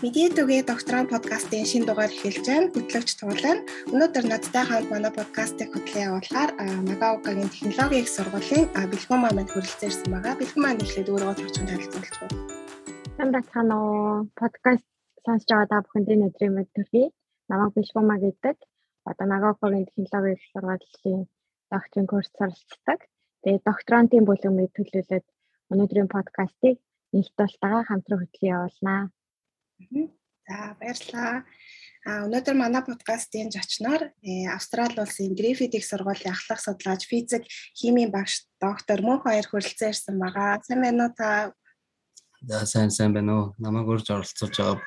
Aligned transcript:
Медиатүгээ 0.00 0.64
докторан 0.64 1.06
подкастын 1.12 1.68
шинэ 1.68 1.84
дугаар 1.84 2.08
эхэлж 2.08 2.44
байна. 2.48 2.72
Хөтлөгч 2.72 3.10
Туулан. 3.20 3.58
Өнөөдөр 3.92 4.24
надтай 4.32 4.64
хамт 4.64 4.88
манай 4.88 5.12
подкастыг 5.12 5.68
хөтлөн 5.76 6.06
явуулахаар 6.08 6.50
Нагаугагийн 6.88 7.52
технологийн 7.52 8.04
их 8.04 8.08
сургуулийн 8.08 8.66
бэлгүүн 8.72 9.20
маань 9.20 9.52
хүрэлцэн 9.52 9.88
ирсэн 9.92 10.08
байгаа. 10.08 10.40
Бэлгүүн 10.40 10.64
маань 10.64 10.80
эхлээд 10.80 11.12
өөрөө 11.12 11.34
төрчин 11.36 11.68
танилцуулж 11.68 12.14
байна. 12.16 12.38
Сайн 13.16 13.30
байцгаана 13.36 13.76
уу? 13.76 14.24
Подкаст 14.40 14.88
сонсож 15.20 15.48
байгаа 15.52 15.68
та 15.68 15.84
бүхэнд 15.84 16.08
өдрийн 16.32 16.54
мэд 16.56 16.70
төрхий. 16.72 17.06
Намайг 17.52 17.72
бэлгүүн 17.76 18.06
маа 18.08 18.20
гэдэг. 18.24 18.56
Одоо 19.04 19.26
Нагаугагийн 19.28 19.84
технологийн 19.92 20.36
их 20.40 20.48
сургуулийн 20.48 21.22
докторийн 21.68 22.08
курс 22.08 22.32
суралцдаг. 22.40 23.00
Тэгээд 23.44 23.68
докторантын 23.68 24.24
бүлгэмийг 24.24 24.72
төлөөлөд 24.72 25.26
өнөөдрийн 25.68 26.08
подкастыг 26.08 26.80
нэгт 27.12 27.34
болтойгоо 27.36 27.82
хамтран 27.84 28.20
хөтлөн 28.24 28.52
явуулнаа. 28.56 29.02
За 30.48 30.76
баярлалаа. 30.80 31.44
А 32.00 32.24
өнөөдөр 32.24 32.56
манай 32.56 32.80
подкастын 32.80 33.52
зочноор 33.52 34.08
э, 34.24 34.48
Австрали 34.48 34.96
улсын 35.04 35.36
Гриффит 35.36 35.76
их 35.76 35.84
сургуулийн 35.84 36.32
ахлах 36.32 36.60
судлаач 36.60 37.04
физик 37.04 37.44
химийн 37.76 38.10
багш 38.10 38.48
доктор 38.56 39.04
Мөн 39.04 39.20
хоёр 39.20 39.44
хүрэлцэн 39.44 39.92
ирсэн 39.92 40.16
байгаа. 40.16 40.64
Сайн 40.64 40.80
байна 40.80 41.04
уу 41.06 41.12
та? 41.12 41.52
За 42.40 42.64
сайн 42.64 42.90
сайн 42.90 43.12
байна 43.12 43.32
уу. 43.36 43.46
Намайг 43.60 43.86
урьж 43.86 44.08
оролцуулж 44.08 44.56
байгаа 44.56 44.80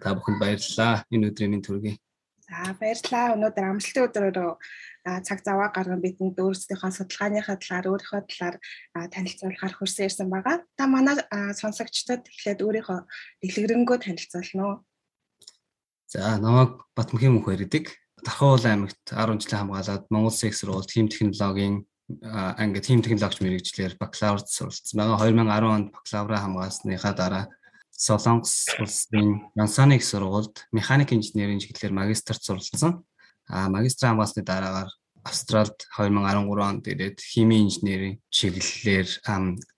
та 0.00 0.16
бүхэнд 0.16 0.40
баярлалаа. 0.40 1.04
Энэ 1.12 1.28
өдрийн 1.30 1.52
минь 1.52 1.64
төргий. 1.64 2.00
За 2.48 2.72
баярлалаа. 2.80 3.36
Өнөөдөр 3.36 3.64
амралтын 3.68 4.06
өдрөөр 4.08 4.38
цаг 5.26 5.38
заваа 5.44 5.68
гарган 5.72 6.00
бидэнд 6.02 6.36
өөрсдийнхөө 6.36 6.90
судалгааныхаа 6.92 7.56
талаар 7.56 7.86
өөрийнхөө 7.92 8.22
талаар 8.28 8.56
танилцуулахаар 9.14 9.74
хүрсэн 9.76 10.06
ирсэн 10.08 10.28
байгаа. 10.30 10.64
Та 10.76 10.86
манай 10.86 11.16
сонсогчдод 11.30 12.28
эхлээд 12.28 12.60
өөрийнхөө 12.64 12.98
дэлгэрэнгүй 13.42 13.98
танилцуулна 14.02 14.62
уу? 14.64 14.76
За 16.08 16.40
намайг 16.40 16.80
Батмхийн 16.96 17.36
мөнх 17.36 17.52
байдаг. 17.52 17.92
Тархуул 18.24 18.64
аймагт 18.64 18.98
10 19.12 19.44
жилийн 19.44 19.60
хамгаалаад 19.68 20.04
Монгол 20.10 20.32
их 20.32 20.56
сургууль 20.56 20.88
хим 20.88 21.08
технологийн 21.08 21.84
анги 22.24 22.80
хим 22.80 23.02
технологич 23.02 23.40
мэрэгчлэр 23.44 24.00
бакалаврт 24.00 24.48
суралцсан 24.48 24.96
байгаа. 24.96 25.28
2010 25.28 25.68
онд 25.68 25.88
бакалавра 25.92 26.40
хамгаалсныхаа 26.40 27.12
дараа 27.12 27.44
Солонгос 27.92 28.66
улсын 28.78 29.50
Янсаны 29.54 29.96
их 29.96 30.04
сургуульд 30.04 30.70
механик 30.72 31.12
инженерийн 31.12 31.60
чиглэлээр 31.60 31.92
магистрт 31.92 32.42
суралцсан. 32.42 33.04
А 33.48 33.68
магистр 33.68 34.06
хамгаалсны 34.06 34.42
дараагаар 34.42 34.88
Австралид 35.24 35.78
2013 35.96 36.62
онд 36.62 36.84
ирээд 36.86 37.18
химийн 37.18 37.66
инженерийн 37.66 38.20
чиглэлээр 38.30 39.08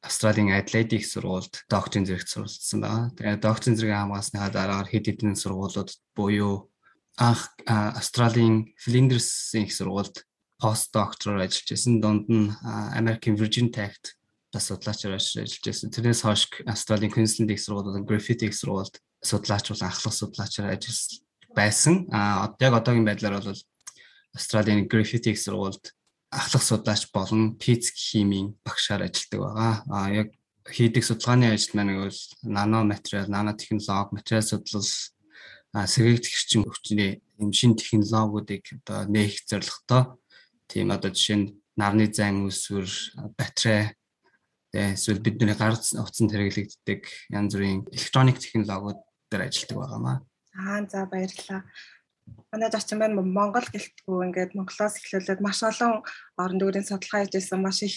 Австралийн 0.02 0.50
их 0.50 1.06
сургуульд 1.06 1.64
докторийн 1.68 2.06
зэрэгт 2.06 2.28
суралцсан 2.28 2.80
байна. 2.80 3.10
Тэгээд 3.16 3.44
докторийн 3.44 3.76
зэрэг 3.76 3.94
хамгаалсныхаа 3.96 4.50
дараагаар 4.50 4.88
хэд 4.90 5.06
хэдэн 5.06 5.36
сургуулиуд 5.36 5.90
буюу 6.16 6.70
анх 7.16 7.52
Австралийн 7.66 8.74
Flinders-ийн 8.76 9.66
их 9.68 9.72
сургуульд 9.72 10.26
пост 10.60 10.92
доктороор 10.92 11.44
ажиллаж 11.44 11.68
байсан. 11.68 12.00
Дунд 12.00 12.26
нь 12.28 12.52
American 12.96 13.34
Virgin 13.40 13.68
Tech-т 13.72 14.16
бас 14.52 14.66
судлаачаар 14.68 15.16
ажиллаж 15.16 15.60
байсан. 15.64 15.90
Тэрнээс 15.90 16.22
хойш 16.22 16.42
Австралийн 16.66 17.12
Queensland 17.12 17.50
их 17.52 17.60
сургуулиуд, 17.62 18.08
Griffith 18.08 18.44
их 18.44 18.54
сургуульд 18.54 19.00
судлаач 19.22 19.70
бол 19.70 19.84
анхлах 19.86 20.14
судлаачаар 20.14 20.74
ажиллаж 20.74 21.22
байсан. 21.54 22.08
А 22.12 22.50
яг 22.60 22.74
одоогийн 22.74 23.06
байдлаар 23.06 23.40
бол 23.40 23.62
Австралийн 24.34 24.88
Griffith 24.88 25.26
сургуульд 25.36 25.94
ахлах 26.30 26.62
судлаач 26.62 27.10
болон 27.12 27.58
физик 27.58 27.96
химийн 27.96 28.58
багшаар 28.64 29.02
ажилладаг 29.02 29.40
байгаа. 29.40 29.74
А 29.90 30.10
яг 30.10 30.28
хийдэг 30.66 31.04
судалгааны 31.04 31.52
ажил 31.52 31.74
маань 31.74 31.98
бол 32.04 32.18
нано 32.42 32.84
материал, 32.84 33.26
нано 33.28 33.52
технологи, 33.54 34.14
материал 34.14 34.42
судлал, 34.42 34.86
сэргээгдэх 35.74 36.34
эрчим 36.34 36.62
хүчний 36.64 37.22
юм 37.38 37.52
шин 37.52 37.74
технологиудыг 37.74 38.62
одоо 38.86 39.06
нээх 39.10 39.42
зорилготой 39.46 40.18
тийм 40.70 40.90
одоо 40.90 41.10
жишээ 41.10 41.36
нь 41.38 41.50
нарны 41.74 42.06
зайн 42.10 42.46
үүсвэр, 42.46 42.86
батарей 43.38 43.94
эсвэл 44.70 45.18
бидний 45.18 45.54
гар 45.54 45.74
утсанд 45.74 46.30
хэрэглэгддэг 46.30 47.00
янз 47.34 47.54
бүрийн 47.54 47.86
электроник 47.90 48.38
технологиуд 48.38 49.00
дээр 49.30 49.50
ажилладаг 49.50 49.78
байгаамаа. 49.78 50.16
Аа 50.54 50.86
за 50.86 51.06
баярлалаа. 51.06 51.62
Манай 52.52 52.70
зочин 52.70 52.98
маань 52.98 53.16
Монгол 53.16 53.66
гэлтгүү 53.70 54.18
ингээд 54.26 54.56
Монголоос 54.58 54.98
эхлүүлээд 54.98 55.40
маш 55.42 55.62
олон 55.62 56.02
орон 56.34 56.58
нутгийн 56.58 56.86
судалгаа 56.86 57.26
хийжсэн 57.26 57.60
маш 57.62 57.82
их 57.86 57.96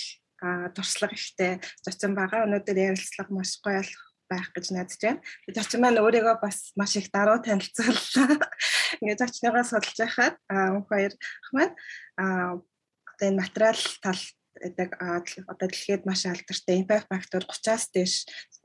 туршлага 0.76 1.16
ихтэй 1.16 1.52
зочин 1.86 2.14
байгаа. 2.14 2.46
Өнөөдөр 2.46 2.78
ярилцлага 2.78 3.32
маш 3.34 3.58
гоё 3.64 3.82
байх 4.30 4.50
гэж 4.54 4.66
найдаж 4.74 5.00
байна. 5.02 5.24
Зочин 5.48 5.80
маань 5.82 6.02
өөрийгөө 6.02 6.36
бас 6.42 6.74
маш 6.76 6.96
их 7.00 7.08
даруй 7.14 7.40
танилцууллаа. 7.42 8.42
Ингээд 9.02 9.22
зочныгоо 9.22 9.64
судалж 9.64 9.98
байхад 10.00 10.36
аа 10.50 10.82
хоёр 10.90 11.14
маань 11.56 11.74
энэ 13.24 13.40
материал 13.40 13.80
тал 14.04 14.20
гэдэг 14.64 14.90
одоо 15.52 15.68
дэлхийд 15.68 16.08
маш 16.08 16.24
алдартай 16.26 16.80
impact 16.80 17.08
factor 17.12 17.44
30-аас 17.44 17.84
дээш 17.92 18.14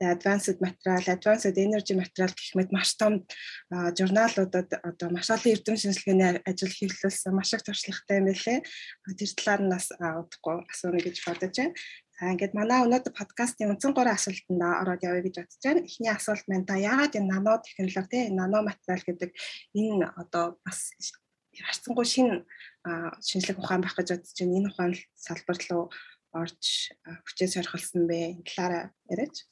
advanced 0.01 0.57
material, 0.63 1.03
advanced 1.15 1.57
energy 1.59 1.93
material 1.93 2.31
гэх 2.31 2.55
мэт 2.55 2.71
маш 2.71 2.95
том 2.95 3.27
журналуудад 3.69 4.69
одоо 4.79 5.07
маш 5.11 5.27
олон 5.29 5.53
эрдэм 5.53 5.75
шинжилгээний 5.75 6.39
ажил 6.47 6.71
хийлүүлсэн 6.71 7.35
маш 7.35 7.53
их 7.53 7.63
туршлагатай 7.67 8.17
юм 8.23 8.27
байлээ. 8.31 8.59
Тэр 9.19 9.31
талаар 9.35 9.61
нь 9.63 9.73
бас 9.73 9.85
удахгүй 9.91 10.55
асууна 10.71 10.99
гэж 11.03 11.15
бодож 11.27 11.53
байна. 11.59 11.75
За 12.19 12.35
ингээд 12.35 12.51
манай 12.51 12.83
өнөөдөр 12.83 13.15
подкастын 13.15 13.71
үндсэн 13.71 13.95
гурван 13.95 14.19
асуултанд 14.19 14.59
ороод 14.59 15.05
явъя 15.07 15.23
гэж 15.23 15.35
бодож 15.39 15.63
байна. 15.63 15.85
Эхний 15.87 16.11
асуулт 16.11 16.45
маань 16.51 16.67
та 16.67 16.75
яагаад 16.75 17.15
энэ 17.15 17.31
нано 17.31 17.63
технологи 17.63 18.11
те 18.11 18.19
нано 18.35 18.59
материал 18.67 19.03
гэдэг 19.07 19.31
энэ 19.71 20.05
одоо 20.19 20.59
бас 20.67 20.91
харцсангүй 21.65 22.05
шинэ 22.05 22.35
шинжлэх 23.23 23.59
ухаан 23.59 23.81
байх 23.83 23.95
гэж 23.97 24.07
бодож 24.15 24.33
байна. 24.39 24.57
Энэ 24.57 24.69
ухаан 24.71 24.93
салбар 25.15 25.57
руу 25.69 25.83
орж 26.33 26.93
хүчээ 27.25 27.49
сорхолсон 27.53 28.07
бэ? 28.07 28.39
Энэ 28.39 28.45
талаараа 28.47 28.85
яриач. 29.09 29.45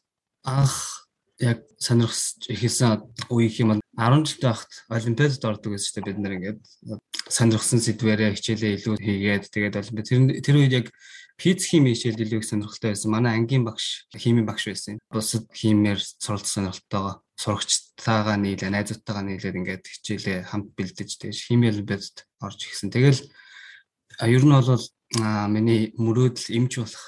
Анх 0.46 1.08
яг 1.40 1.62
сонирхож 1.78 2.50
ихэлсэн 2.50 3.04
үе 3.30 3.50
юм 3.62 3.78
бол 3.78 3.82
10 3.98 4.26
жилтэй 4.26 4.50
байхад 4.50 4.72
олимпиадад 4.90 5.46
ордог 5.46 5.72
гэсэн 5.74 5.94
чинь 5.94 6.08
бид 6.08 6.18
нэр 6.18 6.36
ингээд 6.38 6.60
сонирхсан 7.30 7.82
сэдвэрээ 7.82 8.34
хичээлээ 8.34 8.74
илүү 8.78 8.96
хийгээд 8.98 9.46
тэгээд 9.54 9.80
олимпиад 9.82 10.08
тэр 10.08 10.22
тэр 10.42 10.56
үед 10.58 10.74
яг 10.74 10.88
физик 11.38 11.70
хими 11.70 11.94
хичээлд 11.94 12.24
илүү 12.26 12.40
их 12.42 12.50
сонирхолтой 12.50 12.90
байсан. 12.94 13.12
Манай 13.14 13.38
ангийн 13.38 13.66
багш 13.66 14.10
химийн 14.18 14.50
багш 14.50 14.66
байсан. 14.66 14.98
Бусад 15.14 15.46
химиэр 15.54 16.02
суралцсан 16.02 16.74
сонирхолтойгоо 16.74 17.22
сурагчтайгаа 17.38 18.38
нийлээ, 18.42 18.74
найзуудтайгаа 18.74 19.24
нийлээд 19.26 19.60
ингээд 19.62 19.84
хичээлээ 19.86 20.50
хамт 20.50 20.74
бэлдэж 20.74 21.10
тэгээд 21.22 21.38
хими 21.38 21.70
олимпиадад 21.70 22.26
орж 22.42 22.60
ирсэн. 22.66 22.90
Тэгэл 22.90 23.22
ер 24.26 24.44
нь 24.44 24.54
бол 24.58 24.86
миний 25.54 25.94
мөрөөдөл 26.02 26.58
эмч 26.58 26.82
болох 26.82 27.06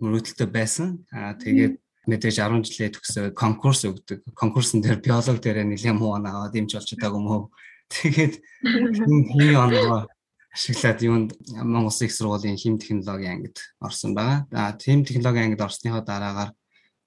мөрөөдөлтэй 0.00 0.48
байсан. 0.48 1.04
Аа 1.12 1.36
тэгээд 1.36 1.76
мэдээж 2.08 2.36
10 2.40 2.64
жилээ 2.64 2.90
төгсөөд 2.96 3.34
конкурс 3.36 3.84
өгдөг. 3.84 4.24
Конкурсын 4.32 4.80
дээр 4.80 5.02
биолог 5.04 5.38
дээр 5.44 5.66
нэлээд 5.66 5.98
муу 5.98 6.16
оноо 6.16 6.46
аваад 6.46 6.56
эмч 6.56 6.72
болж 6.72 6.90
байгаагүй 6.96 7.22
мó. 7.22 7.52
Тэгээд 7.92 8.34
хин 8.64 9.54
оноо 9.60 10.08
ашиглаад 10.54 10.98
юунд 11.04 11.30
Монгол 11.52 11.92
Улсын 11.92 12.06
их 12.08 12.14
сургуулийн 12.16 12.56
хим 12.56 12.78
технологийн 12.78 13.44
ангид 13.44 13.58
орсон 13.82 14.14
байгаа. 14.14 14.46
А 14.56 14.72
хим 14.78 15.04
технологийн 15.04 15.52
ангид 15.52 15.60
орсныхоо 15.60 16.00
дараагаар 16.00 16.50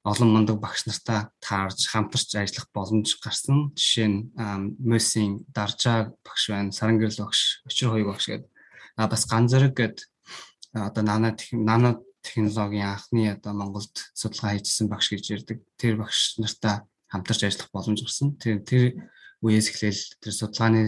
олон 0.04 0.30
мундаг 0.32 0.60
багш 0.64 0.88
нартай 0.88 1.28
таарж 1.44 1.88
хамтарч 1.92 2.36
ажиллах 2.36 2.68
боломж 2.72 3.20
гарсан. 3.20 3.76
Жишээ 3.76 4.08
нь 4.08 4.20
Мөсийн 4.80 5.44
Даржаа 5.52 6.16
багш 6.24 6.50
байна, 6.50 6.72
Сарангэрл 6.72 7.20
багш, 7.20 7.64
Өчр 7.68 7.92
хоёг 7.92 8.08
багш 8.08 8.26
гэдэг. 8.32 8.50
А 8.96 9.08
бас 9.12 9.28
Ганзараг 9.28 9.76
гэдэг 9.76 10.08
одоо 10.74 11.04
нано 11.04 11.36
нано 11.52 12.00
технологийн 12.24 12.96
анхны 12.96 13.32
одоо 13.32 13.54
Монголд 13.54 13.92
судалгаа 14.16 14.56
хийжсэн 14.56 14.88
багш 14.88 15.12
гэж 15.12 15.24
ярддаг. 15.36 15.60
Тэр 15.76 16.00
багш 16.00 16.40
нартай 16.40 16.88
хамтарч 17.12 17.44
ажиллах 17.44 17.70
боломж 17.76 18.00
гарсан. 18.00 18.40
Тэр 18.40 18.64
тэр 18.64 19.04
үеэс 19.44 19.68
эхлээл 19.72 20.04
тэр 20.24 20.34
судалгааны 20.34 20.88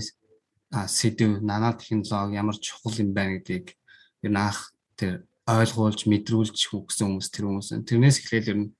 сэдв 0.71 1.43
нано 1.43 1.75
технологи 1.75 2.39
ямар 2.39 2.55
чухал 2.55 2.95
юм 2.95 3.11
байна 3.11 3.43
гэдгийг 3.43 3.75
ер 4.23 4.31
нь 4.31 4.39
анх 4.39 4.71
тэр 4.95 5.27
ойлгуулж 5.47 6.07
мэдрүүлж 6.07 6.55
хүгсэн 6.71 7.11
хүмүүс 7.11 7.27
тэр 7.27 7.45
хүмүүс. 7.47 7.69
Тэрнээс 7.83 8.17
эхлээл 8.23 8.51
ер 8.55 8.59
нь 8.59 8.71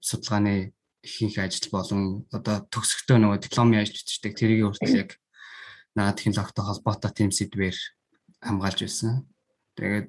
судалгааны 0.00 0.72
ихэнх 1.02 1.38
ажил 1.38 1.70
болон 1.70 2.26
одоо 2.34 2.66
төгсгөтөө 2.72 3.18
нөгөө 3.18 3.38
дипломын 3.44 3.82
ажил 3.82 3.96
бичдэг 3.96 4.34
тэрийг 4.34 4.66
хүртэл 4.66 5.00
яг 5.02 5.10
нано 5.94 6.12
технологитой 6.14 6.64
холбоотой 6.64 7.12
тийм 7.14 7.30
сэдвээр 7.30 7.76
хамгаалж 8.42 8.80
байсан. 8.82 9.26
Тэгээд 9.78 10.08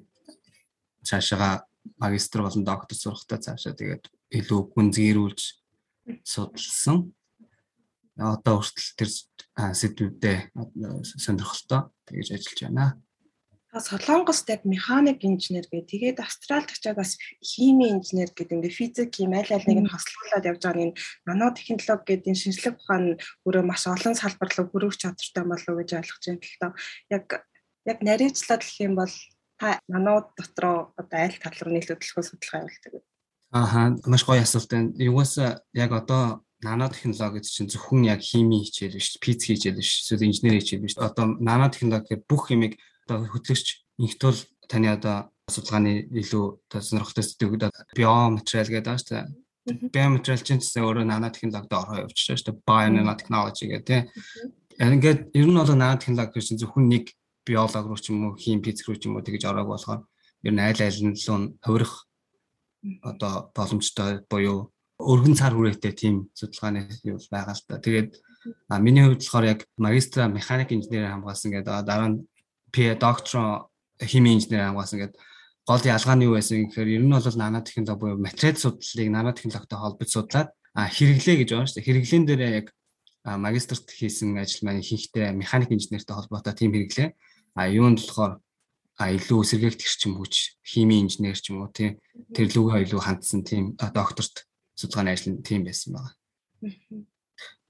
цаашаа 1.06 1.66
магистр 1.96 2.42
болон 2.42 2.64
доктор 2.64 2.96
сурахтаа 2.96 3.38
цаашаа 3.38 3.74
тэгээд 3.74 4.10
илүү 4.30 4.60
гүнзгийрүүлж 4.74 5.40
судалсан 6.26 7.14
одоо 8.18 8.60
хүртэл 8.60 8.90
тэр 8.98 9.10
сэдвүүдээ 9.10 10.38
сонирхолтой 11.06 11.88
тэгж 12.06 12.28
ажиллаж 12.34 12.60
байна. 12.66 12.86
Солонгост 13.70 14.50
яг 14.50 14.66
механик 14.66 15.22
инженер 15.22 15.62
гэ 15.70 15.86
тэгээд 15.86 16.18
Австралид 16.18 16.74
очиад 16.74 16.98
бас 16.98 17.14
хими 17.38 17.94
инженер 17.94 18.34
гэдэг 18.34 18.58
ингээ 18.58 18.74
физик 18.74 19.14
хим 19.14 19.30
аль 19.30 19.46
аль 19.46 19.62
нэг 19.62 19.86
нь 19.86 19.92
хослуулаад 19.94 20.42
явж 20.42 20.62
байгаа 20.66 20.90
энэ 20.90 20.98
нано 21.22 21.54
технологи 21.54 22.18
гэдэг 22.18 22.34
энэ 22.34 22.42
шинжлэх 22.42 22.82
ухаан 22.82 23.22
өөрөө 23.46 23.62
маш 23.62 23.86
олон 23.86 24.18
салбар 24.18 24.50
руу 24.58 24.66
хүрэх 24.74 24.98
чадвартай 24.98 25.44
болов 25.46 25.74
гэж 25.78 25.90
ойлгож 26.02 26.24
байна 26.26 26.42
л 26.42 26.58
доо. 26.58 26.72
Яг 27.14 27.24
яг 27.86 27.98
нарийчлаад 28.02 28.62
гэх 28.66 28.78
юм 28.82 28.94
бол 28.98 29.14
та 29.54 29.78
нано 29.86 30.34
дотроо 30.34 30.90
одоо 30.98 31.18
аль 31.22 31.38
тал 31.38 31.54
руу 31.62 31.70
нийлүүлэхөө 31.70 32.24
судалгаа 32.26 32.66
явуулдаг. 32.66 33.06
Ааха 33.54 33.94
маш 34.02 34.26
гоё 34.26 34.42
асуулт 34.42 34.66
байна. 34.66 34.90
Юугаас 34.98 35.38
яг 35.38 35.90
одоо 35.94 36.42
нано 36.58 36.90
технологи 36.90 37.38
гэдэг 37.38 37.54
чинь 37.54 37.70
зөвхөн 37.70 38.02
яг 38.10 38.18
хими 38.18 38.66
хичээл 38.66 38.98
биш, 38.98 39.14
физик 39.22 39.62
хичээл 39.62 39.78
биш, 39.78 40.02
эсвэл 40.02 40.26
инженери 40.26 40.58
хичээл 40.58 40.82
биш. 40.82 40.98
Одоо 40.98 41.38
нано 41.38 41.70
технологи 41.70 42.18
гэхээр 42.18 42.26
бүх 42.26 42.50
юмыг 42.50 42.74
хөтлөгч 43.18 43.66
инхтүүл 44.00 44.40
таны 44.70 44.88
одоо 44.94 45.30
судалгааны 45.50 46.06
илүү 46.14 46.44
сонирхолтой 46.70 47.24
сэтгэгд 47.26 47.64
биоматериал 47.98 48.70
гэдэг 48.70 48.86
байна 48.86 49.02
шүү 49.02 49.10
дээ. 49.10 49.90
Биоматериал 49.94 50.44
чинь 50.46 50.62
гэсэн 50.62 50.84
өөрөө 50.86 51.04
нано 51.04 51.28
технологид 51.34 51.74
ороо 51.74 52.06
явчихсан 52.06 52.38
шүү 52.38 52.46
дээ. 52.54 52.62
Bionanotechnology 52.70 53.66
гэдэг 53.66 53.86
тийм. 53.86 54.02
Ингээд 54.80 55.20
ер 55.34 55.46
нь 55.50 55.58
бол 55.58 55.74
нано 55.74 55.98
технологи 55.98 56.38
гэж 56.38 56.54
зөвхөн 56.62 56.86
нэг 56.86 57.04
биолог 57.44 57.84
руу 57.86 57.98
ч 57.98 58.14
юм 58.14 58.30
уу, 58.30 58.38
хим 58.38 58.62
физик 58.62 58.86
руу 58.88 58.96
ч 58.96 59.10
юм 59.10 59.18
уу 59.18 59.26
тэгж 59.26 59.42
ороог 59.50 59.68
болохоор 59.74 60.00
ер 60.46 60.52
нь 60.54 60.62
айл 60.62 60.80
айл 60.80 60.98
нь 61.10 61.18
л 61.18 61.58
хувирах 61.60 62.06
одоо 63.02 63.50
боломжтой 63.52 64.24
буюу 64.30 64.72
өргөн 65.00 65.36
цар 65.36 65.52
хүрээтэй 65.52 65.92
тийм 65.92 66.14
судалгааны 66.38 66.88
юу 67.04 67.18
байгаа 67.30 67.56
л 67.56 67.64
та. 67.66 67.82
Тэгээд 67.82 68.16
миний 68.80 69.04
хувьд 69.04 69.20
болохоор 69.20 69.46
яг 69.52 69.60
магистра 69.76 70.28
механик 70.28 70.72
инженери 70.72 71.12
хамгаалсан 71.12 71.50
гэдэг 71.52 71.84
дараа 71.84 72.08
нь 72.08 72.24
P 72.72 72.94
доктор 72.94 73.68
хими 74.00 74.34
инженер 74.34 74.70
хамгаалсан 74.70 74.98
гэдэг 75.00 75.20
гол 75.68 75.82
ялгаа 75.84 76.16
нь 76.16 76.24
юу 76.26 76.34
байсан 76.34 76.66
гэхээр 76.66 76.88
ер 76.96 77.02
нь 77.04 77.12
бол 77.12 77.36
нано 77.36 77.60
технологи 77.62 78.00
буюу 78.00 78.18
материал 78.18 78.56
судлалыг 78.56 79.08
нано 79.10 79.30
технологитой 79.32 79.78
холбож 79.78 80.08
судлаад 80.10 80.48
хэрэглээ 80.74 81.36
гэж 81.44 81.48
байна 81.52 81.68
шүү 81.68 81.76
дээ. 81.78 81.86
Хэрэглэн 81.86 82.24
дээр 82.26 82.42
яг 82.64 82.66
магистрт 83.24 83.86
хийсэн 83.90 84.38
ажил 84.40 84.64
маань 84.64 84.80
ихэнхдээ 84.82 85.36
механик 85.36 85.70
инженертэй 85.70 86.14
холбоотой 86.16 86.54
тийм 86.56 86.72
хэрэглээ. 86.72 87.08
А 87.54 87.68
юунд 87.68 88.00
болохоор 88.00 88.40
а 89.00 89.04
илүү 89.16 89.40
сэргээгт 89.44 89.80
гэрчим 89.80 90.16
хүч, 90.16 90.60
хими 90.60 91.00
инженер 91.00 91.36
ч 91.36 91.52
юм 91.52 91.64
уу 91.64 91.72
тийм 91.72 92.00
тэр 92.36 92.52
лүгээ 92.52 92.84
хоёулаа 92.84 93.04
хандсан 93.04 93.40
тийм 93.44 93.64
докторт 93.76 94.44
судалгааны 94.76 95.12
ажил 95.12 95.32
нь 95.36 95.44
тийм 95.44 95.64
байсан 95.64 95.96
байна. 95.96 96.12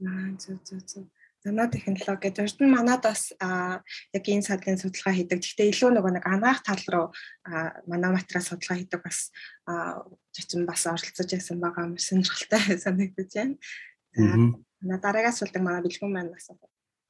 Аа 0.02 0.30
зөв 0.40 0.58
зөв 0.66 0.80
зөв 0.88 1.04
санаа 1.44 1.68
технологи 1.72 2.28
гэдэг. 2.28 2.44
Урд 2.44 2.58
нь 2.60 2.74
манад 2.74 3.02
бас 3.04 3.32
яг 3.38 4.24
энэ 4.28 4.44
садлын 4.44 4.80
судалгаа 4.80 5.14
хийдэг. 5.16 5.40
Гэхдээ 5.40 5.72
илүү 5.72 5.90
нөгөө 5.96 6.12
нэг 6.20 6.24
анаах 6.28 6.60
тал 6.60 6.84
руу 6.92 7.06
манай 7.88 8.10
материал 8.12 8.44
судалгаа 8.44 8.76
хийдэг 8.76 9.00
бас 9.00 9.32
зочин 10.36 10.68
бас 10.68 10.84
оролцож 10.84 11.28
байсан 11.32 11.56
байгаа 11.60 11.88
юм 11.88 11.96
сонирхолтой 11.96 12.60
санагдаж 12.84 13.30
байна. 13.32 13.56
За 14.12 14.36
манай 14.84 14.98
дараагаас 15.00 15.40
болдог 15.40 15.62
манай 15.64 15.82
бэлгүүн 15.84 16.12
маань 16.12 16.34
бас 16.34 16.48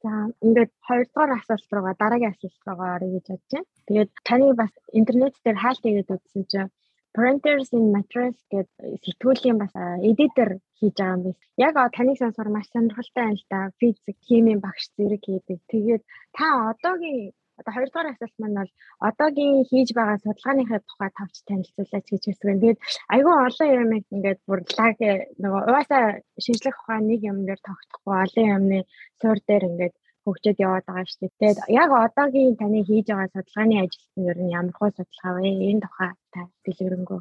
За 0.01 0.13
ингээд 0.41 0.73
хоёрдугаар 0.89 1.31
асуулт 1.37 1.69
руугаа 1.75 1.95
дараагийн 1.99 2.33
асуулт 2.33 2.61
руугаа 2.65 2.91
орё 2.97 3.09
гэж 3.15 3.27
бодож 3.29 3.51
байна. 3.53 3.69
Тэгээд 3.87 4.11
таны 4.25 4.47
бас 4.57 4.73
интернет 4.97 5.35
дээр 5.45 5.59
хаалт 5.61 5.83
хийгээд 5.85 6.15
үзсэн 6.15 6.45
чинь 6.51 6.73
Printers 7.17 7.69
in 7.79 7.85
Materials 7.97 8.41
гэдэг 8.53 8.69
сэтгүүлийн 9.05 9.59
бас 9.63 9.75
эдитер 10.11 10.51
хийж 10.79 10.95
байгаа 10.99 11.15
юм 11.17 11.23
биш. 11.25 11.39
Яг 11.67 11.75
таныг 11.97 12.17
сонсоор 12.19 12.49
маш 12.53 12.67
сонирхолтой 12.71 13.23
байна 13.25 13.39
л 13.41 13.47
да. 13.53 13.61
Физик, 13.81 14.17
химийн 14.27 14.61
багш 14.63 14.85
зэрэг 14.97 15.23
хийдэг. 15.27 15.59
Тэгээд 15.73 16.03
та 16.37 16.47
одоогийн 16.71 17.35
одоо 17.61 17.73
хоёрдугаар 17.75 18.09
асуулт 18.11 18.37
маань 18.39 18.59
бол 18.61 18.73
одоогийн 19.09 19.67
хийж 19.71 19.89
байгаа 19.99 20.19
судалгааныхаа 20.25 20.81
тухай 20.89 21.11
тавч 21.19 21.37
танилцуулаач 21.49 22.07
гэж 22.11 22.23
хэлсэн. 22.25 22.61
Тэгээд 22.63 22.83
айгүй 23.15 23.35
олон 23.47 23.71
юм 23.83 23.91
ингээд 23.99 24.41
бүр 24.49 24.61
лаг 24.79 24.99
нөгөө 25.43 25.63
угаасаа 25.69 26.05
шинжлэх 26.45 26.77
ухааны 26.81 27.07
нэг 27.11 27.21
юм 27.31 27.39
дээр 27.47 27.61
тогтохгүй 27.69 28.15
олон 28.25 28.47
юмны 28.57 28.79
суурь 29.21 29.43
дээр 29.49 29.65
ингээд 29.71 29.95
хөгжөөд 30.31 30.59
яваад 30.63 30.87
байгаа 30.87 31.07
шүү 31.11 31.21
дээ. 31.27 31.39
Тэгээд 31.43 31.59
яг 31.75 31.91
одоогийн 31.91 32.55
таны 32.55 32.81
хийж 32.87 33.07
байгаа 33.11 33.35
судалгааны 33.35 33.77
ажилт 33.83 34.15
нь 34.15 34.29
ер 34.31 34.39
нь 34.39 34.55
ямар 34.55 34.75
хөө 34.79 34.91
судалгаа 34.95 35.33
вэ? 35.43 35.51
Энэ 35.51 35.83
тухай 35.83 36.11
та 36.31 36.41
дэлгэрэнгүй 36.65 37.21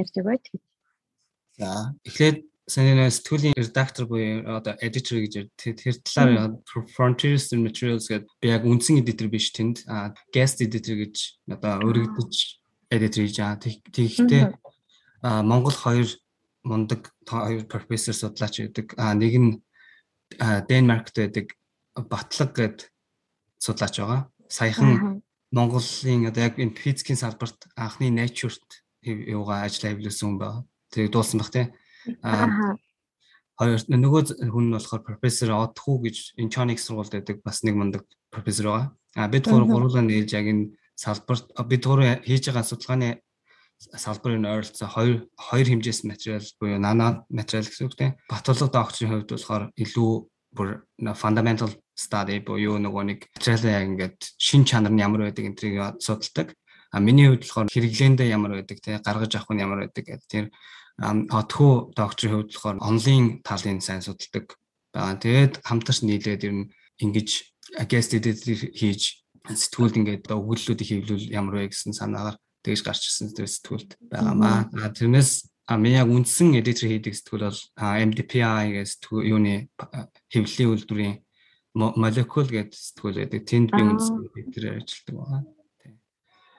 ярьж 0.00 0.14
өгөөч 0.16 0.44
гэж. 0.48 0.62
За 1.60 1.70
эхлээд 2.08 2.38
саний 2.70 3.10
сэтгүүлийн 3.10 3.58
редактор 3.58 4.06
буюу 4.06 4.46
одоо 4.46 4.74
editor 4.78 5.18
гэж 5.26 5.34
тэр 5.58 5.96
талаар 6.06 6.56
frontiers 6.94 7.50
and 7.52 7.66
materials 7.66 8.06
гэдэг 8.06 8.30
би 8.40 8.48
яг 8.48 8.62
үндсэн 8.64 9.02
editor 9.02 9.28
биш 9.28 9.50
тэнд 9.50 9.82
guest 10.30 10.62
editor 10.62 10.96
гэж 11.02 11.16
одоо 11.50 11.82
өргөдөж 11.82 12.34
editor 12.94 13.22
хийж 13.26 13.38
байгаа. 13.42 13.58
Тэгэхдээ 13.90 14.42
Монгол 15.44 15.74
хоёр 15.74 16.08
мундаг 16.62 17.10
хоёр 17.26 17.66
профессор 17.66 18.14
судлаач 18.14 18.62
байдаг. 18.62 18.86
Нэг 19.18 19.34
нь 19.34 19.50
Денмаркт 20.38 21.18
байдаг 21.18 21.58
батлаг 22.08 22.50
гэд 22.54 22.78
судлаач 23.58 24.00
байгаа. 24.00 24.30
Саяхан 24.48 25.22
Монголын 25.52 26.28
одоо 26.30 26.42
яг 26.46 26.58
энэ 26.58 26.78
физикийн 26.78 27.18
салбарт 27.18 27.66
анхны 27.76 28.10
nature-т 28.10 28.86
юугаа 29.02 29.66
ажиллаа 29.66 29.92
хэвлүүлсэн 29.92 30.26
хүн 30.26 30.38
байна. 30.38 30.64
Тэгээ 30.94 31.10
дуулсан 31.12 31.38
баг 31.40 31.50
тийм. 31.50 31.68
Аа 32.22 32.78
хоёр 33.60 33.80
нөгөө 33.92 34.22
хүн 34.48 34.72
нь 34.72 34.74
болохоор 34.74 35.02
профессор 35.04 35.52
Отху 35.52 36.00
гэж 36.00 36.40
Inchonic 36.40 36.80
сургуульд 36.80 37.12
байдаг 37.12 37.44
бас 37.44 37.60
нэг 37.60 37.76
мундаг 37.76 38.02
профессор 38.32 38.66
байгаа. 38.72 38.86
А 39.20 39.28
бид 39.28 39.44
гурав 39.44 39.68
гурлаа 39.68 40.00
нээлж 40.00 40.32
яг 40.32 40.48
энэ 40.48 40.72
салбарт 40.96 41.52
бид 41.68 41.84
гурав 41.84 42.24
хийж 42.24 42.48
байгаа 42.48 42.64
судалгааны 42.64 43.20
салбарын 43.80 44.48
ойролцоо 44.48 44.88
хоёр 44.88 45.28
хоёр 45.36 45.66
хэмжээс 45.68 46.08
материал 46.08 46.44
буюу 46.56 46.80
нано 46.80 47.28
материал 47.28 47.68
гэсэн 47.68 47.84
үг 47.84 47.96
тийм. 48.00 48.16
Батлог 48.32 48.72
докторийн 48.72 49.12
хувьд 49.12 49.28
болохоор 49.28 49.64
илүү 49.76 50.10
бүр 50.56 50.68
fundamental 51.20 51.68
study 52.00 52.40
буюу 52.40 52.80
нөгөө 52.80 53.04
нэг 53.12 53.20
материалаа 53.36 53.84
ингээд 53.84 54.18
шин 54.40 54.64
чанар 54.64 54.92
нь 54.92 55.04
ямар 55.04 55.28
байдаг 55.28 55.44
энтрийг 55.44 55.76
судалдаг. 56.00 56.56
А 56.90 56.98
миний 56.98 57.28
хувьд 57.28 57.44
болохоор 57.44 57.68
хэрэглээндээ 57.68 58.28
ямар 58.32 58.56
байдаг 58.56 58.78
те 58.80 58.98
гаргаж 59.04 59.32
авах 59.36 59.52
нь 59.52 59.60
ямар 59.60 59.84
байдаг 59.84 60.04
гэдэг 60.08 60.28
тэр 60.32 60.46
отхоо 61.28 61.92
докторийн 61.92 62.34
хувьд 62.40 62.50
болохоор 62.56 62.76
онлайн 62.80 63.24
талын 63.44 63.84
сайн 63.84 64.00
судалдаг 64.00 64.56
байгаа. 64.96 65.20
Тэгээд 65.20 65.52
хамтарч 65.60 66.00
нийлээд 66.02 66.48
ер 66.48 66.54
нь 66.56 66.70
ингэж 67.04 67.28
editor 67.76 68.58
хийж 68.72 69.02
сэтгүүлд 69.44 69.98
ингээд 70.00 70.32
өгүүллүүдийг 70.32 70.88
хийвлүүл 70.88 71.26
ямар 71.30 71.62
вэ 71.62 71.70
гэсэн 71.70 71.94
санаагаар 71.94 72.36
тэгж 72.64 72.80
гарч 72.82 73.02
ирсэн 73.06 73.28
сэтгүүлд 73.36 73.90
байгаамаа. 74.10 74.68
Тэрнээс 74.96 75.50
А 75.70 75.78
ми 75.78 75.94
яг 75.94 76.10
үндсэн 76.10 76.58
эдитер 76.58 76.90
хийдэг 76.90 77.14
сэтгүүл 77.14 77.46
бол 77.46 77.60
MDPI 77.78 78.82
сэтгүүл 78.82 79.30
юуны 79.30 79.70
хэвлэлийн 80.26 80.66
үйлдвэрийн 80.74 81.14
молекул 81.74 82.46
гэдэг 82.46 82.74
сэтгүүл 82.74 83.20
байдаг. 83.22 83.42
Тэнд 83.46 83.70
би 83.70 83.82
үндсэн 83.82 84.16
эдитер 84.34 84.64
ажилладаг 84.74 85.14
байна. 85.16 85.46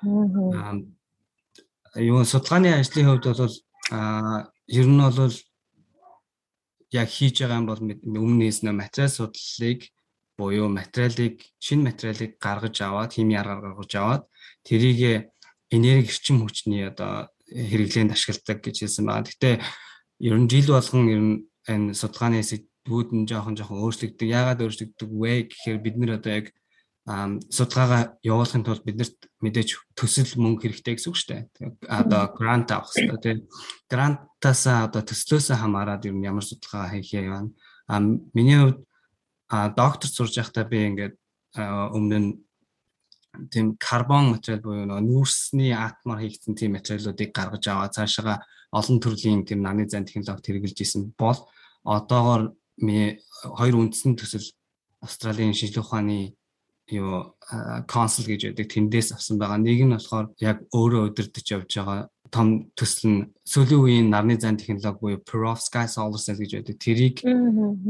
Тийм. 0.01 0.97
Юу 1.99 2.23
судалгааны 2.23 2.79
ажлын 2.79 3.07
хувьд 3.07 3.25
бол 3.27 3.55
а 3.91 4.47
ер 4.67 4.87
нь 4.87 5.01
бол 5.01 5.35
яг 6.91 7.09
хийж 7.11 7.43
байгаа 7.43 7.59
юм 7.59 7.67
бол 7.67 7.81
өмнө 7.81 8.47
хийсэн 8.47 8.71
материал 8.71 9.11
судлалыг 9.11 9.91
буюу 10.39 10.67
материалыг 10.71 11.43
шинэ 11.59 11.91
материалыг 11.91 12.39
гаргаж 12.39 12.75
аваад 12.81 13.11
хими 13.13 13.35
аргаар 13.35 13.61
гаргаж 13.61 13.91
аваад 13.95 14.23
тэрийг 14.63 15.31
энерги 15.71 16.07
эрчим 16.07 16.43
хүчний 16.43 16.87
одоо 16.87 17.27
хэрэглээнд 17.51 18.15
ашигладаг 18.15 18.59
гэж 18.63 18.75
хэлсэн 18.79 19.05
байна. 19.05 19.27
Гэхдээ 19.27 19.55
ер 20.27 20.37
нь 20.39 20.49
жил 20.51 20.67
болгон 20.71 21.05
ер 21.11 21.21
нь 21.21 21.37
энэ 21.67 21.93
судалгааны 21.99 22.39
сэдвүүд 22.81 23.09
нь 23.13 23.27
жоохон 23.29 23.55
жоохон 23.57 23.85
өөрчлөгддөг. 23.85 24.27
Яагаад 24.27 24.61
өөрчлөгддөг 24.65 25.09
вэ 25.09 25.33
гэхээр 25.53 25.79
бид 25.81 25.95
нэр 25.97 26.17
одоо 26.17 26.33
яг 26.33 26.47
судалгаагаа 27.05 28.17
явуулахын 28.25 28.65
тулд 28.65 28.85
биднэрт 28.85 29.29
мэдээж 29.41 29.69
төсөл 29.97 30.37
мөнгө 30.37 30.69
хэрэгтэй 30.69 30.97
гэсэн 30.97 31.09
үг 31.09 31.17
шүү 31.17 31.29
дээ. 31.29 31.45
Одоо 31.89 32.29
грант 32.33 32.69
авах 32.73 32.93
хэрэгтэй 32.93 33.21
тийм. 33.21 33.39
Грантаас 33.89 34.65
одоо 34.65 35.01
төслөөсөө 35.01 35.57
хамаарат 35.61 36.05
ер 36.05 36.13
нь 36.13 36.25
ямар 36.25 36.45
судалгаа 36.45 36.93
хийхээ 36.93 37.25
явна. 37.25 37.53
А 37.89 38.01
миний 38.01 38.57
хувьд 38.57 38.81
доктор 39.77 40.09
сурж 40.09 40.37
байхдаа 40.37 40.65
би 40.65 40.77
ингээд 40.89 41.15
өмнө 41.57 42.17
нь 42.17 42.29
тийм 43.49 43.77
карбон 43.77 44.37
материал 44.37 44.61
буюу 44.61 44.85
нүүрсний 44.85 45.73
атомор 45.73 46.21
хийгдсэн 46.21 46.53
тийм 46.53 46.77
материалуудыг 46.77 47.29
гаргаж 47.33 47.65
аваад 47.65 47.95
цаашаа 47.97 48.45
олон 48.71 48.99
төрлийн 49.01 49.45
тийм 49.45 49.65
наны 49.65 49.89
зан 49.89 50.05
технологи 50.05 50.53
хэрэгжилж 50.53 50.79
исэн 50.81 51.13
бол 51.17 51.39
одоогоор 51.83 52.53
хоёр 52.81 53.75
үндсэн 53.77 54.17
төсөл 54.17 54.45
Австралийн 55.01 55.53
шинжлэх 55.53 55.85
ухааны 55.85 56.35
юу 56.91 57.33
консул 57.87 58.25
гэж 58.27 58.51
байдаг 58.51 58.67
тэндээс 58.69 59.15
авсан 59.15 59.37
байгаа. 59.39 59.57
Нэг 59.57 59.79
нь 59.85 59.95
болохоор 59.95 60.33
яг 60.41 60.57
өөрөө 60.75 61.09
удирдах 61.09 61.45
явж 61.47 61.71
байгаа 61.77 62.09
том 62.31 62.71
төсөл 62.79 63.11
нь 63.11 63.21
сүүлийн 63.43 63.81
үеийн 63.83 64.07
нарны 64.09 64.39
зан 64.39 64.55
технологи 64.55 64.99
буюу 65.03 65.19
perovskite 65.19 65.91
solar 65.91 66.19
cell 66.19 66.39
гэж 66.39 66.51
байдаг. 66.63 66.77
Тэрийг 66.79 67.17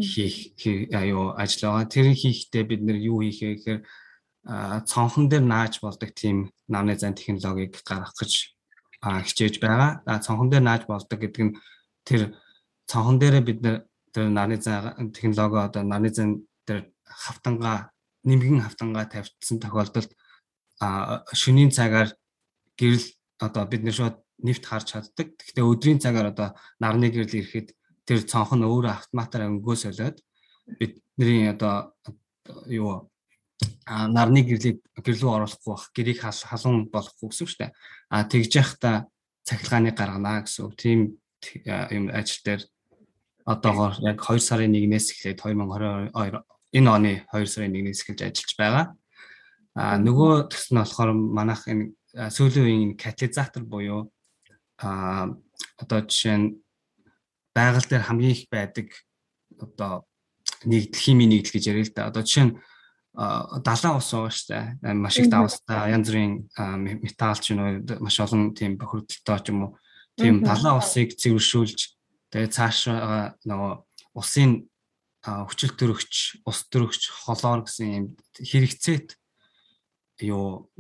хийх 0.02 0.58
юу 0.66 1.38
ажил 1.38 1.70
байгаа. 1.70 1.86
Тэрийг 1.86 2.18
хийхдээ 2.18 2.64
бид 2.66 2.82
нэр 2.82 2.98
юу 2.98 3.22
хийхээ 3.22 3.54
гэхээр 3.54 3.82
цонхон 4.90 5.30
дээр 5.30 5.46
нааж 5.46 5.78
болдог 5.82 6.10
тийм 6.18 6.50
намны 6.66 6.98
зан 6.98 7.14
технологиг 7.14 7.78
гаргах 7.86 8.18
гэж 8.18 8.58
хичээж 9.02 9.62
байгаа. 9.62 10.02
Цонхон 10.26 10.50
дээр 10.50 10.66
нааж 10.66 10.90
болдог 10.90 11.22
гэдэг 11.22 11.42
нь 11.46 11.54
тэр 12.02 12.34
цонхон 12.90 13.22
дээрээ 13.22 13.46
бид 13.46 13.60
нэр 13.62 13.78
тэр 14.14 14.30
нарны 14.30 14.58
зан 14.62 15.12
технологи 15.12 15.60
одоо 15.68 15.84
нарны 15.84 16.10
зан 16.14 16.30
тэр 16.68 16.92
хавтангаа 17.06 17.92
нэмгэн 18.24 18.62
хавтангаа 18.62 19.06
тавьчихсан 19.10 19.60
тохиолдолд 19.60 20.12
шөнийн 21.34 21.72
цагаар 21.72 22.10
гэрэл 22.80 23.08
одоо 23.40 23.64
бид 23.66 23.84
нэр 23.84 23.96
шууд 23.96 24.18
нэвт 24.42 24.66
харж 24.66 24.88
чаддаг. 24.92 25.28
Гэхдээ 25.38 25.66
өдрийн 25.66 26.00
цагаар 26.02 26.34
одоо 26.34 26.50
нарны 26.80 27.10
гэрэл 27.10 27.40
ирэхэд 27.40 27.68
тэр 28.06 28.20
цонх 28.26 28.52
нь 28.58 28.66
өөрөө 28.66 28.94
автоматар 28.94 29.48
өнгөө 29.50 29.76
солиод 29.78 30.18
бидний 30.80 31.50
одоо 31.50 31.94
юу 32.68 33.12
нарны 33.88 34.42
гэрлийг 34.44 34.82
гэрлүү 34.96 35.32
оруулахгүй 35.32 35.72
бах 35.74 35.86
гэрийг 35.94 36.20
халуун 36.22 36.90
болохгүй 36.90 37.28
гэсэн 37.30 37.48
шүү 37.48 37.60
дээ. 37.62 37.72
А 38.10 38.24
тэгж 38.26 38.52
яхта 38.58 39.08
цахилгааны 39.46 39.92
гаргана 39.92 40.42
гэсэн 40.42 40.66
үг. 40.66 40.74
Тийм 40.78 41.00
юм 41.92 42.10
ажил 42.10 42.42
дээр 42.46 42.62
одоогоор 43.46 43.98
яг 44.06 44.18
2 44.22 44.40
сарын 44.40 44.74
1-ээс 44.74 45.08
эхлээд 45.14 45.42
2022 45.42 46.12
энэ 46.78 46.90
оны 46.90 47.14
2 47.34 47.46
сарын 47.46 47.74
1-ээс 47.76 48.02
эхэлж 48.04 48.22
ажиллаж 48.22 48.54
байгаа. 48.58 48.86
А 49.76 49.98
нөгөө 49.98 50.52
төс 50.52 50.72
нь 50.72 50.80
болохоор 50.80 51.12
манайх 51.16 51.64
энэ 51.68 51.96
сүүлийн 52.12 52.66
үеийн 52.68 52.92
катализатор 53.00 53.64
буюу 53.64 54.12
а 54.84 55.32
одоо 55.80 56.00
жишээ 56.04 56.38
нь 56.38 56.48
байгаль 57.56 57.88
дээр 57.88 58.08
хамгийн 58.08 58.36
их 58.36 58.44
байдаг 58.52 58.88
одоо 59.60 60.06
нэгдэл 60.68 61.00
химийн 61.00 61.32
нэгдэл 61.32 61.56
гэж 61.56 61.64
яриа 61.72 61.86
л 61.88 61.96
да. 61.96 62.10
Одоо 62.12 62.24
жишээ 62.24 62.46
нь 62.52 62.54
далайн 63.14 63.98
ус 64.00 64.12
байгаа 64.12 64.32
шүү 64.32 64.48
дээ. 64.52 64.94
Маш 64.96 65.16
их 65.20 65.30
давстай 65.32 65.92
янз 65.92 66.08
бүрийн 66.08 66.34
металл 67.04 67.40
ч 67.40 67.52
юм 67.52 67.60
уу 67.64 68.04
маш 68.04 68.16
олон 68.20 68.56
тийм 68.56 68.76
бохирдолтой 68.80 69.40
ч 69.40 69.48
юм 69.52 69.60
уу. 69.64 69.72
Тийм 70.16 70.44
далайн 70.44 70.80
усыг 70.80 71.16
цэвэршүүлж 71.16 71.80
тэгээ 72.32 72.50
цаашаа 72.56 73.38
нөгөө 73.46 73.74
усын 74.18 74.72
хүчил 75.22 75.74
төрөгч, 75.78 76.42
ус 76.50 76.60
төрөгч, 76.74 77.02
холоор 77.28 77.62
гэсэн 77.68 77.88
юм 77.94 78.06
хэрэгцээт 78.42 79.22
юу 80.26 80.72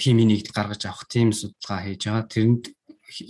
химийн 0.00 0.30
нэгдэл 0.34 0.56
гаргаж 0.56 0.82
авах 0.86 1.06
тийм 1.06 1.30
судалгаа 1.30 1.86
хийж 1.86 2.02
байгаа. 2.06 2.26
Тэрэнд 2.26 2.64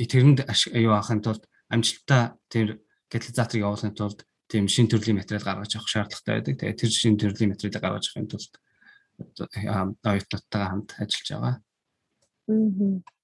тэрэнд 0.08 0.38
юу 0.80 0.92
авахын 0.96 1.20
тулд 1.20 1.44
амжилттай 1.68 2.32
тэр 2.48 2.80
катализаторыг 3.12 3.64
явуулахын 3.64 3.96
тулд 3.96 4.24
тийм 4.48 4.64
шин 4.68 4.88
төрлийн 4.88 5.20
материал 5.20 5.44
гаргаж 5.44 5.76
авах 5.76 5.88
шаардлагатай 5.88 6.34
байдаг. 6.40 6.54
Тэгээ 6.56 6.80
тэр 6.80 6.90
шин 6.92 7.16
төрлийн 7.20 7.52
материалыг 7.52 7.82
гаргаж 7.82 8.04
авахын 8.08 8.30
тулд 8.30 8.52
оюутнуудтайгаа 10.04 10.68
хамт 10.72 10.90
ажиллаж 11.00 11.28
байгаа. 11.32 11.54
Аа. 12.48 13.15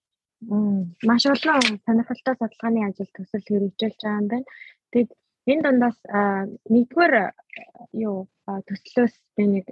Маш 1.08 1.22
олон 1.26 1.78
сонирхолтой 1.86 2.34
судалгааны 2.36 2.80
ажил 2.88 3.10
төсөл 3.14 3.46
хэрэгжүүлж 3.46 3.98
байгаа 4.02 4.20
юм 4.20 4.28
байна. 4.32 4.48
Тэгэд 4.92 5.10
энэ 5.50 5.62
дундаас 5.64 5.98
нэгдүгээр 6.74 7.14
юу 8.06 8.16
төслөөс 8.68 9.14
би 9.36 9.44
нэг 9.54 9.66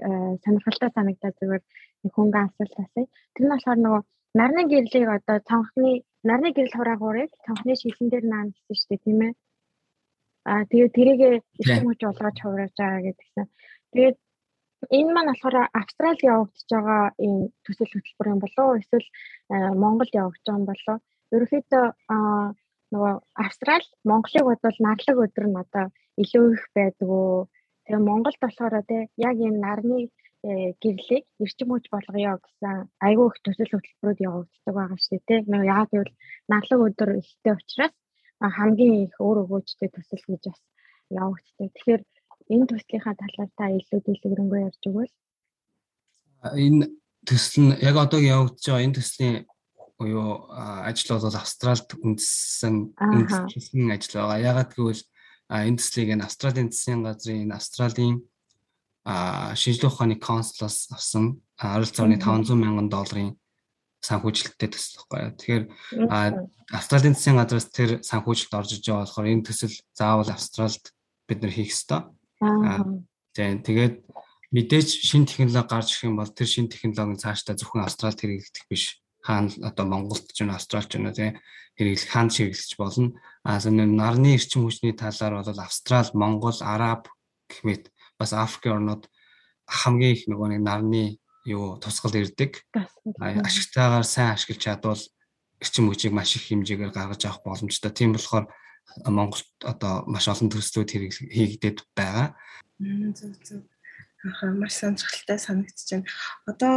сонирхолтой 0.44 0.90
санагдаад 0.94 1.38
зүгээр 1.38 1.62
нэг 2.02 2.12
хөнгөн 2.14 2.46
асуулт 2.46 2.74
асууя. 2.82 3.08
Тэр 3.34 3.44
нь 3.44 3.52
болохоор 3.52 3.78
нөгөө 3.82 4.02
нарны 4.38 4.62
гэрлийг 4.70 5.08
одоо 5.10 5.38
цонхны 5.50 5.90
нарны 6.22 6.48
гэрэл 6.54 6.76
хураагуурыг 6.78 7.30
цонхны 7.46 7.74
шилэн 7.74 8.08
дээр 8.10 8.26
наана 8.30 8.50
гэсэн 8.54 8.76
шүү 8.78 8.88
дээ 8.90 9.04
тийм 9.04 9.20
ээ. 9.26 9.32
Аа 10.50 10.62
тэгээд 10.70 10.96
тэрийгэ 10.96 11.28
эрчимч 11.60 12.00
болгож 12.06 12.36
хуврааж 12.40 12.74
байгаа 12.78 13.02
гэдгсэн. 13.06 13.46
Тэгээд 13.92 14.16
энэ 14.88 15.12
маань 15.12 15.30
болохоор 15.30 15.56
Австралид 15.80 16.20
явагдаж 16.32 16.68
байгаа 16.72 17.02
энэ 17.26 17.52
төсөл 17.64 17.92
хөтөлбөр 17.92 18.32
юм 18.32 18.40
болов 18.40 18.64
уу 18.64 18.80
эсвэл 18.80 19.08
Монголд 19.82 20.12
явагдаж 20.22 20.44
байгаа 20.46 20.60
юм 20.60 20.66
болов 20.70 20.88
уу? 20.88 21.04
Ерөнхийдөө 21.34 21.84
нөгөө 22.92 23.14
Австрал 23.44 23.84
Монголыг 24.08 24.44
бодвол 24.46 24.78
нарлаг 24.86 25.16
өдөр 25.24 25.46
нь 25.48 25.60
одоо 25.62 25.86
илүү 26.22 26.44
их 26.56 26.64
байдаг 26.74 27.08
уу? 27.08 27.48
Тэгээ 27.84 28.08
Монголд 28.08 28.38
болохоор 28.40 28.74
тий 28.88 29.02
яг 29.28 29.36
энэ 29.46 29.62
нарны 29.64 29.98
э, 30.48 30.72
гэрлийг 30.82 31.24
эрчим 31.44 31.68
хүч 31.70 31.84
болгоё 31.92 32.40
гэсэн 32.40 32.88
айгүй 33.06 33.26
их 33.30 33.38
төсөл 33.44 33.72
хөтөлбөрүүд 33.72 34.24
явагддаг 34.28 34.74
байгаа 34.74 34.98
шүү 34.98 35.12
дээ 35.12 35.26
тий. 35.28 35.40
Яг 35.76 35.88
гэвэл 35.92 36.14
нарлаг 36.50 36.80
өдөр 36.86 37.10
ихтэй 37.20 37.52
учраас 37.54 37.94
хамгийн 38.56 38.94
их 39.06 39.14
өөр 39.20 39.38
өгөөжтэй 39.44 39.88
төсөл 39.92 40.24
гэж 40.32 40.42
бас 40.48 40.62
явагддаг. 41.22 41.68
Тэгэхээр 41.76 42.02
энэ 42.50 42.66
төслийнхаа 42.70 43.14
талаар 43.14 43.50
та 43.56 43.64
илүү 43.70 44.00
дэлгэрэнгүй 44.02 44.60
ярьж 44.66 44.82
өгвөл. 44.90 45.14
Энэ 46.58 46.90
төсөл 47.26 47.62
нь 47.62 47.78
яг 47.78 47.96
одоо 47.96 48.20
явагдаж 48.20 48.64
байгаа 48.66 48.84
энэ 48.84 48.96
төслийн 48.98 49.36
буюу 50.00 50.48
ажил 50.50 51.20
бол 51.20 51.36
Австралид 51.36 51.90
үндсэн 52.00 52.74
үндсэн 52.96 53.92
ажил 53.92 54.16
байгаа. 54.16 54.38
Ягаад 54.50 54.70
гэвэл 54.74 55.04
энэ 55.50 55.78
төслийг 55.78 56.08
энэ 56.16 56.24
Австралийн 56.24 56.72
засгийн 56.72 57.04
газрын 57.04 57.52
Австралийн 57.52 58.16
шинжлэх 59.60 59.92
ухааны 59.92 60.16
консулаас 60.16 60.88
авсан 60.94 61.44
ойролцоогны 61.60 62.16
500 62.16 62.56
мянган 62.56 62.88
долларын 62.88 63.36
санхүүжилттэй 64.00 64.70
төсөл 64.72 65.04
байхгүй. 65.10 65.36
Тэгэхээр 65.36 65.64
Австралийн 66.72 67.16
засгийн 67.16 67.40
газраас 67.40 67.68
тэр 67.68 67.90
санхүүжилт 68.00 68.56
орж 68.56 68.70
иж 68.78 68.84
байгаа 68.88 69.04
болохоор 69.04 69.28
энэ 69.28 69.46
төсөл 69.48 69.76
заавал 69.92 70.30
Австралид 70.32 70.84
бид 71.28 71.38
нэр 71.44 71.52
хийх 71.52 71.76
ёстой. 71.76 72.08
Аа. 72.40 72.84
Тэгээд 73.36 73.94
мэдээж 74.50 74.88
шин 75.06 75.24
технологи 75.28 75.68
гарч 75.68 75.88
ирэх 75.92 76.08
юм 76.08 76.16
бол 76.18 76.32
тэр 76.32 76.48
шин 76.48 76.66
технологийн 76.72 77.20
цаашдаа 77.20 77.54
зөвхөн 77.54 77.84
Австралид 77.86 78.20
хэрэглэх 78.20 78.66
биш. 78.66 78.98
Хаана 79.20 79.52
одоо 79.62 79.84
Монголд 79.86 80.32
ч 80.32 80.42
юм 80.42 80.50
Австралид 80.50 80.90
ч 80.90 80.96
юм 80.96 81.06
уу 81.06 81.14
хэрэглэх 81.14 82.10
хаана 82.10 82.32
хэрэглэж 82.32 82.72
болно. 82.80 83.14
Аа 83.44 83.60
нарны 83.60 84.34
эрчим 84.34 84.64
хүчний 84.64 84.96
талаар 84.96 85.44
бол 85.44 85.60
Австрал, 85.60 86.08
Монгол, 86.16 86.58
Араб 86.60 87.08
гэх 87.48 87.60
мэт 87.62 87.84
бас 88.18 88.32
Африкийн 88.32 88.80
орнууд 88.82 89.08
хамгийн 89.70 90.14
их 90.16 90.24
нөгөө 90.26 90.48
нэг 90.56 90.62
нарны 90.66 91.04
юу 91.46 91.78
тусгал 91.78 92.18
ирдэг. 92.18 92.66
Ашигтайгаар 93.20 94.04
сайн 94.04 94.34
ашиглаж 94.34 94.60
чадвал 94.60 95.02
эрчим 95.62 95.88
хүчийг 95.88 96.12
маш 96.12 96.34
их 96.36 96.50
хэмжээгээр 96.50 96.92
гаргаж 96.92 97.22
авах 97.24 97.44
боломжтой. 97.44 97.92
Тийм 97.92 98.12
болохоор 98.12 98.50
Монголд 99.04 99.48
одоо 99.62 100.04
маш 100.06 100.26
олон 100.28 100.50
төслүүд 100.50 100.90
хийгдээд 101.30 101.78
байгаа. 101.94 102.36
Зөв 103.16 103.34
зөв. 103.46 103.62
Ахаа 104.24 104.52
маш 104.52 104.74
сонирхолтой 104.80 105.38
санагдаж 105.38 105.88
байна. 105.90 106.06
Одоо 106.50 106.74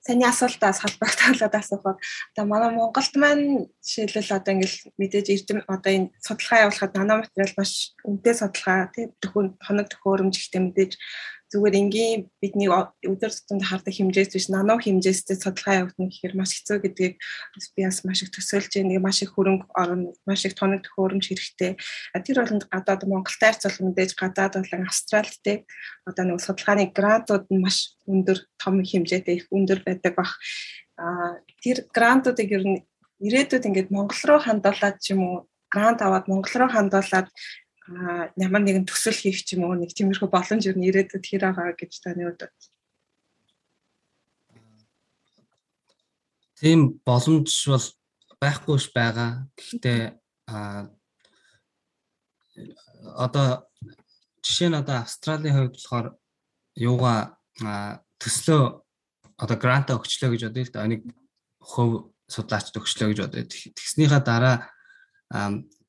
саний 0.00 0.28
асуултаас 0.28 0.80
холбогдуулаад 0.80 1.54
асуухад 1.54 1.98
одоо 2.32 2.44
манай 2.48 2.70
Монголд 2.72 3.14
маань 3.16 3.68
жишээлбэл 3.84 4.36
одоо 4.36 4.52
ингээл 4.54 4.78
мэдээж 5.00 5.26
эрдэм 5.34 5.58
одоо 5.68 5.92
энэ 5.92 6.12
судалгаа 6.24 6.64
явуулахад 6.64 6.92
нано 6.96 7.20
материал 7.20 7.54
маш 7.56 7.92
үнэтэй 8.08 8.34
судалгаа 8.34 8.88
тийм 8.96 9.12
төхөөрөмж 9.20 9.56
хоног 9.60 9.86
төхөөрөмж 9.92 10.34
ихтэй 10.40 10.60
мэдээж 10.64 10.92
зүгээр 11.50 11.74
энгийн 11.82 12.30
бидний 12.38 12.70
өдөр 12.70 13.32
тутамд 13.34 13.66
хардаг 13.66 13.90
хэмжээс 13.90 14.30
биш 14.30 14.46
нано 14.54 14.78
хэмжээстэй 14.78 15.34
судалгаа 15.34 15.82
явуулна 15.82 16.06
гэхээр 16.06 16.34
маш 16.38 16.62
хэцүү 16.62 16.78
гэдгийг 16.78 17.14
би 17.74 17.82
бас 17.82 17.98
маш 18.06 18.22
их 18.22 18.30
төсөөлж 18.30 18.70
байна. 18.78 18.90
Нэг 18.94 19.02
маш 19.02 19.18
их 19.26 19.34
хөрөнгө 19.34 19.66
орно, 19.74 20.14
маш 20.30 20.46
их 20.46 20.54
тоног 20.54 20.86
төхөөрөмж 20.86 21.26
хэрэгтэй. 21.26 21.74
Тэр 22.22 22.38
бол 22.38 22.62
гадаад 22.70 23.02
Монголтай 23.10 23.50
харьцуулах 23.50 23.82
мэдээж 23.82 24.10
гадаад 24.14 24.54
болон 24.62 24.86
Австралидтэй 24.86 25.56
одоо 26.06 26.24
нэг 26.24 26.38
судалгааны 26.38 26.94
грантууд 26.94 27.44
нь 27.50 27.58
маш 27.58 27.98
өндөр 28.06 28.38
том 28.62 28.78
хэмжээтэй 28.86 29.42
их 29.42 29.46
өндөр 29.50 29.82
байдаг 29.82 30.14
бах. 30.14 30.38
А 30.94 31.42
тэр 31.66 31.90
грантуудыг 31.90 32.46
ер 32.46 32.62
нь 32.62 32.78
ирээдүйд 33.26 33.66
ингээд 33.66 33.90
Монгол 33.90 34.22
руу 34.22 34.40
хандуулаад 34.40 34.96
ч 35.02 35.18
юм 35.18 35.20
уу 35.26 35.36
грант 35.66 36.00
аваад 36.02 36.30
Монгол 36.30 36.54
руу 36.56 36.70
хандуулаад 36.70 37.28
ямар 37.90 38.62
нэгэн 38.62 38.86
төсөл 38.86 39.18
хийх 39.18 39.42
ч 39.42 39.58
юм 39.58 39.66
уу 39.66 39.74
нэг 39.74 39.90
тиймэрхүү 39.90 40.30
боломж 40.30 40.62
юу 40.70 40.78
ирээдүйд 40.78 41.24
хэр 41.26 41.42
байгаа 41.50 41.74
гэж 41.74 41.92
таны 41.98 42.30
бодод. 42.30 42.54
Тийм 46.60 47.02
боломж 47.02 47.50
бол 47.66 47.86
байхгүйш 48.38 48.94
байгаа. 48.94 49.50
Гэхдээ 49.58 50.00
одоо 53.18 53.66
жишээ 54.44 54.70
нь 54.70 54.78
одоо 54.78 54.96
Австралийн 55.02 55.56
хувьд 55.56 55.74
болохоор 55.74 56.06
юугаа 56.78 57.18
төслөө 58.22 58.62
одоо 59.42 59.56
грант 59.58 59.90
өгчлөө 59.90 60.30
гэж 60.30 60.42
бодъё 60.46 60.64
л 60.68 60.74
да. 60.74 60.86
Нэг 60.86 61.02
хөв 61.58 62.12
судлаачд 62.30 62.78
өгчлөө 62.78 63.08
гэж 63.10 63.18
бодъё. 63.24 63.44
Тэгснийхаа 63.74 64.22
дараа 64.22 64.56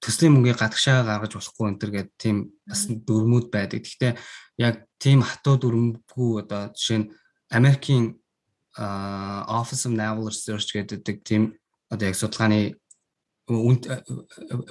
төслийн 0.01 0.33
мөнгийг 0.33 0.57
гадагшаа 0.57 1.05
гаргаж 1.05 1.37
болохгүй 1.37 1.65
энэ 1.69 1.79
төр 1.79 1.91
гэдэг 1.93 2.15
тийм 2.17 2.37
бас 2.65 2.89
дүрмүүд 2.89 3.47
байдаг. 3.53 3.85
Гэхдээ 3.85 4.13
яг 4.57 4.75
тийм 4.97 5.21
хатуу 5.21 5.55
дүрмгүй 5.61 6.41
одоо 6.41 6.73
жишээ 6.73 6.99
нь 7.05 7.09
Америкийн 7.53 8.17
Office 9.47 9.85
of 9.85 9.93
Naval 9.93 10.33
Research 10.33 10.73
гэдэг 10.73 11.17
тийм 11.21 11.53
одоо 11.93 12.09
яг 12.09 12.17
судалгааны 12.17 12.81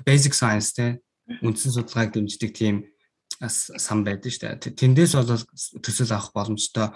basic 0.02 0.34
science 0.34 0.74
те 0.74 0.98
үндсэн 1.46 1.78
судалгааг 1.78 2.10
дэмждэг 2.10 2.50
тийм 2.50 2.90
сан 3.46 4.02
байдаг 4.02 4.32
шүү 4.34 4.58
дээ. 4.58 4.74
Тэндээс 4.74 5.14
бол 5.14 5.30
төсөл 5.84 6.10
авах 6.10 6.34
боломжтой 6.34 6.90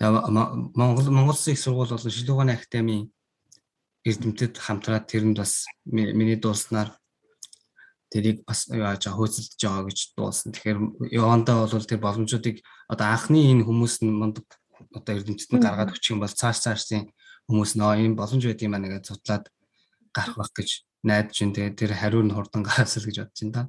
Монгол 0.00 1.10
Монгол 1.10 1.34
Улсын 1.34 1.54
их 1.54 1.60
сургууль 1.62 1.90
болон 1.90 2.10
Шилүүгааны 2.10 2.52
академийн 2.54 3.10
эрдэмтэд 4.06 4.58
хамтраад 4.58 5.06
тэрэнд 5.10 5.38
бас 5.38 5.66
миний 5.86 6.38
дууснаар 6.38 6.94
тэрийг 8.12 8.44
бас 8.48 8.68
яаж 8.72 9.04
хөөцөлдөж 9.08 9.60
байгаа 9.60 9.84
гэж 9.88 9.98
дуулсан. 10.16 10.52
Тэгэхээр 10.52 10.78
явандаа 11.12 11.68
бол 11.68 11.88
тэр 11.88 12.00
боломжуудыг 12.00 12.56
одоо 12.88 13.06
анхны 13.12 13.40
энэ 13.52 13.66
хүмүүс 13.68 13.94
нь 14.04 14.12
мундаг 14.12 14.46
одоо 14.96 15.12
эрдэмтэд 15.16 15.50
нь 15.52 15.64
гаргаад 15.64 15.92
өчих 15.92 16.16
юм 16.16 16.24
бол 16.24 16.32
цааш 16.32 16.58
цаашсын 16.64 17.12
хүмүүс 17.48 17.76
нөө 17.76 18.08
энэ 18.08 18.18
боломж 18.18 18.44
байд 18.48 18.64
юм 18.64 18.74
аа 18.76 18.82
нэгэ 18.82 19.04
судлаад 19.04 19.44
гарах 20.16 20.36
байх 20.40 20.52
гэж 20.56 20.70
найдаж 21.04 21.36
байна. 21.36 21.54
Тэгээд 21.56 21.76
тэр 21.76 21.92
хариу 21.92 22.22
нь 22.24 22.32
хурдан 22.32 22.62
гаргасэл 22.64 23.08
гэж 23.08 23.16
бодож 23.20 23.40
байна 23.44 23.54
та. 23.54 23.62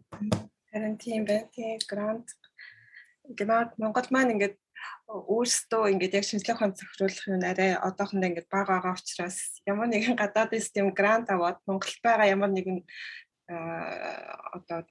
Харин 0.71 0.95
тийм 0.95 1.21
байна. 1.27 1.47
Тийм 1.51 1.79
грант 1.89 2.27
гэмээр 3.37 3.67
Монгол 3.77 4.07
маань 4.09 4.33
ингээд 4.39 4.55
өөрсдөө 5.09 5.89
ингээд 5.93 6.17
яг 6.21 6.25
шинжлэх 6.25 6.57
ухаанд 6.57 6.77
зөвшөөрлөх 6.77 7.25
юм 7.33 7.41
арай 7.41 7.73
одоохондоо 7.77 8.29
ингээд 8.29 8.49
бага 8.49 8.77
байгаа 8.77 8.93
учраас 8.93 9.37
ямар 9.65 9.89
нэгэн 9.89 10.17
гадаад 10.21 10.53
систем 10.53 10.93
грант 10.93 11.33
аваад 11.33 11.57
Монголд 11.65 12.01
байгаа 12.05 12.29
ямар 12.29 12.53
нэгэн 12.53 12.85
одоо 13.49 14.85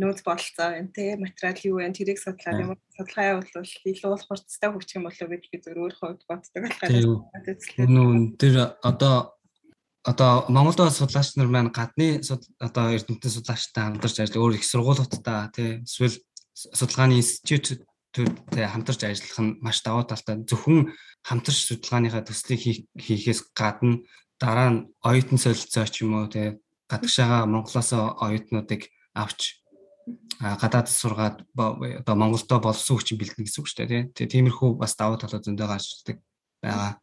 нөөц 0.00 0.20
бололцоо 0.24 0.68
байна 0.72 0.88
те 0.96 1.16
материал 1.20 1.60
юу 1.68 1.76
байна 1.76 1.92
тэрийг 1.92 2.16
судлаад 2.16 2.60
ямар 2.60 2.78
судалгаа 2.96 3.36
явуулвал 3.36 3.68
илүү 3.84 4.08
уул 4.08 4.24
хурцтай 4.24 4.68
хөгжих 4.72 4.96
юм 4.96 5.04
болов 5.04 5.28
гэж 5.28 5.44
би 5.52 5.58
зөв 5.60 5.76
өөрөө 5.76 6.00
хувьд 6.00 6.22
боддог 6.24 6.62
болохоор. 6.64 7.20
Нүүн 7.84 8.40
тэр 8.40 8.80
одоо 8.80 9.36
одоо 10.08 10.48
Монголд 10.48 10.88
судлаач 10.96 11.36
нар 11.36 11.52
маань 11.52 11.68
гадны 11.68 12.24
одоо 12.62 12.84
эрдэмтэн 12.96 13.34
судлаачтай 13.36 13.84
хамтарч 13.84 14.24
ажиллах 14.24 14.40
өөр 14.40 14.56
их 14.56 14.64
сургуулиудтай 14.64 15.52
тий. 15.52 15.70
Эсвэл 15.84 16.16
судалгааны 16.56 17.20
институт 17.20 17.84
төлөвтэй 18.16 18.64
хамтарч 18.72 19.04
ажиллах 19.04 19.40
нь 19.44 19.56
маш 19.60 19.84
давуу 19.84 20.08
талтай. 20.08 20.40
Зөвхөн 20.48 20.96
хамтарч 21.28 21.58
судалгааныхаа 21.68 22.24
төслийг 22.24 22.88
хийхээс 22.96 23.52
гадна 23.52 24.00
дараа 24.40 24.70
нь 24.72 24.84
оюутан 25.04 25.36
солилцоо 25.42 25.84
ч 25.84 26.06
юм 26.06 26.16
уу 26.16 26.30
те 26.32 26.56
гадагшаага 26.90 27.46
Монголоос 27.46 27.90
оюутнуудыг 27.94 28.90
авч 29.14 29.66
гадаад 30.40 30.88
сургаад 30.88 31.42
одоо 31.56 32.14
Монголдо 32.14 32.60
болсон 32.60 32.96
хүчин 32.96 33.18
бэлдэнэ 33.18 33.46
гэсэн 33.46 33.60
үг 33.62 33.68
шүү 33.68 33.78
дээ 33.86 34.02
тий. 34.14 34.26
Тиймэрхүү 34.30 34.78
бас 34.78 34.94
давуу 34.94 35.18
талууд 35.18 35.42
зөндөө 35.42 35.66
гарчдаг 35.66 36.22
байгаа. 36.62 37.00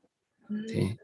Тий. 0.72 0.96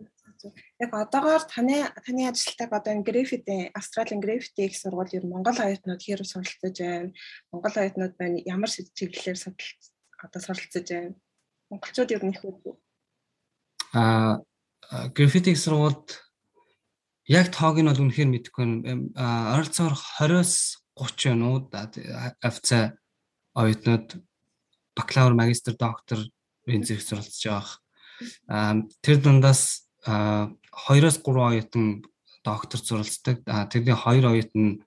Яг 0.79 0.93
одоогоор 0.95 1.43
таны 1.43 1.91
таны 2.05 2.23
ажилтдаг 2.31 2.71
одоо 2.71 2.95
энэ 2.95 3.03
граффити 3.03 3.71
Австралийн 3.75 4.23
граффити 4.23 4.71
их 4.71 4.77
сургууль 4.79 5.11
ер 5.11 5.27
Монгол 5.27 5.59
оюутнууд 5.59 5.99
хэр 5.99 6.23
суралцж 6.23 6.63
байна? 6.79 7.11
Монгол 7.51 7.75
оюутнууд 7.75 8.15
байна 8.15 8.39
ямар 8.47 8.71
чиглэлээр 8.71 9.35
судалж 9.35 9.75
одоо 10.15 10.39
суралцж 10.39 10.87
байна. 10.87 11.19
Монголчууд 11.67 12.11
ер 12.15 12.23
нь 12.23 12.31
их 12.31 12.45
үү? 12.47 12.79
Аа 13.91 14.39
граффитик 15.11 15.59
сургуульд 15.59 16.28
яг 17.29 17.53
тоог 17.53 17.77
нь 17.77 17.85
бол 17.85 18.03
үнэхээр 18.09 18.29
мэдэхгүй. 18.33 18.65
Ойролцоогоор 19.13 19.95
20-с 19.95 20.81
30 20.97 21.37
онууд 21.37 21.69
офицер 22.41 22.97
оюутнууд 23.53 24.17
бакалавр, 24.97 25.37
магистр, 25.37 25.77
доктор 25.77 26.19
энэ 26.65 26.85
зэрэг 26.89 27.05
суралцж 27.05 27.45
байгаа. 27.45 27.77
Аа 28.49 28.81
тэр 29.05 29.21
дундаас 29.21 29.87
2-оос 30.03 31.21
3 31.21 31.49
оюутан 31.53 32.03
доктор 32.43 32.79
суралцдаг. 32.81 33.45
Тэрний 33.71 33.93
2 33.93 34.25
оюутан 34.25 34.83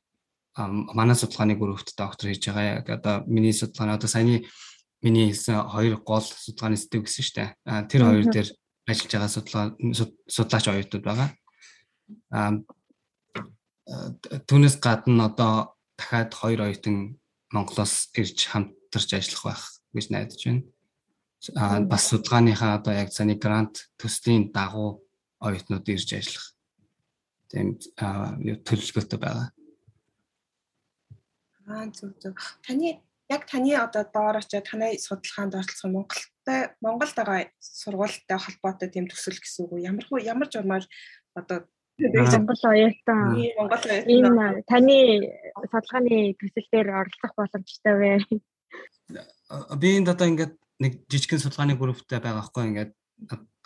манай 0.57 1.17
судалгааны 1.17 1.55
группт 1.55 1.95
доктор 1.97 2.29
хийж 2.29 2.51
байгаа. 2.51 2.83
Яг 2.83 2.91
одоо 2.91 3.25
миний 3.27 3.55
судалгааны 3.55 3.95
одоо 3.95 4.09
саяны 4.11 4.45
миний 5.01 5.31
хэлсэн 5.31 5.69
хоёр 5.71 5.97
гол 6.03 6.21
судалгааны 6.27 6.77
сэдв 6.77 7.07
гэсэн 7.07 7.23
шүү 7.25 7.37
дээ. 7.39 7.51
Тэр 7.89 8.03
хоёр 8.03 8.27
дээр 8.29 8.49
ажиллаж 8.91 9.13
байгаа 9.15 9.31
судалгаа 9.31 9.67
судлаач 10.29 10.67
оюутнууд 10.69 11.05
байгаа. 11.07 11.29
А 12.31 12.63
түүнээс 14.49 14.77
гадна 14.81 15.29
одоо 15.29 15.77
дахиад 15.99 16.33
хоёр 16.35 16.61
оюутан 16.67 17.19
Монголоос 17.53 18.09
ирж 18.17 18.49
хамтарч 18.49 19.11
ажиллах 19.13 19.45
байх 19.45 19.63
гэж 19.93 20.07
найдаж 20.11 20.41
байна. 20.47 20.63
А 21.57 21.81
бас 21.81 22.09
судалгааныхаа 22.09 22.79
одоо 22.79 22.95
яг 22.95 23.11
цааны 23.11 23.35
грант 23.37 23.91
төслийн 23.99 24.53
дагуу 24.55 25.05
оюутнууд 25.43 25.87
ирж 25.89 26.09
ажиллах 26.15 26.47
тийм 27.53 27.77
төлөвлөгөөтэй 27.99 29.19
байгаа. 29.21 29.49
Аа 31.69 31.87
зөв 31.93 32.17
зөв. 32.23 32.33
Таны 32.65 33.03
яг 33.29 33.43
таны 33.51 33.77
одоо 33.77 34.05
доор 34.09 34.41
очиод 34.41 34.65
таны 34.71 34.97
судалгаанд 34.99 35.55
оролцох 35.55 35.91
Монголтай 35.91 36.61
Монголд 36.81 37.17
байгаа 37.17 37.51
сургуультай 37.61 38.39
холбоотой 38.41 38.89
тийм 38.89 39.07
төсөл 39.09 39.37
гэсэн 39.37 39.67
үг 39.67 39.73
үү? 39.77 39.85
Ямар 39.85 40.07
ямар 40.25 40.49
журмаар 40.49 40.85
одоо 41.35 41.69
Монгол 41.99 42.63
оюутан 42.73 43.37
Монгол 43.59 43.85
энэ 44.09 44.65
таны 44.67 44.97
судалгааны 45.71 46.35
төсөл 46.41 46.69
дээр 46.73 46.89
оролцох 46.89 47.33
боломжтой 47.37 47.95
вэ? 48.01 48.13
Би 49.77 49.89
энд 49.99 50.09
одоо 50.09 50.27
ингээд 50.29 50.55
нэг 50.81 50.93
жижигхэн 51.07 51.43
судалгааны 51.45 51.77
групптэй 51.77 52.19
байгаа 52.19 52.49
хгүй 52.49 52.65
ингээд 52.73 52.93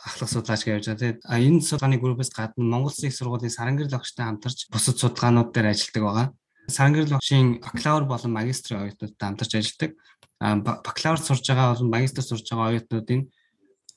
ахлах 0.03 0.31
судлаач 0.31 0.63
гэж 0.67 0.75
явж 0.75 0.87
байгаа 0.91 1.01
тийм. 1.01 1.17
А 1.25 1.39
энэ 1.39 1.63
судалгааны 1.63 2.03
группээс 2.03 2.35
гадна 2.35 2.65
Монгол 2.67 2.91
Улсын 2.91 3.09
их 3.09 3.17
сургуулийн 3.17 3.55
Сарангэр 3.55 3.95
лагчтай 3.95 4.27
хамтарч 4.27 4.69
бусад 4.75 4.99
судалгаанууд 4.99 5.55
дээр 5.55 5.71
ажилладаг 5.71 6.03
байгаа. 6.03 6.27
Сангэрл 6.67 7.15
багшийн 7.15 7.63
бакалавр 7.63 8.05
болон 8.11 8.33
магистрийн 8.35 8.83
оюутнуудтай 8.83 9.27
хамтарч 9.27 9.53
ажилладаг. 9.55 9.91
Бакалавр 10.43 11.21
сурж 11.23 11.47
байгаа 11.47 11.73
болон 11.73 11.91
магистр 11.95 12.23
сурж 12.27 12.45
байгаа 12.51 12.75
оюутнуудын 12.75 13.31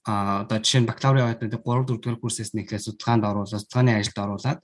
а 0.08 0.44
одоо 0.44 0.58
жишээ 0.64 0.82
нь 0.84 0.90
бакалаврын 0.90 1.28
оюутнуудыг 1.28 1.62
3 1.64 1.84
4 1.84 2.00
дугаар 2.00 2.20
курсээс 2.20 2.52
нэхлээ 2.56 2.80
судалгаанд 2.80 3.24
оруулаад 3.30 3.64
судалгааны 3.64 3.92
ажилд 4.00 4.20
оруулаад 4.24 4.60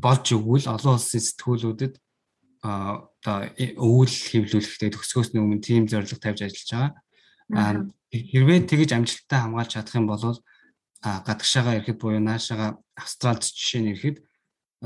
болж 0.00 0.24
өгвөл 0.32 0.66
олон 0.72 0.96
улсын 0.96 1.20
сэтгүүлүүдэд 1.20 1.94
а 2.62 3.04
одоо 3.20 3.38
өвөл 3.76 4.16
хэвлүүлэхдээ 4.30 4.90
төгсгөөсний 4.94 5.42
өмнө 5.42 5.60
тийм 5.60 5.84
зорилго 5.90 6.16
тавьж 6.16 6.46
ажиллаж 6.46 6.70
байгаа. 7.52 7.90
Хэрвээ 8.12 8.60
тэгэж 8.70 8.90
амжилттай 8.96 9.40
хамгаалж 9.42 9.70
чадах 9.76 9.98
юм 9.98 10.06
бол 10.06 10.38
гадагшаага 11.02 11.76
ирэхэд 11.82 11.98
буюу 11.98 12.22
наашаага 12.22 12.78
Австралид 12.96 13.42
жишээ 13.42 13.80
нь 13.82 13.90
ирэхэд 13.92 14.16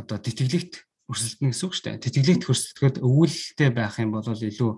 одоо 0.00 0.18
тэтгэлэгт 0.18 0.72
өрсөлдөн 1.12 1.50
гэсэн 1.52 1.66
үг 1.68 1.74
шүү 1.76 1.84
дээ. 1.86 2.02
Тэтгэлэгт 2.02 2.44
хөрсөлдөхөд 2.48 2.96
өвүүлэлтэй 3.04 3.70
байх 3.70 3.94
юм 4.00 4.10
бол 4.16 4.26
илүү 4.26 4.70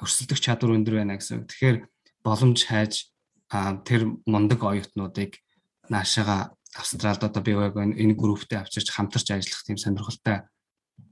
өрсөлдөх 0.00 0.38
чадвар 0.40 0.78
өндөр 0.78 0.94
байна 1.02 1.18
гэсэн. 1.18 1.44
Тэгэхээр 1.50 1.76
боломж 2.22 2.58
хайж 2.64 3.10
тэр 3.48 4.00
мундаг 4.26 4.60
оюутнуудыг 4.62 5.40
наашаага 5.88 6.52
Австралид 6.76 7.24
одоо 7.24 7.42
бивэг 7.42 7.76
энэ 7.76 8.14
групптэй 8.14 8.60
авчирч 8.60 8.92
хамтарч 8.92 9.32
ажиллах 9.32 9.64
тийм 9.64 9.78
сонирхолтой 9.80 10.44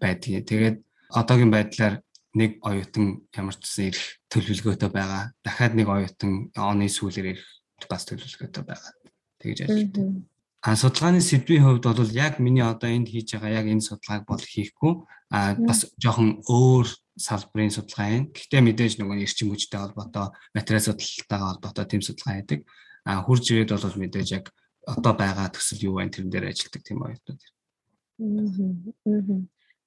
байдгийг. 0.00 0.44
Тэгээд 0.46 0.76
одоогийн 1.10 1.50
байдлаар 1.50 2.04
нэг 2.36 2.60
оюутан 2.60 3.24
ямар 3.32 3.56
ч 3.56 3.64
гэсэн 3.64 3.88
ирэх 3.88 4.04
төлөвлөгөөтэй 4.28 4.90
байгаа. 4.92 5.32
Дахиад 5.40 5.74
нэг 5.74 5.88
оюутан 5.88 6.52
оны 6.52 6.92
сүүлээр 6.92 7.32
ирэх 7.32 7.48
бас 7.88 8.04
төлөвлөгөөтэй 8.04 8.64
байгаа. 8.68 8.92
Тэгж 9.40 9.58
ажилладаг. 9.64 10.06
А 10.60 10.76
судалгааны 10.76 11.20
сэдвийн 11.24 11.64
хувьд 11.64 11.84
бол 11.88 12.12
яг 12.12 12.36
миний 12.42 12.64
одоо 12.64 12.90
энд 12.92 13.08
хийж 13.08 13.32
байгаа 13.32 13.64
яг 13.64 13.66
энэ 13.72 13.86
судалгааг 13.86 14.24
бол 14.28 14.42
хийхгүй 14.42 14.92
а 15.30 15.54
бас 15.54 15.88
жоохон 15.96 16.42
өөр 16.44 16.86
салбарын 17.16 17.72
судалгаа 17.72 18.08
юм. 18.12 18.24
Гэхдээ 18.32 18.62
мэдээж 18.62 18.92
нөгөө 19.00 19.24
эрчим 19.24 19.48
хүчтэй 19.50 19.80
холбоотой 19.80 20.36
материал 20.54 20.84
судалтайгаа 20.84 21.48
холбоотой 21.56 21.86
тийм 21.88 22.02
судалгаа 22.04 22.34
хийдэг. 22.36 22.60
А 23.08 23.24
хурж 23.24 23.44
ирээд 23.50 23.72
бол 23.72 24.00
мэдээж 24.04 24.28
яг 24.36 24.46
одоо 24.86 25.12
байгаа 25.16 25.48
төсөл 25.50 25.84
юу 25.88 25.94
байна 25.98 26.12
тэрэн 26.12 26.30
дээр 26.30 26.48
ажилладаг 26.52 26.82
тийм 26.84 26.98
оюутнууд. 27.02 27.42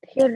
Тэгэхээр 0.02 0.34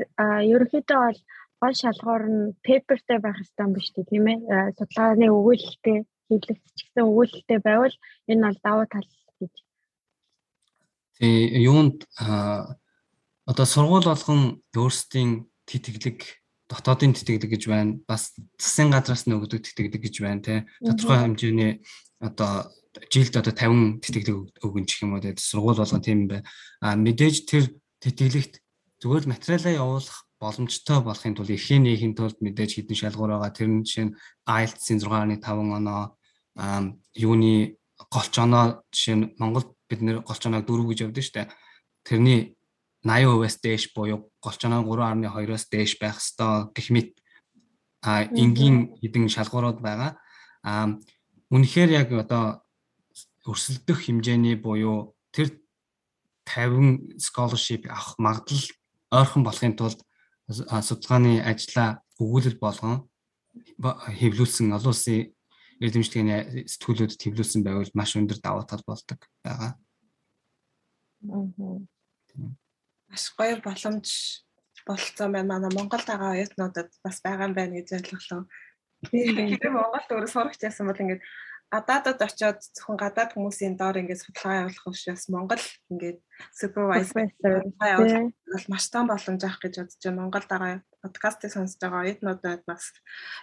ерөнхийдөө 0.53 0.99
бол 1.01 1.19
гол 1.62 1.75
шалгуур 1.75 2.23
нь 2.29 2.53
пепертэй 2.65 3.19
байх 3.19 3.38
хэрэгтэй 3.39 3.65
юм 3.65 3.73
биш 3.73 3.88
тийм 3.91 4.25
ээ? 4.29 4.39
Судалгааны 4.77 5.27
өгүүлэлттэй 5.32 5.97
хийлэгдчихсэн 6.29 7.03
өгүүлэлттэй 7.10 7.60
байвал 7.63 7.95
энэ 8.29 8.43
бол 8.45 8.60
давуу 8.63 8.88
тал 8.91 9.08
гэж 9.39 9.53
Тэгээ 11.23 11.62
юунд 11.69 12.03
одоо 13.45 13.65
сургууль 13.69 14.08
болгон 14.10 14.60
өөрсдийн 14.75 15.47
тэтгэлэг 15.69 16.19
дотоодын 16.73 17.13
тэтгэлэг 17.13 17.51
гэж 17.53 17.63
байна. 17.69 18.01
Бас 18.09 18.33
засгийн 18.57 18.89
газраас 18.89 19.29
нь 19.29 19.38
өгдөг 19.38 19.62
тэтгэлэг 19.62 20.01
гэж 20.01 20.15
байна 20.25 20.41
те. 20.41 20.55
Тодорхой 20.81 21.21
хэмжээний 21.21 21.86
одоо 22.17 22.73
жилд 23.13 23.33
одоо 23.38 23.53
50 23.53 24.01
тэтгэлэг 24.01 24.65
өгөн 24.65 24.86
ч 24.89 25.05
юм 25.05 25.13
уу 25.13 25.21
те. 25.21 25.38
Сургууль 25.38 25.77
болгон 25.77 26.01
тийм 26.01 26.25
байна. 26.25 26.49
А 26.81 26.97
мэдээж 26.97 27.45
тэр 27.45 27.69
тэтгэлэгт 28.01 28.57
зүгээр 29.05 29.23
л 29.29 29.31
материалаа 29.38 29.73
явуулах 29.77 30.17
боломжтой 30.41 30.99
болохын 31.05 31.36
тулд 31.38 31.53
эрхийн 31.53 31.86
нийхийн 31.86 32.17
тулд 32.17 32.41
мэдээж 32.41 32.81
хэдэн 32.81 32.97
шалгуур 32.97 33.38
байгаа. 33.38 33.53
Тэр 33.53 33.69
нь 33.69 33.86
жишээ 33.86 34.05
нь 34.09 34.15
IELTS-ийн 34.49 34.99
6.5 34.99 35.77
оноо 35.77 36.17
юуны 37.15 37.77
голч 38.09 38.33
оноо 38.41 38.83
жишээ 38.91 39.15
нь 39.15 39.25
Монгол 39.39 39.65
бид 39.88 40.01
нэр 40.01 40.25
голчоноог 40.25 40.65
4 40.65 40.89
гэж 40.89 40.99
явдаг 41.05 41.23
штэ. 41.23 41.51
Тэрний 42.03 42.57
80%-аас 43.05 43.55
дээш 43.62 43.93
буюу 43.95 44.33
голчоноо 44.43 44.84
3.2-оос 44.84 45.65
дээш 45.71 45.97
байх 46.03 46.19
ёстой 46.19 46.67
гэх 46.75 46.88
мэт 46.91 47.10
а 48.03 48.27
энгийн 48.27 48.99
хэдэн 48.99 49.32
шалгуурууд 49.32 49.79
байгаа. 49.79 50.19
А 50.67 50.91
үнэхээр 51.47 51.89
яг 51.95 52.10
одоо 52.12 52.63
өрсөлдөх 53.47 54.03
хэмжээний 54.03 54.60
буюу 54.60 55.15
тэр 55.32 55.56
50 56.43 57.23
scholarship 57.23 57.88
авах 57.88 58.19
магадлал 58.19 58.67
ойрхон 59.12 59.43
болохын 59.47 59.75
тулд 59.79 59.99
судалгааны 60.49 61.39
ажлаа 61.39 62.03
өгүүлэл 62.19 62.60
болгон 62.60 63.08
хэвлүүлсэн 64.19 64.75
олон 64.75 64.91
улсын 64.91 65.32
эрдэмтдийн 65.84 66.67
сэтгүүлүүд 66.71 67.12
хэвлүүлсэн 67.23 67.62
байвал 67.63 67.91
маш 67.95 68.15
өндөр 68.19 68.39
давуу 68.43 68.63
тал 68.67 68.84
болдог 68.88 69.19
байгаа. 69.43 69.71
Маш 73.13 73.30
гоё 73.38 73.62
боломж 73.62 74.10
болцсон 74.89 75.30
байна. 75.38 75.54
Манай 75.54 75.71
Монголд 75.78 76.06
байгаа 76.10 76.34
оюутнуудад 76.34 76.89
бас 77.06 77.21
байгаа 77.21 77.45
юм 77.47 77.54
байна 77.54 77.78
гэж 77.78 77.88
ойлголоо. 77.93 78.49
Тийм. 79.13 79.54
Монголд 79.78 80.10
өөрөө 80.10 80.32
сурагч 80.34 80.62
байсан 80.65 80.89
бол 80.89 80.97
ингээд 80.97 81.21
гадаадад 81.73 82.21
очиод 82.26 82.60
зөвхөн 82.76 82.97
гадаад 82.97 83.34
хүмүүсийн 83.34 83.78
доор 83.78 84.02
ингээд 84.02 84.23
судалгаа 84.26 84.65
явуулах 84.65 84.89
учраас 84.89 85.26
Монгол 85.30 85.63
ингээд 85.93 86.19
супервайзер 86.58 87.30
бол 88.49 88.65
маш 88.73 88.86
том 88.93 89.06
боломж 89.10 89.41
авах 89.45 89.62
гэж 89.62 89.73
бодож 89.78 90.02
байна. 90.02 90.21
Монголд 90.21 90.47
байгаа 90.49 90.71
подкастыг 91.03 91.51
сонсож 91.51 91.77
байгаа 91.83 92.01
оюутнуудад 92.07 92.63
бас 92.63 92.95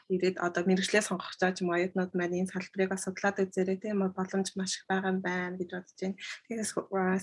ирээд 0.09 0.41
одоо 0.41 0.65
мэрэгчлээ 0.65 1.05
сонгох 1.05 1.37
гэж 1.37 1.61
юм 1.61 1.77
оюутнууд 1.77 2.13
маань 2.17 2.39
энэ 2.41 2.53
салбарыг 2.53 2.89
бас 2.91 3.05
судлаад 3.05 3.37
үзээрэй 3.45 3.79
тийм 3.85 4.01
боломж 4.17 4.49
маш 4.57 4.81
их 4.81 4.85
байгаа 4.89 5.13
юм 5.13 5.21
байна 5.21 5.61
гэж 5.61 5.71
бодож 5.77 5.99
байна. 6.01 6.17
Тэгээс 6.49 6.73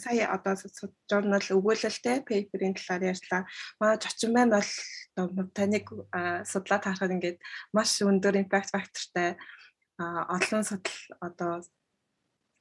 сая 0.03 0.25
одоо 0.29 0.53
журнал 1.09 1.45
өгүүлэлтэй 1.57 2.17
пейперийн 2.29 2.77
талаар 2.77 3.17
ярьлаа. 3.17 3.41
Манай 3.81 3.97
зочин 3.97 4.31
маань 4.33 4.53
бол 4.53 5.49
таныг 5.57 5.85
судлаад 6.45 6.83
харахад 6.85 7.15
ингээд 7.17 7.37
маш 7.73 7.97
өндөр 8.05 8.37
impact 8.37 8.69
factorтай 8.73 9.41
олон 9.97 10.63
судал 10.63 10.97
одоо 11.25 11.65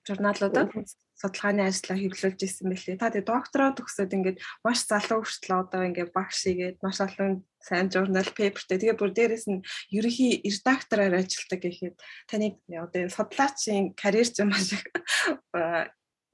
журналуудад 0.07 0.71
судалгааны 1.19 1.67
ажлаа 1.67 1.99
хэвлүүлж 1.99 2.41
исэн 2.47 2.71
мэлээ. 2.71 3.01
Та 3.03 3.11
тэгээ 3.11 3.27
доктороо 3.27 3.75
төгсөөд 3.75 4.17
ингээд 4.17 4.39
маш 4.63 4.87
залуу 4.87 5.27
хүртэл 5.27 5.67
одоо 5.67 5.83
ингээд 5.83 6.15
багш 6.15 6.41
игээд 6.47 6.79
маш 6.85 7.03
олон 7.03 7.43
сайн 7.59 7.91
журнал 7.91 8.31
пейпертэй 8.31 8.79
тэгээ 8.79 9.01
бүр 9.01 9.11
дээрэс 9.11 9.47
нь 9.51 9.65
ерөнхий 9.91 10.45
редактораар 10.47 11.15
ажилладаг 11.19 11.61
гэхэд 11.65 11.97
таны 12.31 12.47
одоо 12.71 13.01
энэ 13.03 13.17
судлаачийн 13.17 13.85
карьер 13.99 14.29
ч 14.31 14.47
маш 14.47 14.77
их 14.77 14.85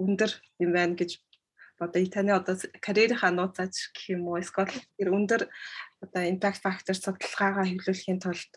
өндөр 0.03 0.31
юм 0.61 0.71
байна 0.77 0.99
гэж 0.99 1.23
одоо 1.79 2.03
таны 2.07 2.31
одоо 2.35 2.55
карьерийнхаа 2.83 3.33
нууцаач 3.35 3.95
гэх 3.95 4.19
юм 4.19 4.29
уу 4.29 4.39
эсвэл 4.43 4.71
тэр 4.99 5.09
өндөр 5.15 5.43
одоо 6.05 6.23
impact 6.27 6.61
factor 6.63 6.95
судалгаагаа 6.95 7.67
хэвлүүлэхийн 7.67 8.23
тулд 8.23 8.53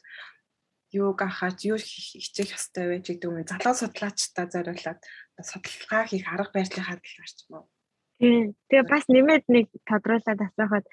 юуг 0.95 1.19
анхаарч 1.21 1.60
юу 1.71 1.77
хичээх 1.77 2.55
ёстой 2.58 2.86
вэ 2.88 2.97
гэдэг 3.03 3.27
юм 3.27 3.43
залуу 3.43 3.75
судлаачтай 3.75 4.45
зориулаад 4.47 4.99
судалгаа 5.49 6.03
хийх 6.08 6.25
арга 6.31 6.63
юм 6.63 7.53
уу. 7.60 7.67
Тийм. 8.19 8.55
Тэгээ 8.71 8.88
бас 8.88 9.03
нэмээд 9.12 9.45
нэг 9.51 9.67
тодруулаад 9.84 10.39
асуухад 10.39 10.86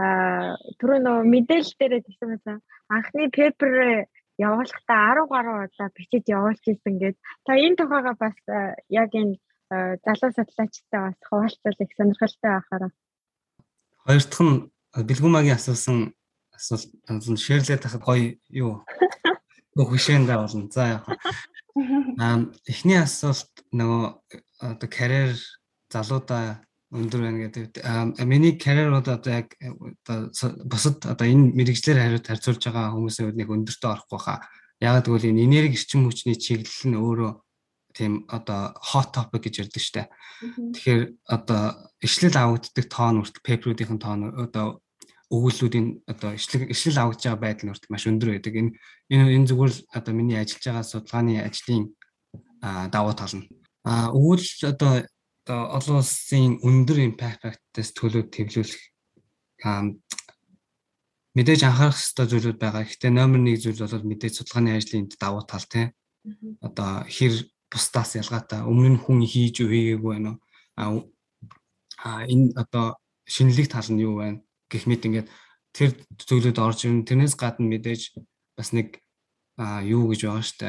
аа 0.00 0.56
түрүү 0.80 0.98
нөгөө 1.04 1.24
мэдээлэл 1.28 1.76
дээрээ 1.76 2.04
тэгсэн 2.08 2.28
байсан. 2.32 2.56
Анхны 2.88 3.28
пепер 3.28 4.08
явуулахдаа 4.40 5.20
10 5.20 5.28
гаруй 5.28 5.56
удаа 5.68 5.88
бичиж 5.92 6.24
явуулж 6.24 6.64
ирсэн 6.64 6.96
гээд 6.96 7.16
та 7.44 7.52
энэ 7.52 7.76
тухайга 7.76 8.16
бас 8.16 8.36
яг 8.88 9.12
энэ 9.12 9.36
залуу 10.04 10.30
судлаачтай 10.32 11.00
бас 11.04 11.18
хуваалцвал 11.28 11.82
их 11.84 11.92
сонирхолтой 11.96 12.50
байхаараа. 12.56 12.92
Хоёр 14.08 14.24
дахь 14.24 14.40
нь 14.40 14.56
бэлгүмагийн 15.08 15.58
асуусан 15.60 15.98
асуулт 16.56 17.44
шеэрлээд 17.44 17.84
тахад 17.84 18.02
гоё 18.08 18.40
юу 18.48 18.80
хөшөөндөө 19.88 20.36
болно. 20.36 20.68
За 20.72 21.00
яг. 21.00 21.04
Аа 22.22 22.50
эхний 22.66 22.98
асуулт 22.98 23.64
нөгөө 23.72 24.04
одоо 24.60 24.88
карьер 24.90 25.38
залуудаа 25.92 26.60
өндөр 26.90 27.20
байна 27.22 27.38
гэдэг. 27.46 27.78
Миний 28.26 28.58
карьер 28.58 28.92
одоо 28.92 29.20
яг 29.30 29.54
одоо 30.04 30.30
бусад 30.66 31.06
одоо 31.06 31.26
энэ 31.26 31.54
мэрэгчлэр 31.54 31.98
хариуд 32.02 32.26
харьцуулж 32.26 32.62
байгаа 32.66 32.94
хүмүүсийн 32.94 33.30
хувьд 33.30 33.38
нэг 33.38 33.48
өндөртөө 33.54 33.90
орохгүй 33.94 34.18
хаа. 34.18 34.42
Яг 34.82 35.06
тэгвэл 35.06 35.30
энэ 35.30 35.46
энерги 35.46 35.78
эрчим 35.78 36.04
хүчний 36.10 36.34
чиглэл 36.34 36.90
нь 36.90 36.98
өөрөө 36.98 37.32
тийм 37.94 38.26
одоо 38.28 38.74
hot 38.74 39.14
topic 39.14 39.46
гэж 39.46 39.70
ярьдаг 39.70 39.82
штэ. 39.82 40.02
Тэгэхээр 40.74 41.02
одоо 41.30 41.62
ишлэл 42.02 42.36
авагддаг 42.38 42.86
тоон 42.90 43.22
хүртэл 43.22 43.46
пейперүүдийн 43.46 43.98
тоон 44.02 44.34
одоо 44.34 44.82
өгүүллүүдийн 45.30 45.86
одоо 46.10 46.34
ишлэг 46.34 46.74
ишлэл 46.74 46.98
авагдж 47.00 47.22
байгаа 47.24 47.40
байдал 47.40 47.66
нь 47.70 47.74
маш 47.88 48.04
өндөр 48.10 48.30
байдаг. 48.34 48.54
Энэ 48.54 48.70
энэ 49.14 49.24
энэ 49.38 49.48
зүгээр 49.50 49.72
л 49.72 49.80
одоо 49.94 50.12
миний 50.14 50.38
ажиллаж 50.38 50.64
байгаа 50.66 50.84
судалгааны 50.90 51.34
ажлын 51.38 51.84
давуу 52.90 53.14
тал 53.14 53.34
нь. 53.38 53.46
А 53.86 54.10
өгүүлэл 54.10 54.74
одоо 54.74 55.06
одоо 55.46 55.60
олон 55.78 55.96
улсын 56.02 56.58
өндөр 56.66 56.98
импакттай 57.06 57.84
төлөв 57.86 58.26
төвлөрөх 58.34 58.82
мэдээж 61.36 61.60
анхаарах 61.64 61.98
ёстой 61.98 62.26
зүйлүүд 62.26 62.58
байгаа. 62.58 62.84
Гэхдээ 62.84 63.12
номер 63.14 63.40
1 63.46 63.62
зүйл 63.62 63.80
бол 63.86 64.10
мэдээж 64.10 64.34
судалгааны 64.42 64.76
ажлын 64.76 65.06
давуу 65.14 65.42
тал 65.46 65.66
тийм. 65.70 65.94
Одоо 66.60 67.06
хэр 67.06 67.34
бусдаас 67.70 68.18
ялгаатай 68.18 68.60
өмнө 68.66 68.98
нь 68.98 69.02
хүн 69.02 69.22
хийж 69.22 69.62
үгээгүй 69.62 70.10
байна 70.10 70.38
уу? 70.90 71.06
А 72.02 72.26
энэ 72.26 72.52
одоо 72.58 72.98
шинэлэг 73.24 73.70
тал 73.70 73.88
нь 73.94 74.02
юу 74.02 74.18
байна? 74.18 74.42
Гэх 74.70 74.86
мэт 74.86 75.02
ингээд 75.04 75.28
тэр 75.74 75.90
зүйлүүд 76.14 76.58
орж 76.62 76.86
ирнэ. 76.86 77.06
Тэрнээс 77.06 77.34
гадна 77.34 77.66
мэдээж 77.66 78.14
бас 78.56 78.70
нэг 78.72 79.02
юу 79.84 80.08
гэж 80.08 80.20
байгаа 80.24 80.44
штэ 80.46 80.68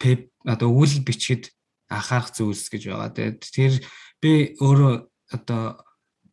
пеп 0.00 0.32
одоо 0.44 0.68
өгүүлэл 0.72 1.06
бичгэд 1.06 1.52
анхаарах 1.88 2.34
зүйлс 2.34 2.66
гэж 2.72 2.82
байгаа. 2.90 3.14
Тэгээд 3.14 3.38
тэр 3.54 3.72
би 4.20 4.32
өөрөө 4.58 4.94
одоо 5.36 5.84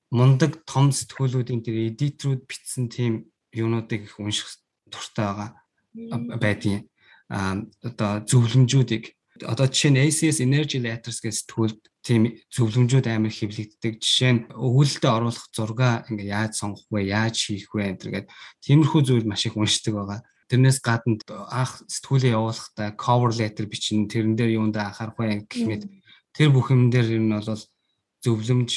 мундаг 0.09 0.65
том 0.65 0.89
сэтгүүлүүдийн 0.93 1.61
тэр 1.61 1.93
эдитрүүд 1.93 2.45
бичсэн 2.49 2.89
тийм 2.89 3.29
юунуудыг 3.53 4.09
их 4.09 4.19
унших 4.19 4.61
туртай 4.89 5.25
байгаа 5.25 5.49
байдгийн 6.41 6.89
а 7.29 7.57
одоо 7.81 8.21
зөвлөмжүүдийг 8.29 9.13
одоо 9.41 9.65
жишээ 9.65 9.91
нь 9.91 10.01
ACS 10.05 10.37
Energy 10.45 10.77
Letters 10.77 11.17
гэж 11.17 11.33
сэтгүүлд 11.41 11.81
тийм 12.05 12.37
зөвлөмжүүд 12.53 13.07
амар 13.09 13.33
хэвлэгддэг. 13.33 13.97
Жишээ 13.97 14.31
нь 14.33 14.41
өгүүлэлтэд 14.53 15.09
оруулах 15.09 15.47
зураг 15.49 16.05
ингээ 16.13 16.29
яаж 16.29 16.53
сонгох 16.61 16.85
вэ, 16.93 17.09
яаж 17.09 17.35
хийх 17.41 17.73
вэ 17.73 17.97
гэдэргээд 17.97 18.27
тиймэрхүү 18.61 19.01
зүйл 19.01 19.25
маш 19.25 19.49
их 19.49 19.57
уншдаг 19.57 19.93
байгаа. 19.97 20.19
Тэрнээс 20.51 20.79
гадна 20.85 21.17
анх 21.49 21.81
сэтгүүлээ 21.89 22.35
явуулахдаа 22.37 22.93
cover 22.93 23.31
letter 23.33 23.65
бичнэ, 23.65 24.05
тэрэн 24.05 24.37
дээр 24.37 24.61
юунд 24.61 24.77
анхаарах 24.77 25.17
вэ 25.17 25.49
гэх 25.49 25.65
мэт 25.65 25.83
тэр 26.35 26.53
бүх 26.53 26.69
юм 26.69 26.93
дээр 26.93 27.17
ер 27.17 27.23
нь 27.23 27.33
бол 27.33 27.63
зөвлөмж 28.21 28.71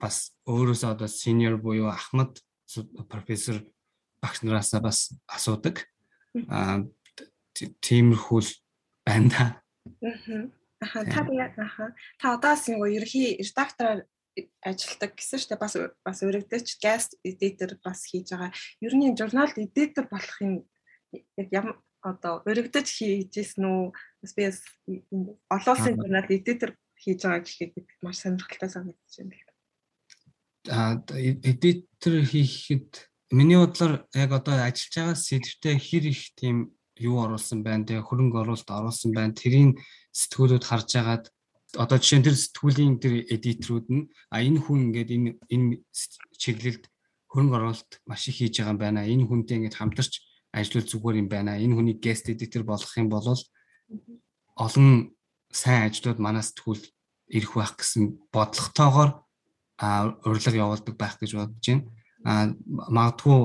бас 0.00 0.32
өөрөөсөө 0.48 0.90
одоо 0.96 1.06
senior 1.06 1.60
буюу 1.60 1.92
Ахмад 1.92 2.40
профессор 3.06 3.62
багш 4.22 4.42
нараасаа 4.42 4.80
бас 4.80 5.12
асуудаг. 5.28 5.86
Аа 6.48 6.88
тиймэрхүү 7.54 8.40
байна. 9.10 9.58
Аа 10.02 10.50
Аха 10.80 11.04
та 11.04 11.26
яг 11.32 11.58
аха 11.58 11.92
та 12.18 12.34
одоос 12.34 12.68
нэг 12.68 12.80
ерхий 12.88 13.36
редактораар 13.36 14.08
ажилтдаг 14.64 15.12
гэсэн 15.12 15.38
чинь 15.38 15.60
бас 15.60 15.76
бас 15.76 16.18
өргөдөж 16.24 16.80
guest 16.80 17.20
editor 17.20 17.76
бас 17.84 18.08
хийж 18.08 18.32
байгаа. 18.32 18.52
Ер 18.80 18.94
нь 18.96 19.12
журнал 19.12 19.52
editor 19.60 20.08
болохын 20.08 20.64
яг 21.36 21.48
ям 21.52 21.68
одоо 22.00 22.40
өргөдөж 22.48 22.86
хийжсэн 22.88 23.64
үү? 23.68 23.92
Бас 24.24 24.32
би 24.32 24.48
олон 25.52 25.74
улсын 25.76 26.00
журнал 26.00 26.28
editor 26.32 26.72
хийж 26.96 27.20
байгаа 27.28 27.44
гэхэд 27.44 27.86
маш 28.00 28.24
сонирхолтой 28.24 28.70
санагдаж 28.72 29.14
байна. 29.20 29.36
А 30.72 30.96
editor 31.44 32.24
хийхэд 32.24 33.04
миний 33.36 33.60
бодлоор 33.60 34.08
яг 34.16 34.32
одоо 34.32 34.64
ажиллаж 34.64 34.96
байгаа 34.96 35.16
сэдвтэ 35.16 35.76
хэр 35.76 36.04
их 36.08 36.32
тийм 36.40 36.72
юу 37.00 37.16
оруулсан 37.24 37.64
байна, 37.64 37.88
тэгээ 37.88 38.06
хөрөнгө 38.06 38.38
оруулалт 38.44 38.70
оруулсан 38.70 39.10
байна. 39.16 39.32
Тэрийг 39.34 39.80
сэтгүүлүүд 40.12 40.64
харж 40.64 40.90
агаад 41.00 41.24
одоо 41.78 41.98
жишээ 41.98 42.18
нь 42.20 42.26
тэр 42.26 42.36
сэтгүүлийн 42.36 42.94
тэр 43.00 43.14
эдиторүүд 43.30 43.86
нь 43.94 44.02
а 44.30 44.42
энэ 44.42 44.58
хүн 44.60 44.90
ингээд 44.90 45.10
энэ 45.16 45.30
энэ 45.54 45.68
чиглэлд 46.38 46.84
хөрөнгө 47.30 47.56
оруулалт 47.56 47.92
маш 48.06 48.26
их 48.26 48.42
хийж 48.42 48.58
байгаа 48.58 48.74
юм 48.74 48.80
байна. 48.82 49.06
Энэ 49.06 49.26
хүнтэй 49.26 49.56
ингээд 49.58 49.78
хамтарч 49.78 50.12
ажиллавал 50.50 50.90
зүгээр 50.90 51.20
юм 51.22 51.28
байна. 51.30 51.62
Энэ 51.62 51.74
хүний 51.78 51.96
guest 52.02 52.26
editor 52.26 52.62
болох 52.66 52.90
юм 52.98 53.08
бол 53.08 53.26
олон 54.58 55.14
сайн 55.54 55.86
ажлууд 55.86 56.18
манай 56.18 56.42
сэтгүүл 56.42 56.82
ирэх 57.30 57.52
байх 57.54 57.78
гэсэн 57.78 58.18
бодлоготойгоор 58.34 59.10
урилга 60.26 60.58
явуулдаг 60.58 60.94
байх 60.98 61.16
гэж 61.22 61.30
бодож 61.38 61.66
байна. 61.70 61.86
А 62.26 62.32
магадгүй 62.66 63.38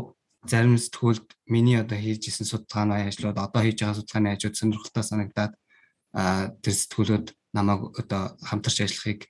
зарим 0.49 0.77
сэтгүүлд 0.77 1.27
миний 1.47 1.79
одоо 1.79 1.97
хийж 1.97 2.29
исэн 2.29 2.45
судалгааны 2.45 3.07
ажлууд 3.09 3.37
одоо 3.37 3.61
хийж 3.61 3.81
байгаа 3.81 3.99
судалгааны 3.99 4.29
ажлууд 4.33 4.55
сонирхолтой 4.55 5.03
санагдаад 5.03 5.53
тэр 6.61 6.73
сэтгүүлүүд 6.73 7.27
намайг 7.53 7.81
одоо 7.99 8.35
хамтарч 8.43 8.77
ажиллахыг 8.85 9.21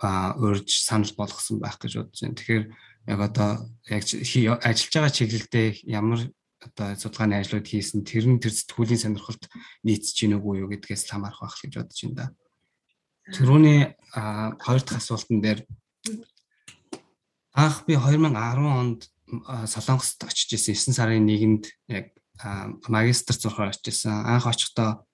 урьж 0.00 0.70
санал 0.80 1.12
болгосон 1.16 1.60
байх 1.60 1.76
гэж 1.76 1.92
бодож 2.00 2.20
байна. 2.20 2.38
Тэгэхээр 2.38 2.64
яг 3.12 3.20
одоо 3.20 3.50
яг 3.88 4.02
ажиллаж 4.04 4.92
байгаа 4.94 5.12
чиглэлдээ 5.12 5.68
ямар 5.84 6.20
одоо 6.60 6.88
судалгааны 6.96 7.40
ажлууд 7.40 7.66
хийсэн 7.68 8.04
тэр 8.04 8.24
нь 8.28 8.40
тэр 8.40 8.52
сэтгүүлийн 8.52 9.00
сонирхолд 9.00 9.44
нийцж 9.84 10.16
гин 10.16 10.36
үгүй 10.40 10.64
юу 10.64 10.68
гэдгээс 10.72 11.08
л 11.08 11.12
хамаарах 11.16 11.40
байх 11.40 11.56
гэж 11.60 11.72
бодож 11.76 12.00
байна 12.04 12.16
да. 12.16 12.26
Төрөний 13.32 13.80
хоёр 14.12 14.82
дахь 14.84 15.00
асуултан 15.00 15.40
дээр 15.40 15.60
анх 17.56 17.84
би 17.86 17.96
2010 17.96 18.32
онд 18.64 19.00
Солонгост 19.66 20.24
очиж 20.24 20.58
исэн 20.58 20.94
9 20.94 20.96
сарын 20.96 21.26
1-нд 21.26 21.64
яг 21.88 22.14
магистр 22.88 23.34
зурхаар 23.36 23.70
очиж 23.70 23.94
исэн. 23.94 24.26
Анх 24.26 24.46
очихдоо 24.46 25.06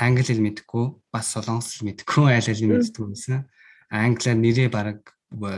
англи 0.00 0.24
хэл 0.24 0.40
мэдэхгүй, 0.40 0.96
бас 1.12 1.30
солонгос 1.32 1.76
хэл 1.76 1.88
мэдэхгүй 1.92 2.26
айл 2.32 2.48
хэлийг 2.48 2.70
мэддэг 2.70 3.04
юмсан. 3.04 3.48
Англиар 3.90 4.38
нэрээ 4.38 4.68
баг 4.70 5.12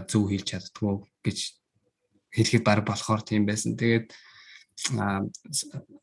зөв 0.09 0.29
хэлж 0.29 0.47
чаддгүй 0.51 1.07
гэж 1.25 1.39
хэлэхэд 2.33 2.65
баг 2.65 2.85
болохоор 2.85 3.23
тийм 3.23 3.47
байсан. 3.47 3.77
Тэгээд 3.77 4.11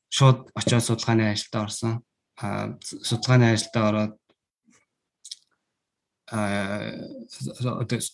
шууд 0.09 0.53
очиод 0.55 0.83
судалгааны 0.85 1.33
ажилд 1.33 1.55
орсон. 1.57 1.93
Судалгааны 2.39 3.53
ажилд 3.53 3.75
ороод 3.75 4.13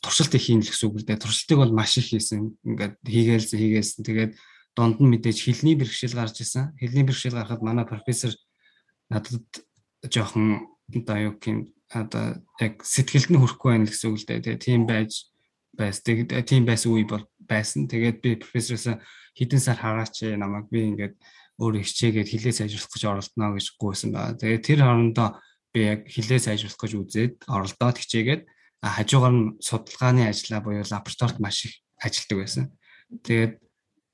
туршилт 0.01 0.35
их 0.35 0.43
хийн 0.47 0.63
л 0.63 0.69
гэсэн 0.71 0.87
үг 0.87 1.03
л 1.03 1.07
дээ. 1.07 1.19
Туршилтыг 1.19 1.57
бол 1.59 1.73
маш 1.75 1.99
их 1.99 2.15
хийсэн. 2.15 2.55
Ингээд 2.63 2.95
хийгээлсэн 3.03 3.59
хийгээсэн. 3.59 4.01
Тэгээд 4.07 4.33
донд 4.75 5.03
нь 5.03 5.11
мэдээж 5.11 5.37
хилний 5.43 5.75
бэрхшээл 5.75 6.15
гарч 6.15 6.39
исэн. 6.39 6.71
Хилний 6.79 7.03
бэрхшээл 7.03 7.35
гарахад 7.35 7.63
манай 7.63 7.83
профессор 7.83 8.31
надад 9.11 9.43
жоохон 10.07 10.67
одоо 10.95 11.17
юу 11.19 11.35
гэх 11.35 11.67
одоо 11.91 12.39
яг 12.59 12.83
сэтгэлд 12.83 13.29
нь 13.35 13.39
хүрэхгүй 13.39 13.69
байна 13.71 13.87
гэсэн 13.91 14.07
үг 14.11 14.19
л 14.23 14.27
дээ. 14.27 14.43
Тэгээд 14.43 14.63
тийм 14.63 14.81
байж 14.87 15.11
байс. 15.75 15.99
Тэгээд 15.99 16.47
тийм 16.47 16.63
байсан 16.63 16.95
үе 16.95 17.03
бол 17.03 17.27
байсан. 17.43 17.87
Тэгээд 17.91 18.17
би 18.23 18.39
профессороос 18.39 18.99
хэдэн 19.35 19.59
сар 19.59 19.75
хараач 19.75 20.23
намайг 20.39 20.71
би 20.71 20.87
ингээд 20.87 21.15
өөр 21.59 21.83
хичээгээд 21.83 22.31
хилээ 22.31 22.53
сайжруулах 22.55 22.91
гэж 22.91 23.03
оролдоно 23.07 23.55
гэж 23.55 23.65
гуйсан 23.79 24.11
байна. 24.11 24.39
Тэгээд 24.39 24.63
тэр 24.63 24.79
хоорондоо 24.83 25.29
би 25.75 25.83
яг 25.83 26.07
хилээ 26.07 26.39
сайжруулах 26.39 26.79
гэж 26.79 26.93
үзээд 26.95 27.35
оролдоод 27.51 27.99
хичээгээд 27.99 28.47
хажуугаар 28.79 29.35
нь 29.35 29.45
судалгааны 29.59 30.23
ажлаа 30.31 30.63
буюу 30.63 30.87
лабораторид 30.87 31.39
маш 31.43 31.67
их 31.67 31.83
ажилладаг 31.99 32.37
байсан. 32.39 32.65
Тэгээд 33.11 33.53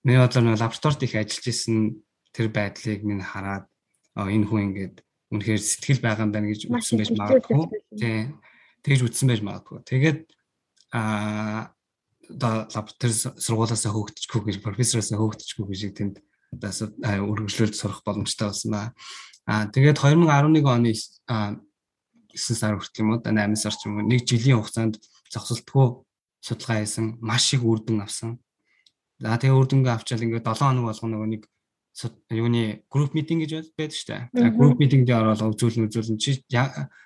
миний 0.02 0.18
бодлоор 0.18 0.46
нэг 0.50 0.58
лабораторид 0.58 1.06
их 1.06 1.14
ажиллаж 1.14 1.46
исэн 1.46 2.02
тэр 2.34 2.48
байдлыг 2.50 3.06
минь 3.06 3.22
хараад 3.22 3.70
энэ 4.18 4.50
хүн 4.50 4.74
ингээд 4.74 4.96
үнэхээр 5.30 5.62
сэтгэл 5.62 6.02
байгаа 6.02 6.26
юм 6.26 6.34
байна 6.34 6.50
гэж 6.50 6.62
үзсэн 6.66 6.98
байж 6.98 7.12
магадгүй. 7.14 7.66
Тийм. 8.02 8.42
Тэгж 8.82 9.02
үзсэн 9.06 9.28
байж 9.30 9.42
магадгүй. 9.46 9.78
Тэгээд 9.86 10.20
аа 10.98 11.70
лаборатори 12.32 13.14
сургуулаасаа 13.14 13.92
хөөгдөжгүй 13.94 14.42
гэж 14.50 14.58
профессороосаа 14.64 15.20
хөөгдөжгүй 15.20 15.66
гэж 15.68 15.82
тэнд 15.94 16.16
үргэлжлүүлж 16.52 17.76
сурах 17.76 18.04
боломжтой 18.04 18.48
болсон 18.52 18.72
ба. 18.72 18.94
Аа 19.48 19.68
тэгээд 19.72 19.98
2011 19.98 20.68
оны 20.68 20.92
9 20.94 21.58
сар 22.36 22.76
хүртэл 22.78 23.02
юм 23.04 23.10
уу 23.16 23.20
8 23.24 23.56
сар 23.56 23.76
ч 23.76 23.88
юм 23.88 24.00
уу 24.00 24.08
нэг 24.08 24.24
жилийн 24.28 24.60
хугацаанд 24.60 25.00
зогсолтгүй 25.32 26.04
судалгаа 26.44 26.84
хийсэн 26.84 27.18
маш 27.20 27.54
их 27.56 27.64
үр 27.64 27.80
дүн 27.84 28.04
авсан. 28.04 28.40
За 29.20 29.38
тэгээ 29.38 29.58
үр 29.58 29.68
дүнгээ 29.68 29.96
авчаал 29.96 30.26
ингээд 30.26 30.48
7 30.48 30.60
хоног 30.60 30.86
болгоно 30.90 31.14
нөгөө 31.16 31.30
нэг 31.36 31.44
юуны 32.32 32.84
групп 32.90 33.14
митинг 33.14 33.46
гэж 33.46 33.72
байдаг 33.76 33.96
шүү 33.96 34.10
дээ. 34.34 34.56
Групп 34.56 34.80
митингд 34.80 35.12
ороод 35.12 35.44
үзүүлэн 35.44 35.88
үзүүлэн 35.92 36.18
чи 36.18 36.42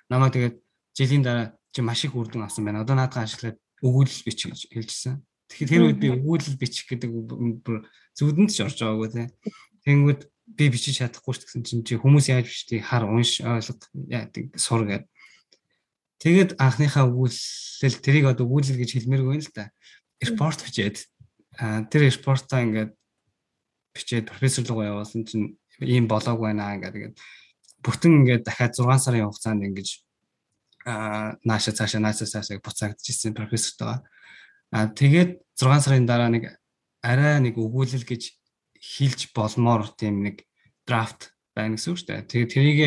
намайг 0.08 0.32
тэгээд 0.32 0.56
жилийн 0.94 1.22
дараа 1.26 1.46
чи 1.74 1.82
маш 1.82 2.04
их 2.06 2.14
үр 2.14 2.30
дүн 2.30 2.46
авсан 2.46 2.64
байна. 2.64 2.86
Одоо 2.86 2.96
наадхан 2.96 3.26
ашиглаад 3.26 3.58
өгүүлэл 3.82 4.24
бичих 4.24 4.54
гэж 4.54 4.60
хэлжсэн. 4.72 5.20
Тэгэхээр 5.46 5.70
тэр 5.70 5.86
үед 5.86 5.98
би 6.02 6.08
өгүүлэл 6.10 6.58
бичих 6.58 6.90
гэдэг 6.90 7.10
зүудэнд 8.18 8.50
ч 8.50 8.58
орж 8.66 8.78
байгаагүй 8.82 9.08
те. 9.14 9.24
Тэнгүүд 9.86 10.20
би 10.58 10.64
бичиж 10.70 10.98
чадахгүй 11.02 11.34
ч 11.34 11.46
гэсэн 11.46 11.62
чинь 11.62 11.84
чи 11.86 11.94
хүмүүс 11.98 12.30
яаж 12.30 12.46
бичдэг 12.50 12.82
хар 12.82 13.06
унш 13.06 13.42
ойлго 13.42 13.78
яадаг 14.10 14.54
сур 14.58 14.86
гэдэг. 14.86 15.10
Тэгээд 16.18 16.50
анхныхаа 16.58 17.06
өгүүлэл 17.06 18.02
тэрийг 18.02 18.26
одоо 18.30 18.46
өгүүлэл 18.46 18.80
гэж 18.80 18.90
хэлмээргүй 18.98 19.38
л 19.42 19.50
да. 19.54 19.70
Репорт 20.18 20.64
бичээд 20.66 21.06
тэр 21.90 22.02
репортоо 22.08 22.58
ингээд 22.62 22.90
бичээд 23.94 24.30
профессор 24.30 24.64
руу 24.66 24.82
явуулсан 24.82 25.28
чинь 25.28 25.58
ийм 25.80 26.08
болоог 26.08 26.40
байна 26.40 26.74
ингээд 26.74 27.14
бүтэн 27.84 28.24
ингээд 28.24 28.42
дахиад 28.44 28.74
6 28.74 28.86
сарын 28.98 29.28
хугацаанд 29.28 29.62
ингэж 29.66 29.88
аа 30.86 31.36
нааша 31.44 31.72
цаашаа 31.74 32.00
нааша 32.00 32.26
цаашаа 32.26 32.62
буцаагдчихсэн 32.62 33.34
профессортойгоо. 33.34 34.06
Аа 34.74 34.90
тэгээд 34.90 35.30
6 35.54 35.84
сарын 35.86 36.06
дараа 36.06 36.30
нэг 36.30 36.50
арай 37.02 37.38
нэг 37.40 37.54
өгүүлэл 37.58 38.02
гэж 38.02 38.22
хилж 38.80 39.30
болмоор 39.34 39.90
тийм 39.94 40.22
нэг 40.26 40.46
драфт 40.86 41.34
байна 41.54 41.76
гэсэн 41.76 41.92
үг 41.94 41.98
шүү 42.00 42.08
дээ. 42.10 42.30
Тэгээд 42.30 42.52
тэрийг 42.52 42.80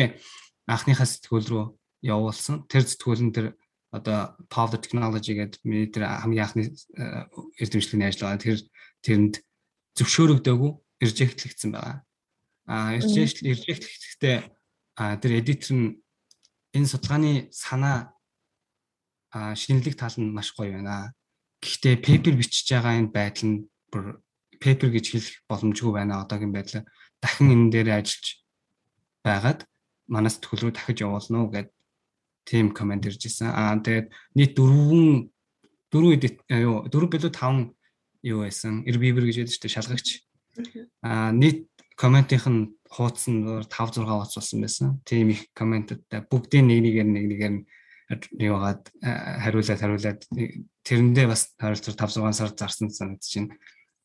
анхныхаа 0.68 1.08
сэтгүүл 1.08 1.48
рүү 1.50 1.64
явуулсан. 2.04 2.64
Тэр 2.70 2.84
сэтгүүл 2.86 3.22
нь 3.26 3.34
тэр 3.34 3.46
одоо 3.90 4.38
Power 4.46 4.78
Technology 4.78 5.34
гэдэг 5.34 5.60
миний 5.66 5.90
тэр 5.90 6.06
хамгийн 6.06 6.46
анхны 6.46 6.64
эрдэмтлийн 7.58 8.06
ажил 8.06 8.24
байгаа. 8.28 8.44
Тэр 8.44 8.58
тэрэнд 9.02 9.34
зөвшөөрөгдөөгүй 9.98 10.72
режектлэгдсэн 11.02 11.70
байгаа. 11.74 11.96
Аа 12.70 12.94
режектлэгдэхдээ 12.94 14.36
тэр 14.94 15.32
эдитер 15.34 15.72
нь 15.74 15.98
энэ 16.76 16.86
судалгааны 16.86 17.50
санаа 17.50 18.14
а 19.34 19.54
шинэлэг 19.54 19.98
тал 19.98 20.14
нь 20.22 20.30
маш 20.30 20.54
гоё 20.54 20.78
байна. 20.78 21.14
Гэхдээ 21.60 21.96
пепер 22.00 22.34
бичиж 22.40 22.66
байгаа 22.72 22.98
энэ 22.98 23.12
байдал 23.12 23.46
нь 23.48 23.58
пепер 24.60 24.88
гэж 24.92 25.06
хэлэх 25.12 25.36
боломжгүй 25.48 25.92
байна 25.92 26.24
одоогийн 26.24 26.52
байдлаар 26.52 26.84
дахин 27.20 27.52
энэ 27.52 27.72
дээр 27.72 27.88
ажиллаж 28.00 28.26
байгаад 29.24 29.60
манаас 30.08 30.36
төгөл 30.40 30.68
рүү 30.68 30.72
дахиж 30.74 30.98
явуулна 31.04 31.36
уу 31.44 31.52
гэд 31.52 31.68
тийм 32.48 32.72
комент 32.72 33.06
ирж 33.06 33.22
исэн. 33.28 33.52
Аа 33.52 33.76
тэгээд 33.78 34.08
нийт 34.36 34.52
дөрвөн 34.56 35.28
дөрвөн 35.92 36.16
юу 36.64 36.76
дөрвөн 36.88 37.12
билүү 37.12 37.32
таван 37.32 37.76
юу 38.24 38.44
байсан. 38.44 38.84
Airbnb 38.88 39.20
гэж 39.24 39.36
байдаг 39.44 39.54
шүү 39.54 39.62
дээ 39.64 39.76
шалгагч. 39.76 40.08
Аа 41.04 41.30
нийт 41.32 41.68
комментийнх 42.00 42.48
нь 42.48 42.72
хуудас 42.88 43.28
нь 43.28 43.44
5 43.44 43.68
6 43.68 44.02
хуудас 44.08 44.34
болсон 44.34 44.58
байсан. 44.64 44.88
Тийм 45.04 45.30
их 45.30 45.52
комментуудтай 45.54 46.24
бүгдийн 46.24 46.66
нэг 46.66 46.80
нэгээр 46.84 47.08
нэг 47.08 47.24
нэгээр 47.30 47.54
нь 47.54 47.62
юугаад 48.38 48.90
хариулаад 49.02 49.80
хариулаад 49.80 50.20
тэрэндээ 50.82 51.26
бас 51.30 51.54
харилцаар 51.60 51.96
5 51.96 52.26
6 52.26 52.34
сар 52.34 52.50
зарсан 52.58 52.90
санагдаж 52.90 53.30
байна. 53.30 53.54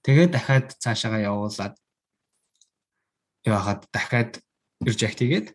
Тэгээд 0.06 0.32
дахиад 0.38 0.68
цаашаага 0.78 1.26
явуулаад 1.26 1.76
яагаад 3.46 3.82
дахиад 3.90 4.32
reject 4.86 5.20
хийгээд 5.22 5.48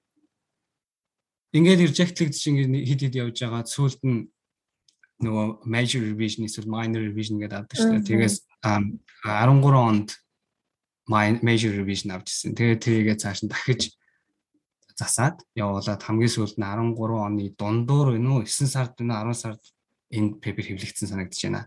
ингээд 1.54 1.84
reject-лэгдэж 1.86 2.42
ингээд 2.50 2.70
хид 2.90 3.00
хид 3.06 3.14
явж 3.22 3.36
байгаа 3.38 3.66
сүүлд 3.66 4.02
нь 4.06 4.26
нөгөө 5.20 5.46
major 5.68 6.00
revision 6.00 6.48
эсвэл 6.48 6.70
minor 6.70 7.02
revision 7.04 7.38
гэдэг 7.38 7.58
авдаг 7.58 7.76
шүү 7.76 7.90
дээ. 8.00 8.08
Тэгээс 8.08 8.36
13 8.64 9.62
онд 9.76 10.08
major 11.44 11.70
revision 11.76 12.14
авчихсан. 12.14 12.56
Тэгээд 12.56 12.80
тэрийгээ 12.82 13.16
цааш 13.20 13.44
нь 13.44 13.52
дахиж 13.52 13.92
засаад 15.00 15.40
явуулаад 15.56 16.04
хамгийн 16.04 16.28
сүүлд 16.28 16.56
нь 16.60 16.68
13 16.68 17.00
оны 17.00 17.44
дундуур 17.56 18.12
байна 18.14 18.30
уу 18.36 18.44
9 18.44 18.68
сард 18.68 18.92
байна 19.00 19.24
10 19.24 19.40
сард 19.42 19.62
энэ 20.12 20.36
пепер 20.44 20.64
хэвлэгдсэн 20.68 21.08
санагдаж 21.08 21.40
байна. 21.40 21.62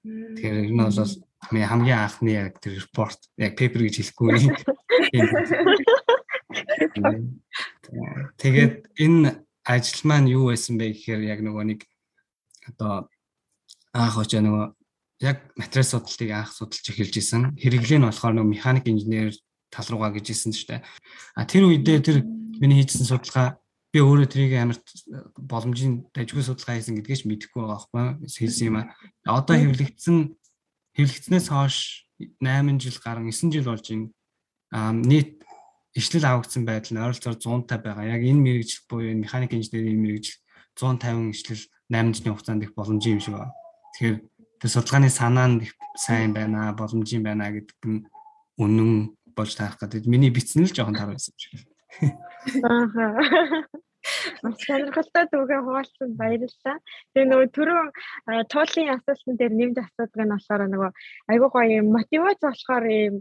Тэгэхээр 0.00 0.72
энэ 0.72 0.84
бол 0.88 1.12
хамгийн 1.44 2.00
анхны 2.00 2.30
яг 2.32 2.60
тэр 2.60 2.80
репорт 2.80 3.20
яг 3.36 3.52
пепер 3.56 3.84
гэж 3.84 3.94
хэлэхгүй. 4.00 4.48
Тэгээд 8.40 8.74
энэ 8.96 9.44
ажил 9.64 10.00
маань 10.08 10.32
юу 10.32 10.48
байсан 10.48 10.80
бэ 10.80 10.96
гэхээр 10.96 11.22
яг 11.28 11.40
нөгөө 11.44 11.64
нэг 11.68 11.80
одоо 12.70 13.10
анх 13.92 14.16
очоо 14.16 14.40
нөгөө 14.40 14.66
яг 15.20 15.52
материал 15.56 15.88
судалтыг 15.88 16.30
анх 16.32 16.52
судалж 16.56 16.86
эхэлж 16.86 17.14
исэн. 17.20 17.42
Хэрэглээ 17.60 17.98
нь 18.00 18.06
болохоор 18.08 18.34
нөгөө 18.40 18.52
механик 18.56 18.86
инженер 18.88 19.36
тал 19.68 19.86
руугаа 19.90 20.16
гэж 20.16 20.32
исэн 20.32 20.52
шүү 20.56 20.80
дээ. 20.80 20.82
А 21.36 21.44
тэр 21.44 21.68
үедээ 21.68 21.98
тэр 22.00 22.18
миний 22.60 22.84
хийжсэн 22.84 23.08
судалгаа 23.08 23.58
би 23.90 23.98
өөрөө 23.98 24.28
тэрийг 24.30 24.54
амар 24.60 24.78
боломжийн 25.34 26.06
дажгүй 26.14 26.44
судалгаа 26.44 26.78
хийсэн 26.78 27.00
гэдгийг 27.00 27.18
ч 27.18 27.24
мэдэхгүй 27.26 27.64
байгаа 27.64 27.80
байхгүй 27.90 28.28
хэлсэн 28.28 28.68
юм 28.70 28.76
а. 28.78 28.92
Одоо 29.26 29.56
хэвлэгдсэн 29.58 30.16
хэвлэгдснээс 30.94 31.48
хойш 31.50 32.06
8 32.38 32.78
жил 32.78 32.98
гарan 33.02 33.26
9 33.26 33.50
жил 33.50 33.66
болж. 33.66 33.86
А 34.70 34.92
нийт 34.92 35.42
ишлэл 35.96 36.28
авагдсан 36.28 36.62
байдал 36.68 36.92
нь 36.94 37.02
ойролцоогоор 37.02 37.66
100 37.66 37.66
та 37.66 37.82
байгаа. 37.82 38.06
Яг 38.14 38.22
энэ 38.22 38.44
мэрэгжил 38.44 38.86
буюу 38.86 39.10
энэ 39.10 39.24
механик 39.26 39.52
инженерийн 39.56 39.98
мэрэгжил 39.98 40.38
150 40.78 41.34
ишлэл 41.34 41.64
8 41.90 42.14
жилийн 42.14 42.34
хугацаанд 42.36 42.62
их 42.62 42.76
боломжийн 42.78 43.18
юм 43.18 43.22
шиг 43.24 43.34
байна. 43.34 43.56
Тэгэхээр 43.98 44.16
тэр 44.62 44.70
судалгааны 44.70 45.10
санаа 45.10 45.48
нь 45.50 45.66
сайн 45.98 46.30
байна, 46.30 46.70
боломжийн 46.78 47.26
байна 47.26 47.50
гэдэг 47.50 47.82
нь 47.90 48.06
үнэн 48.60 49.16
болж 49.34 49.52
таарах 49.58 49.82
гэдэг. 49.82 50.06
Миний 50.06 50.30
бичсэн 50.30 50.62
л 50.62 50.70
жоохон 50.70 50.94
таар 50.94 51.10
байсан 51.16 51.34
юм 51.34 51.40
шиг. 51.42 51.66
Аа. 52.64 53.64
Маш 54.42 54.56
сонирхолтой 54.64 55.24
түүгээ 55.32 55.60
хуваалцсан 55.64 56.10
баярлалаа. 56.20 56.76
Тэгээ 57.12 57.28
нөгөө 57.30 57.48
түрүү 57.56 57.82
туулын 58.52 58.92
асуултан 58.94 59.36
дээр 59.36 59.52
нэмж 59.60 59.76
асуудаг 59.82 60.22
нь 60.24 60.32
болохоор 60.32 60.62
нөгөө 60.72 60.90
айгуу 61.30 61.50
гоё 61.56 61.80
мотивац 61.96 62.40
болохоор 62.44 62.84
юм 63.04 63.16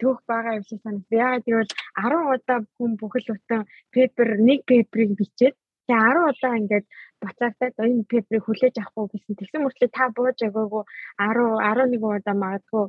төөх 0.00 0.18
байгаа 0.30 0.58
юм 0.58 0.64
шиг 0.66 0.80
санагдав. 0.82 1.18
Яагаад 1.22 1.44
гэвэл 1.46 1.72
10 2.02 2.32
удаа 2.34 2.58
хүн 2.76 2.92
бүхэл 3.00 3.30
бүтэн 3.30 3.62
пепер 3.94 4.28
нэг 4.48 4.60
пеперийг 4.70 5.12
бичээд 5.20 5.54
тэгээ 5.86 6.02
10 6.10 6.30
удаа 6.30 6.52
ингээд 6.60 6.86
буцаагдаад 7.22 7.74
энэ 7.86 8.10
пеперийг 8.10 8.44
хүлээж 8.44 8.74
авахгүй 8.82 9.06
гэсэн. 9.12 9.38
Тэгсэн 9.38 9.62
мөртлөө 9.62 9.90
та 9.94 10.04
бууж 10.16 10.38
агаагүй 10.42 10.82
10 11.22 11.54
11 11.70 12.02
удаа 12.02 12.36
магадгүй 12.42 12.84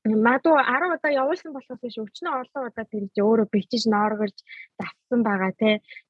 Магадгүй 0.00 0.56
10 0.64 0.94
удаа 0.96 1.12
явуулсан 1.12 1.52
болохоос 1.52 1.80
биш 1.84 1.96
өчнөө 2.00 2.32
олон 2.40 2.68
удаа 2.68 2.86
тэр 2.88 3.04
чи 3.14 3.20
өөрөө 3.20 3.48
бичиж 3.52 3.84
нооргож 3.92 4.36
зассан 4.80 5.20
байгаа 5.28 5.52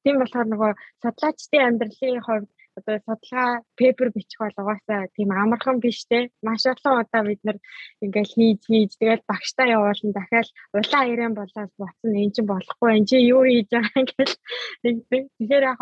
тийм 0.03 0.15
болохоор 0.19 0.47
нөгөө 0.51 0.71
судлаачдын 1.03 1.65
амьдралын 1.67 2.23
хувьд 2.25 2.49
одоо 2.77 2.97
судалгаа 3.03 3.49
пепер 3.79 4.07
бичих 4.15 4.39
бол 4.39 4.59
угаасаа 4.61 5.11
тийм 5.15 5.29
амархан 5.43 5.77
биш 5.83 5.99
те 6.09 6.19
маш 6.45 6.63
олон 6.71 7.03
удаа 7.03 7.21
бид 7.27 7.41
нар 7.43 7.57
ингээл 8.03 8.35
хийж 8.35 8.61
хийж 8.69 8.91
тэгэл 8.99 9.27
багштай 9.31 9.67
явуулна 9.75 10.11
дахиад 10.15 10.47
улаан 10.77 11.11
ирээн 11.11 11.35
болоод 11.35 11.71
буцсан 11.79 12.13
эн 12.21 12.31
чинь 12.35 12.49
болохгүй 12.51 12.89
эн 12.95 13.05
чинь 13.09 13.27
юу 13.35 13.43
хийж 13.43 13.67
байгаа 13.75 13.99
ингээл. 14.01 14.35
Тэгэхээр 14.83 15.63
яг 15.71 15.81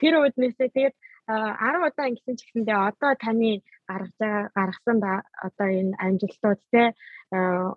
тэр 0.00 0.14
үднээсээ 0.22 0.68
тэгээд 0.76 0.96
10 1.26 1.86
удаа 1.88 2.06
ингэсэн 2.08 2.36
ч 2.38 2.40
гэсэндээ 2.46 2.78
одоо 2.90 3.12
таны 3.24 3.50
гаргаж 3.88 4.14
байгаа 4.20 4.44
гаргасан 4.58 4.98
одоо 5.46 5.68
энэ 5.80 5.98
амжилтууд 6.06 6.60
те 6.70 6.82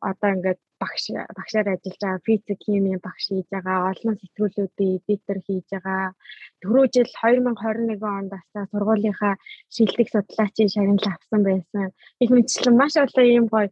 одоо 0.09 0.29
ингээд 0.35 0.59
багш 0.81 1.03
багшаар 1.38 1.67
ажиллаж 1.73 1.97
байгаа 2.01 2.25
физик 2.27 2.59
химийн 2.65 3.01
багш 3.07 3.23
хийж 3.29 3.47
байгаа 3.51 3.89
олон 3.91 4.15
сэтгүүлүүдийн 4.21 4.95
эдитер 4.97 5.38
хийж 5.45 5.67
байгаа. 5.73 6.13
Түрүү 6.62 6.85
жил 6.93 7.09
2021 7.09 8.05
онд 8.17 8.29
бас 8.33 8.45
сургуулийнхаа 8.71 9.33
шилдэг 9.75 10.07
судлаачийн 10.13 10.69
шагнал 10.73 11.07
авсан 11.13 11.41
байсан. 11.49 11.89
Их 12.23 12.29
мэдчлэн 12.35 12.75
маш 12.77 12.93
олон 13.05 13.27
ийм 13.33 13.45
гоё. 13.53 13.69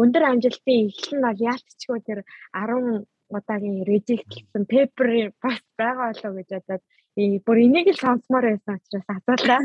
Өндөр 0.00 0.24
амжилтын 0.30 0.78
эхлэл 0.88 1.18
нь 1.18 1.26
бол 1.26 1.40
яалтчгүй 1.50 2.00
тэр 2.06 2.18
10 2.54 3.02
удаагийн 3.36 3.78
режектлсэн 3.90 4.64
пепер 4.72 5.32
бас 5.44 5.60
байгаа 5.80 6.12
болов 6.12 6.32
гэж 6.38 6.48
бодоод 6.54 6.82
бүр 7.16 7.58
энийг 7.64 7.92
л 7.92 8.00
сонсомоор 8.00 8.44
байсан 8.56 8.80
учраас 8.80 9.08
асуулаа 9.08 9.60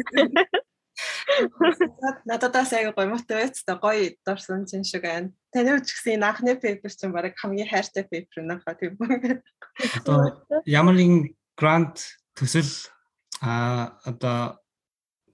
Нададаас 2.25 2.73
аяга 2.73 2.91
гоё 2.97 3.13
мотивацтай 3.13 3.77
гоё 3.77 4.09
дурсан 4.25 4.65
чинь 4.65 4.83
шиг 4.83 5.03
байна. 5.05 5.29
Таны 5.53 5.77
ч 5.85 5.93
гэсэн 5.93 6.17
энэ 6.17 6.27
анхны 6.27 6.55
пейпер 6.57 6.89
чинь 6.89 7.13
баг 7.13 7.37
хамгийн 7.37 7.69
хайртай 7.69 8.03
пейпер 8.03 8.41
нөхө 8.41 8.73
тийм 8.73 8.97
үү. 8.97 9.37
Одоо 10.01 10.41
ямар 10.65 10.95
нэгэн 10.97 11.37
грант 11.53 12.17
төсөл 12.33 12.89
а 13.41 13.93
одоо 14.09 14.57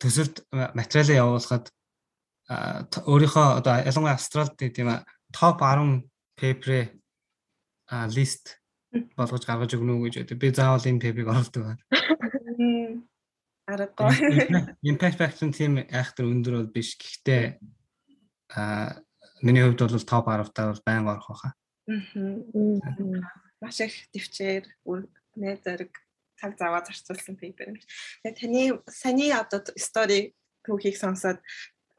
төсөлд 0.04 0.44
материалаа 0.52 1.22
явуулахад 1.24 1.72
өөрийнхөө 3.08 3.48
одоо 3.64 3.76
ялангуяа 3.88 4.20
австралид 4.20 4.60
тийм 4.60 4.92
топ 5.32 5.64
10 5.64 6.04
пейперээ 6.36 6.92
лист 8.12 8.60
болгож 9.18 9.44
гаргаж 9.46 9.72
өгнө 9.76 9.98
үү 9.98 10.04
гэж 10.10 10.16
одоо 10.24 10.38
би 10.38 10.50
заавал 10.54 10.86
энэ 10.86 11.02
пейперийг 11.04 11.30
оруулдаг 11.32 11.64
байна. 11.64 11.84
аргагүй. 13.68 14.12
Impact 14.90 15.18
factor 15.20 15.48
нь 15.48 15.56
тийм 15.56 15.74
айхтар 15.80 16.28
өндөр 16.28 16.54
бол 16.60 16.72
биш. 16.74 16.96
Гэхдээ 17.00 17.44
аа 18.58 19.02
миний 19.42 19.64
хувьд 19.64 19.80
бол 19.80 20.04
топ 20.04 20.28
10-таа 20.28 20.66
бол 20.72 20.84
байнга 20.86 21.14
орох 21.16 21.30
байхаа. 21.32 21.54
Аа. 21.88 23.22
Маш 23.62 23.80
их 23.80 23.96
төвчээр 24.12 24.64
нэ 25.40 25.52
зэрэг 25.64 25.94
цаг 26.40 26.52
заваа 26.60 26.84
зарцуулсан 26.84 27.40
пейпер. 27.40 27.80
Тэгээ 28.24 28.36
таны 28.36 28.62
саний 28.92 29.32
одоо 29.32 29.64
стори 29.80 30.36
түүхийг 30.68 31.00
сонсоод 31.00 31.40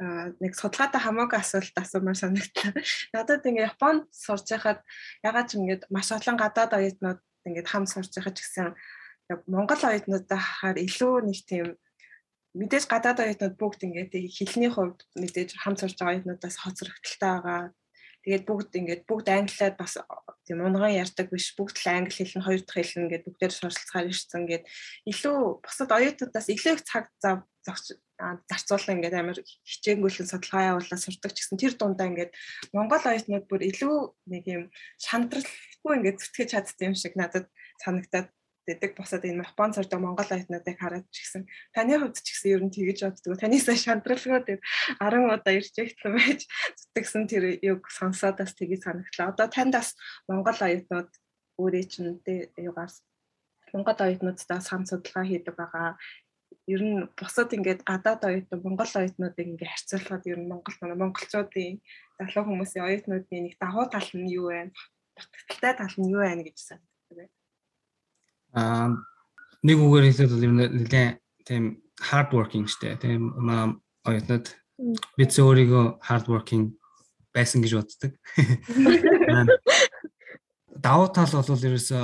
нэг 0.02 0.52
судалгаатай 0.58 0.98
хамаагүй 0.98 1.38
асуулт 1.38 1.76
асуумаар 1.78 2.18
санагдлаа. 2.18 2.74
Надад 3.14 3.46
ингээ 3.46 3.70
Японд 3.70 4.10
сурч 4.10 4.50
байхад 4.50 4.82
ягаад 5.22 5.46
ч 5.46 5.54
ингээд 5.54 5.86
маш 5.94 6.10
олон 6.10 6.34
гадаад 6.34 6.74
оюутнууд 6.74 7.20
ингээд 7.46 7.70
хам 7.70 7.86
сурч 7.86 8.10
байхад 8.18 8.34
ч 8.34 8.42
гэсэн 8.42 8.74
Монгол 9.46 9.78
оюутнуудаа 9.78 10.40
харахаар 10.42 10.82
илүү 10.82 11.14
нэг 11.30 11.38
тийм 11.46 11.66
мэдээж 12.58 12.84
гадаад 12.90 13.22
оюутнууд 13.22 13.54
бүгд 13.54 13.80
ингээд 13.86 14.12
хэлний 14.34 14.70
хувьд 14.74 14.98
мэдээж 15.14 15.62
хамт 15.62 15.78
сурч 15.78 15.94
байгаа 16.02 16.14
оюутнуудаас 16.18 16.56
хоцрогдолтой 16.58 17.30
байгаа. 17.38 17.62
Тэгээд 18.26 18.44
бүгд 18.48 18.70
ингээд 18.74 19.02
бүгд 19.06 19.26
англиад 19.30 19.76
бас 19.78 19.94
тийм 20.42 20.58
унган 20.64 20.90
ярьдаг 20.90 21.28
биш 21.30 21.54
бүгд 21.54 21.76
л 21.76 21.88
англи 21.92 22.14
хэлнэ 22.18 22.42
хоёр 22.42 22.62
дахь 22.66 22.82
хэлнэ 22.82 23.04
ингээд 23.06 23.26
бүгдээр 23.30 23.52
суралцахаар 23.52 24.10
ирсэн 24.10 24.40
ингээд 24.42 24.64
илүү 25.12 25.36
бусад 25.60 25.90
оюутнуудаас 25.92 26.48
илүү 26.50 26.72
их 26.72 26.82
цаг 26.88 27.04
зав 27.20 27.44
зарцуулна 27.64 28.92
ингээд 28.94 29.16
амар 29.18 29.38
хичээнгүйлэн 29.40 30.28
судалгаа 30.30 30.76
явуулаад 30.76 31.00
сурдаг 31.02 31.32
ч 31.32 31.38
гэсэн 31.42 31.58
тэр 31.60 31.74
дундаа 31.76 32.08
ингээд 32.12 32.32
Монгол 32.76 33.04
оюутнууд 33.04 33.46
бүр 33.48 33.62
илүү 33.70 33.96
нэг 34.32 34.44
юм 34.46 34.62
шантралгүй 35.00 35.92
ингээд 35.96 36.20
зүтгэж 36.20 36.48
чаддаг 36.52 36.84
юм 36.84 36.94
шиг 36.94 37.16
надад 37.16 37.46
санагдаад 37.82 38.28
дэдэг 38.66 38.96
босоод 38.96 39.24
энэ 39.28 39.44
Японд 39.44 39.76
сурдаг 39.76 40.00
Монгол 40.00 40.28
оюутнуудыг 40.28 40.76
хараад 40.80 41.06
ч 41.12 41.16
гэсэн 41.24 41.42
таны 41.76 42.00
хувьд 42.00 42.16
ч 42.16 42.28
гэсэн 42.32 42.52
ер 42.56 42.62
нь 42.64 42.72
тэгэж 42.72 42.98
боддог. 43.04 43.36
Танисаа 43.36 43.76
шантралгаа 43.76 44.40
тэр 44.40 44.60
10 45.00 45.36
удаа 45.36 45.52
ихтлэн 45.52 46.14
байж 46.16 46.40
зүтгэсэн 46.48 47.24
тэр 47.28 47.44
юг 47.60 47.84
сонсоод 47.92 48.40
бас 48.40 48.52
тэгэж 48.56 48.80
санагдлаа. 48.88 49.32
Одоо 49.36 49.46
танд 49.52 49.76
бас 49.76 49.92
Монгол 50.28 50.56
оюутнууд 50.56 51.10
өөрөө 51.60 51.84
чинь 51.92 52.20
юугаар 52.56 52.92
Монгол 53.74 53.98
оюутнуудтай 54.00 54.60
сам 54.64 54.86
судалгаа 54.88 55.24
хийдэг 55.28 55.54
байгаа. 55.58 55.98
Ер 56.66 56.82
нь 56.82 57.06
бусад 57.18 57.52
ингээд 57.52 57.84
гадаад 57.84 58.24
оюутнууд 58.24 58.62
Монгол 58.64 58.92
оюутнуудыг 58.94 59.46
ингээд 59.54 59.72
харьцуулахад 59.72 60.24
ер 60.30 60.38
нь 60.40 60.50
Монгол 60.50 60.76
монголчуудын 60.80 61.80
залуу 62.18 62.44
хүмүүсийн 62.48 62.86
оюутнуудын 62.88 63.42
нэг 63.46 63.54
давуу 63.60 63.86
тал 63.90 64.10
нь 64.14 64.32
юу 64.32 64.50
вэ? 64.50 64.72
Дутагдaltaй 65.16 65.72
тал 65.78 65.96
нь 65.98 66.10
юу 66.14 66.22
вэ 66.22 66.42
гэж 66.46 66.58
санагддаг. 66.58 67.30
Аа 68.54 68.88
нэг 69.64 69.78
үгээр 69.80 70.06
хэлээд 70.08 70.32
бол 70.32 70.46
ер 70.46 70.52
нь 70.52 70.60
нэлээд 70.62 71.18
тийм 71.48 71.64
hard 72.00 72.30
working 72.36 72.66
штэ 72.68 72.96
тийм 73.00 73.32
манай 73.38 73.74
оюутнууд 74.04 74.46
бид 75.16 75.30
өөрийгөө 75.30 75.84
hard 76.02 76.26
working 76.28 76.64
байсан 77.34 77.62
гэж 77.62 77.72
боддог. 77.78 78.12
Давуу 80.84 81.08
тал 81.10 81.32
бол 81.32 81.66
ерөөсө 81.68 81.98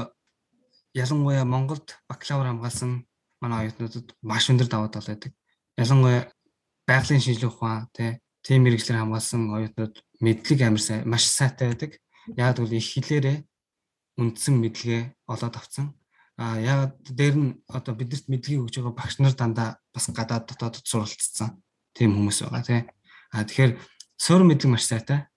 ялангуяа 0.94 1.44
Монголд 1.44 1.98
бакалавр 2.08 2.46
хамгаалсан 2.50 3.06
манай 3.40 3.66
оюутнуудад 3.66 4.14
маш 4.22 4.48
өндөр 4.52 4.68
давуу 4.68 4.88
тал 4.92 5.06
байдаг. 5.08 5.32
Ялангуяа 5.76 6.32
байгалийн 6.86 7.20
шинжилгээ 7.24 7.50
ухаан 7.50 7.88
тийм 7.96 8.60
мэрэгчлэр 8.64 9.00
хамгаалсан 9.00 9.50
оюутнууд 9.56 9.94
мэдлэг 10.20 10.60
амар 10.62 10.82
сайн 10.84 11.08
маш 11.08 11.24
сайтай 11.24 11.72
байдаг. 11.72 11.92
Яг 12.36 12.60
бол 12.60 12.72
их 12.72 12.88
хэлээрээ 12.92 13.36
үндсэн 14.20 14.54
мэдлэгээ 14.60 15.02
олоод 15.32 15.56
авсан. 15.56 15.96
А 16.36 16.60
яагаад 16.60 16.94
дээр 17.04 17.36
нь 17.36 17.50
одоо 17.68 17.92
биднэрт 17.96 18.28
мэдлэгийг 18.28 18.64
өгж 18.64 18.74
байгаа 18.80 18.96
багш 18.96 19.16
нар 19.20 19.34
дандаа 19.36 19.80
бас 19.92 20.08
гадаад 20.08 20.48
дотоодд 20.48 20.88
суралцсан 20.88 21.60
тийм 21.96 22.16
хүмүүс 22.16 22.44
байгаа 22.44 22.64
тий. 22.64 22.80
А 23.32 23.44
тэгэхээр 23.44 23.72
суурь 24.16 24.44
мэдлэг 24.48 24.72
маш 24.72 24.84
сайтай. 24.88 25.28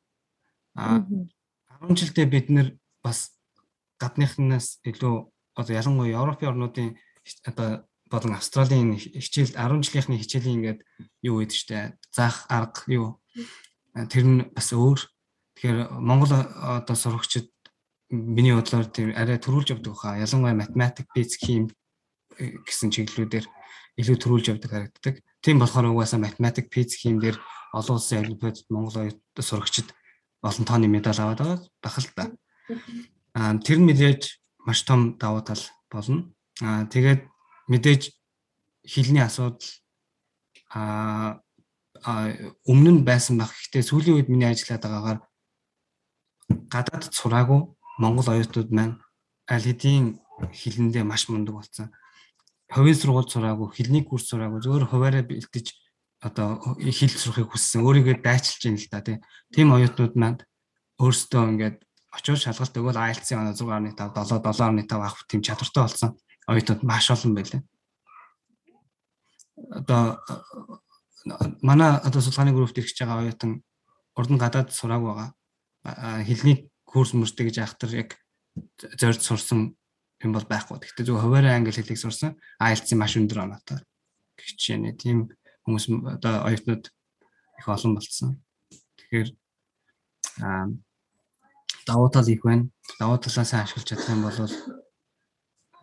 А 0.76 1.04
10 1.84 2.00
жилдээ 2.00 2.28
бид 2.28 2.48
нэр 2.52 2.68
бас 3.04 3.36
гадныхнаас 4.00 4.80
илүү 4.88 5.16
одоо 5.60 5.74
ялангуяа 5.76 6.24
Европын 6.24 6.52
орнуудын 6.56 6.90
одоо 7.48 7.84
болон 8.14 8.38
Австралийн 8.38 8.94
хичээл 8.94 9.58
10 9.58 9.82
жилийнхний 9.82 10.22
хичээлийн 10.22 10.58
ингээд 10.62 10.80
юу 11.26 11.42
гэдэг 11.42 11.58
штэ 11.58 11.98
заах 12.14 12.46
арга 12.54 12.86
юу 12.86 13.18
тэр 13.94 14.26
нь 14.26 14.40
бас 14.54 14.70
өөр. 14.70 15.02
Тэгэхээр 15.58 15.98
Монгол 15.98 16.34
одоо 16.34 16.94
сурагчид 16.98 17.50
миний 18.14 18.54
бодлоор 18.54 18.86
тийм 18.90 19.14
арай 19.18 19.42
төрүүлж 19.42 19.74
явдаг 19.74 19.98
хаа. 19.98 20.22
Ялангуяа 20.22 20.54
математик, 20.54 21.10
физик, 21.14 21.42
хим 21.42 21.64
э, 22.38 22.58
гэсэн 22.62 22.94
чиглэлүүдээр 22.94 23.46
илүү 23.98 24.18
төрүүлж 24.18 24.46
явдаг 24.54 24.70
харагддаг. 24.70 25.16
Тийм 25.42 25.58
болохоор 25.58 25.94
угаасаа 25.94 26.22
математик, 26.22 26.70
физик, 26.74 27.02
хим 27.02 27.18
дээр 27.18 27.38
олон 27.74 27.98
улсын 27.98 28.22
олимпиадад 28.22 28.66
Монгол 28.70 29.10
оюутнууд 29.10 29.42
сурагчид 29.42 29.90
олон 30.42 30.66
тооны 30.66 30.88
медаль 30.90 31.18
аваад 31.18 31.42
байгаа 31.42 31.60
бах 31.82 31.98
л 31.98 32.10
та. 32.14 32.24
Аа 33.34 33.58
тэр 33.62 33.82
нь 33.82 33.88
мэдээж 33.90 34.22
маш 34.66 34.86
том 34.86 35.18
давуу 35.18 35.42
тал 35.42 35.62
болно. 35.90 36.34
Аа 36.62 36.86
тэгээд 36.86 37.33
мэдээж 37.68 38.12
хилний 38.88 39.24
асуудал 39.24 39.70
аа 40.74 41.44
өмнө 42.68 42.92
нь 43.00 43.06
байсан 43.08 43.40
баг. 43.40 43.52
Гэхдээ 43.52 43.84
сүүлийн 43.88 44.16
үед 44.20 44.30
миний 44.30 44.50
ажиллаад 44.50 44.84
байгаагаар 44.84 45.20
гадаадд 46.74 47.14
сураагүй 47.16 47.62
Монгол 48.02 48.28
оюутнууд 48.28 48.70
маань 48.76 49.00
аль 49.48 49.64
хэдийн 49.64 50.20
хилэндээ 50.52 51.04
маш 51.08 51.30
мундаг 51.30 51.56
болсон. 51.56 51.88
Хувийн 52.74 52.98
сургууль 52.98 53.30
сураагүй, 53.30 53.70
хилний 53.72 54.04
курс 54.04 54.28
сураагүй, 54.28 54.60
зөвхөн 54.60 54.90
хуваараа 54.90 55.24
бэлтэж 55.24 55.68
одоо 56.20 56.76
хил 56.80 57.14
сурахыг 57.14 57.54
хүссэн. 57.54 57.86
Өөрийгөө 57.86 58.26
дайчилж 58.26 58.62
ийн 58.66 58.78
л 58.82 58.88
да 58.92 59.00
тийм 59.54 59.70
оюутнууд 59.72 60.14
маань 60.18 60.42
өөрсдөө 61.00 61.44
ингээд 61.54 61.78
очиж 62.12 62.40
шалгалт 62.44 62.78
өгөөл 62.78 63.00
IELTS-ийн 63.00 63.42
оноо 63.42 63.56
6.5, 63.56 63.94
7, 63.96 64.42
7.5 64.42 64.92
авах 64.98 65.24
тийм 65.30 65.42
чадвартай 65.46 65.84
болсон 65.84 66.12
оюутнууд 66.48 66.82
маш 66.84 67.10
олон 67.12 67.34
байлаа. 67.36 67.62
Одоо 69.72 70.20
манай 71.62 71.98
одоо 72.04 72.22
судалгааны 72.22 72.54
группт 72.54 72.78
ирж 72.78 72.98
байгаа 73.00 73.24
оюутан 73.24 73.64
урд 74.18 74.30
нь 74.32 74.42
гадаад 74.42 74.70
сураагүй 74.72 75.12
байгаа. 75.14 75.30
Хилний 76.28 76.70
курс 76.84 77.14
мөртэй 77.14 77.48
гэж 77.48 77.58
ахтар 77.64 77.92
яг 77.96 78.10
зорж 79.00 79.22
сурсан 79.22 79.76
юм 80.24 80.32
бол 80.34 80.46
байхгүй. 80.46 80.80
Гэхдээ 80.80 81.06
зөв 81.08 81.20
хуваарай 81.20 81.56
англи 81.56 81.74
хэлийг 81.74 82.00
сурсан 82.00 82.38
IELTS-ийн 82.60 83.00
маш 83.00 83.18
өндөр 83.18 83.44
оноотой. 83.44 83.80
Жишээ 84.38 84.96
тийм 85.00 85.32
хүмүүс 85.64 85.88
одоо 86.20 86.48
оюутнууд 86.48 86.92
их 87.60 87.68
олон 87.68 87.96
болцсон. 87.96 88.44
Тэгэхээр 89.00 89.30
аа 90.44 90.68
давуу 91.88 92.10
тал 92.10 92.28
их 92.28 92.44
байна. 92.44 92.70
Давуу 93.00 93.18
талаа 93.18 93.46
сайн 93.46 93.64
ашиглаж 93.64 93.90
юм 94.10 94.24
бол 94.24 94.38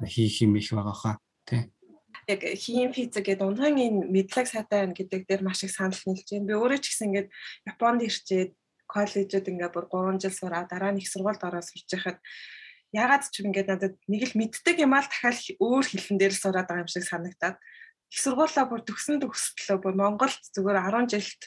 хийх 0.06 0.40
юм 0.42 0.56
их 0.56 0.70
байгаа 0.72 0.96
хаа 0.96 1.16
тий. 1.44 1.68
Яг 2.28 2.40
хийм 2.56 2.92
физик 2.92 3.26
гэдэг 3.26 3.46
унтан 3.46 3.76
энэ 3.76 4.06
мэдлэг 4.06 4.46
сайтай 4.46 4.86
байна 4.86 4.94
гэдэг 4.94 5.26
дээр 5.26 5.42
маш 5.42 5.64
их 5.64 5.72
санал 5.74 5.98
нийлж 6.06 6.28
байна. 6.30 6.46
Би 6.46 6.54
өөрөө 6.54 6.80
ч 6.80 6.86
гэсэн 6.88 7.08
ингээд 7.10 7.28
Японд 7.66 8.00
ирчээд 8.06 8.50
коллежид 8.86 9.46
ингээд 9.46 9.74
бүр 9.74 9.86
3 9.90 10.22
жил 10.22 10.34
сураад 10.34 10.68
дараа 10.70 10.94
их 10.94 11.08
сургуульд 11.10 11.42
ороод 11.42 11.66
сурч 11.66 11.86
байхад 11.90 12.18
ягаад 12.92 13.22
ч 13.30 13.42
юм 13.42 13.54
ингээд 13.54 13.70
надад 13.70 13.94
нэг 14.10 14.22
л 14.30 14.38
мэддэг 14.38 14.76
юм 14.82 14.94
аа 14.94 15.06
дахиад 15.06 15.38
өөр 15.62 15.86
хэлэн 15.86 16.18
дээр 16.18 16.34
сураад 16.34 16.66
байгаа 16.66 16.84
юм 16.84 16.90
шиг 16.90 17.06
санагдаад 17.06 17.56
их 18.10 18.18
сургуулаа 18.18 18.66
бүр 18.66 18.82
төгсөн 18.82 19.22
төгсөлтөө 19.22 19.78
бүр 19.78 19.94
Монголд 19.94 20.42
зүгээр 20.54 21.06
10 21.06 21.14
жилд 21.14 21.42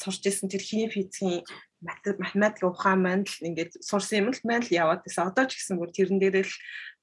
сурч 0.00 0.22
исэн 0.26 0.48
тэр 0.48 0.62
химийн 0.64 0.92
физикийн 0.92 1.44
математик 1.84 2.64
ухаан 2.64 3.00
маань 3.04 3.24
л 3.28 3.36
ингээд 3.44 3.84
сурсан 3.84 4.24
юм 4.24 4.28
л 4.32 4.40
маань 4.48 4.64
л 4.64 4.72
яваад 4.72 5.04
байсан. 5.04 5.28
Одоо 5.28 5.44
ч 5.44 5.60
гэсэн 5.60 5.76
бүр 5.76 5.92
тэрэн 5.92 6.18
дээрээ 6.20 6.44
л 6.48 6.54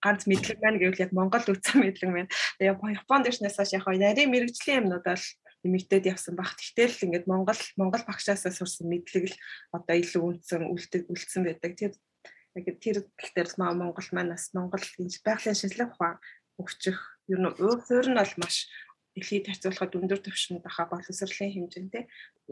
ганц 0.01 0.25
мэдлэг 0.25 0.57
маань 0.61 0.79
гэвэл 0.81 1.03
яг 1.05 1.11
Монгол 1.13 1.45
үтсэн 1.45 1.77
мэдлэг 1.85 2.09
маань. 2.09 2.31
Тэгээ 2.57 2.97
Японд 3.05 3.29
ирснээс 3.29 3.57
хойш 3.57 3.71
яг 3.77 3.85
нарийн 3.85 4.31
мэрэгжлийн 4.33 4.89
юмнууд 4.89 5.05
бол 5.05 5.25
нэмэгдээд 5.61 6.09
явсан 6.09 6.33
баг. 6.33 6.57
Тэгтэл 6.57 7.05
ингээд 7.05 7.29
Монгол 7.29 7.61
Монгол 7.77 8.03
багшаасаа 8.09 8.49
сурсан 8.49 8.89
мэдлэг 8.89 9.29
л 9.29 9.37
одоо 9.77 9.95
илүү 10.01 10.21
үнцэн 10.41 10.65
үлддэг 10.65 11.05
үлдсэн 11.05 11.45
байдаг. 11.45 11.71
Тэр 11.77 11.93
яг 12.57 12.65
тэр 12.81 12.97
тал 13.05 13.31
дээр 13.37 13.49
Монгол 13.77 14.07
маань 14.11 14.33
бас 14.33 14.49
Монгол 14.57 14.81
байгалийн 15.21 15.57
шинжилгээ 15.57 15.89
ухаан 15.93 16.17
өгчих 16.57 16.97
ер 17.29 17.39
нь 17.39 17.47
өөр 17.47 18.07
нь 18.09 18.17
бол 18.17 18.33
маш 18.41 18.65
дэлхийд 19.15 19.47
харьцуулахад 19.47 19.97
өндөр 19.99 20.19
түвшинд 20.23 20.63
баха 20.63 20.87
боловсролын 20.91 21.51
хэмжээтэй. 21.51 22.03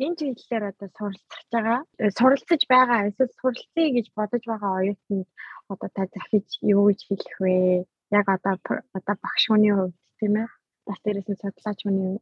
Энэ 0.03 0.17
чиглэлээр 0.19 0.63
одоо 0.71 0.89
суралцж 0.97 1.51
байгаа, 1.51 1.79
э, 2.01 2.11
суралцж 2.17 2.63
байгаа 2.67 3.07
эсвэл 3.09 3.33
суралцъя 3.39 3.87
гэж 3.95 4.05
бодож 4.17 4.43
байгаа 4.47 4.71
оюутнууд 4.79 5.29
одоо 5.71 5.89
та 5.95 6.03
захиж 6.11 6.47
юу 6.61 6.91
гэж 6.91 6.99
хэлэх 7.07 7.37
вэ? 7.39 7.85
Яг 8.11 8.27
одоо 8.27 8.59
одоо 8.97 9.15
багш 9.23 9.43
хүний 9.47 9.73
хувьд 9.75 9.95
тийм 10.19 10.35
ээ. 10.41 10.47
Бас 10.87 10.99
дээрээс 11.03 11.29
нь 11.31 11.41
судлаач 11.41 11.79
хүний 11.83 12.19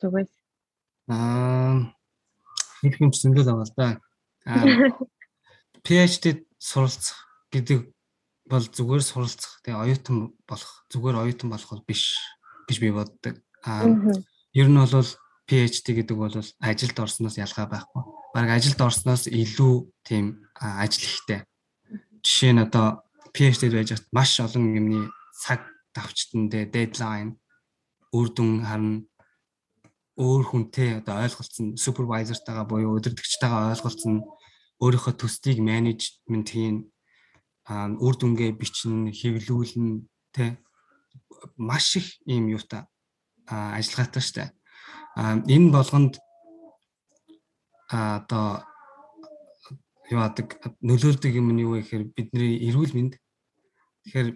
зүгээс 0.00 0.32
аа 1.08 1.88
хэлэх 2.84 3.00
юм 3.00 3.12
зөндөл 3.16 3.48
байгаа 3.48 3.64
л 3.64 3.76
да. 3.76 3.88
Аа 4.44 4.64
PhD 5.84 6.44
суралцах 6.60 7.24
гэдэг 7.48 7.88
бол 8.44 8.64
зүгээр 8.64 9.02
суралцах 9.04 9.64
тэгээ 9.64 9.80
оюутан 9.80 10.36
болох 10.44 10.84
зүгээр 10.92 11.16
оюутан 11.16 11.48
болох 11.48 11.70
бол 11.72 11.88
биш 11.88 12.20
гэж 12.68 12.76
би 12.84 12.92
боддог. 12.92 13.34
Ер 14.56 14.68
нь 14.68 14.80
бол 14.80 15.08
PhD 15.48 15.86
гэдэг 15.96 16.16
бол 16.16 16.32
ажилд 16.60 16.96
орсноос 16.96 17.36
ялгаа 17.36 17.66
байхгүй. 17.68 18.02
Бараг 18.32 18.50
ажилд 18.56 18.80
орсноос 18.80 19.28
илүү 19.28 19.74
тийм 20.04 20.40
ажил 20.56 21.04
ихтэй. 21.04 21.44
Жишээ 22.24 22.52
нь 22.56 22.64
одоо 22.64 23.04
PhD 23.32 23.68
байж 23.72 23.92
хат 23.92 24.08
маш 24.12 24.40
олон 24.40 24.72
юмны 24.72 25.12
цаг 25.36 25.60
давчтандээ 25.92 26.68
deadline 26.72 27.36
үр 28.12 28.28
дүн 28.32 28.64
харна. 28.64 29.04
Өөр 30.16 30.44
хүнтэй 30.48 31.00
одоо 31.00 31.22
ойлголцсон 31.24 31.76
супервайзертайгаа 31.78 32.66
буюу 32.66 32.98
өдөртөгчтэйгээ 32.98 33.70
ойлголцсон 33.72 34.14
өөрийнхөө 34.82 35.14
төстийг 35.14 35.62
менежмент 35.62 36.48
хийн 36.50 36.76
үр 38.02 38.14
дүнгээ 38.18 38.50
бичнэ, 38.58 39.14
хэвлүүлнэ 39.14 40.02
тэ. 40.34 40.58
Маш 41.54 42.02
их 42.02 42.18
ийм 42.26 42.50
юутай 42.50 42.82
ажиллагаатай 43.48 44.22
штэ. 44.22 44.44
Энэ 45.48 45.72
болгонд 45.72 46.20
одоо 47.88 48.62
юу 50.10 50.20
адаг 50.20 50.60
нөлөөлдөг 50.80 51.32
юм 51.34 51.52
нь 51.52 51.64
юу 51.64 51.76
вэ 51.76 51.84
гэхээр 51.84 52.04
бидний 52.16 52.60
эрүүл 52.68 52.92
мэнд 52.96 53.14
тэгэхээр 54.04 54.28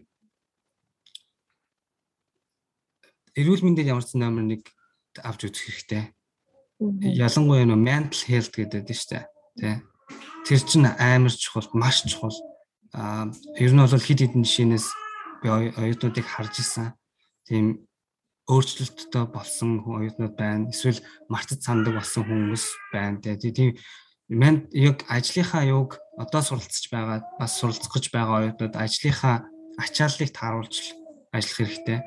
эрүүл 3.41 3.63
мэндэд 3.65 3.89
ямар 3.89 4.05
ч 4.05 4.17
номер 4.17 4.45
нэг 4.45 4.63
авч 5.21 5.49
үзэх 5.49 5.65
хэрэгтэй. 5.65 6.05
Ялангуяа 6.81 7.65
нөө 7.69 7.81
mental 7.81 8.21
health 8.29 8.53
гэдэг 8.53 8.85
дээ 8.85 8.99
штэ. 8.99 9.21
Тэ. 9.57 9.81
Тэр 10.45 10.61
чинь 10.61 10.89
амар 10.89 11.33
чухал, 11.33 11.69
маш 11.73 12.05
чухал 12.05 12.37
а 12.93 13.33
ер 13.57 13.73
нь 13.73 13.81
бол 13.81 13.89
хид 13.89 14.21
хідэн 14.21 14.45
жишээнээс 14.45 14.87
би 15.41 15.49
оюутнуудыг 15.49 16.27
харж 16.29 16.61
исэн. 16.61 16.93
Тийм 17.49 17.89
өөрчлөлттэй 18.53 19.25
болсон 19.33 19.81
оюутнууд 19.81 20.35
байна. 20.37 20.69
Эсвэл 20.69 21.01
мартад 21.33 21.65
сандаг 21.65 21.97
болсон 21.97 22.23
хүмүүс 22.29 22.65
байна. 22.93 23.19
Тийм 23.21 23.81
манд 24.29 24.69
яг 24.73 25.05
ажлынхаа 25.09 25.65
юуг 25.65 25.99
одоо 26.17 26.43
суралцж 26.43 26.89
байгаа 26.93 27.25
бас 27.41 27.59
суралцах 27.59 27.93
гэж 27.93 28.13
байгаа 28.13 28.53
оюутнууд 28.53 28.77
ажлынхаа 28.77 29.49
ачааллыг 29.81 30.31
тааруулж 30.33 30.77
ажиллах 31.33 31.57
хэрэгтэй. 31.57 31.99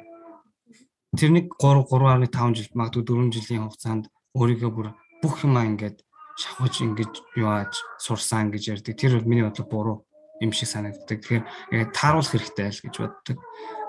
Тэр 1.17 1.31
нэг 1.31 1.45
3 1.61 1.85
3.5 1.89 2.55
жил 2.57 2.69
магадгүй 2.73 3.03
4 3.05 3.35
жилийн 3.35 3.63
хугацаанд 3.65 4.05
өөрийгөө 4.35 4.71
бүр 4.73 4.87
бүх 5.21 5.35
юмаа 5.45 5.65
ингээд 5.69 6.03
шахаж 6.35 6.81
ингэж 6.83 7.13
юу 7.39 7.49
ааж 7.49 7.73
сурсан 7.97 8.51
гэж 8.51 8.63
ярьдаг. 8.73 8.95
Тэр 8.99 9.17
бол 9.17 9.29
миний 9.29 9.45
бодлоо 9.45 9.67
буруу 9.67 9.97
юм 10.43 10.51
шиг 10.51 10.67
санагддаг. 10.67 11.23
Тэгэхээр 11.23 11.43
яг 11.71 11.89
тааруулах 11.95 12.31
хэрэгтэй 12.35 12.67
л 12.67 12.83
гэж 12.83 12.95
боддог. 12.99 13.37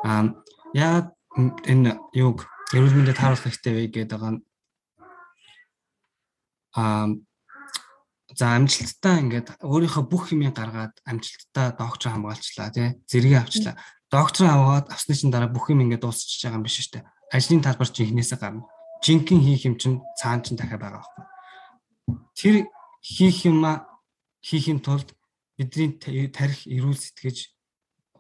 Аа 0.06 0.30
яагаад 0.76 1.08
энэ 1.36 2.00
юг 2.16 2.48
эрүүл 2.72 2.96
мэндэд 2.96 3.20
тааруулах 3.20 3.44
хэрэгтэй 3.44 3.72
вэ 3.72 3.82
гэдэг 3.92 4.18
байгаа 4.18 4.40
аа 6.76 7.06
за 8.36 8.56
амжилттай 8.56 9.16
ингээд 9.24 9.48
өөрийнхөө 9.64 10.04
бүх 10.12 10.32
юмыг 10.34 10.56
гаргаад 10.56 10.94
амжилттай 11.08 11.72
доктор 11.78 12.12
хамгаалчлаа 12.12 12.68
тий 12.74 12.88
зэрэгээ 13.08 13.40
авчлаа. 13.40 13.74
Доктор 14.12 14.44
аваад 14.50 14.86
авсны 14.92 15.14
чинь 15.16 15.32
дараа 15.32 15.48
бүх 15.48 15.72
юм 15.72 15.80
ингээд 15.80 16.04
дуусчихж 16.04 16.44
байгаа 16.44 16.58
юм 16.60 16.66
биш 16.66 16.76
үү? 16.84 17.00
Ажлын 17.32 17.64
талбар 17.64 17.88
чинь 17.88 18.12
ихнээсээ 18.12 18.38
гарна. 18.38 18.68
Жинхэнэ 19.00 19.44
хийх 19.46 19.64
юм 19.64 19.76
чинь 19.80 20.02
цаана 20.20 20.44
чинь 20.44 20.58
дахиад 20.58 20.82
байгаа 20.84 21.00
байхгүй. 21.00 21.24
Тэр 22.36 22.56
хийх 23.00 23.38
юма 23.48 23.88
хийхин 24.44 24.84
тулд 24.84 25.16
бидний 25.56 25.96
тарих 26.28 26.68
эрүүл 26.68 26.98
сэтгэж 26.98 27.56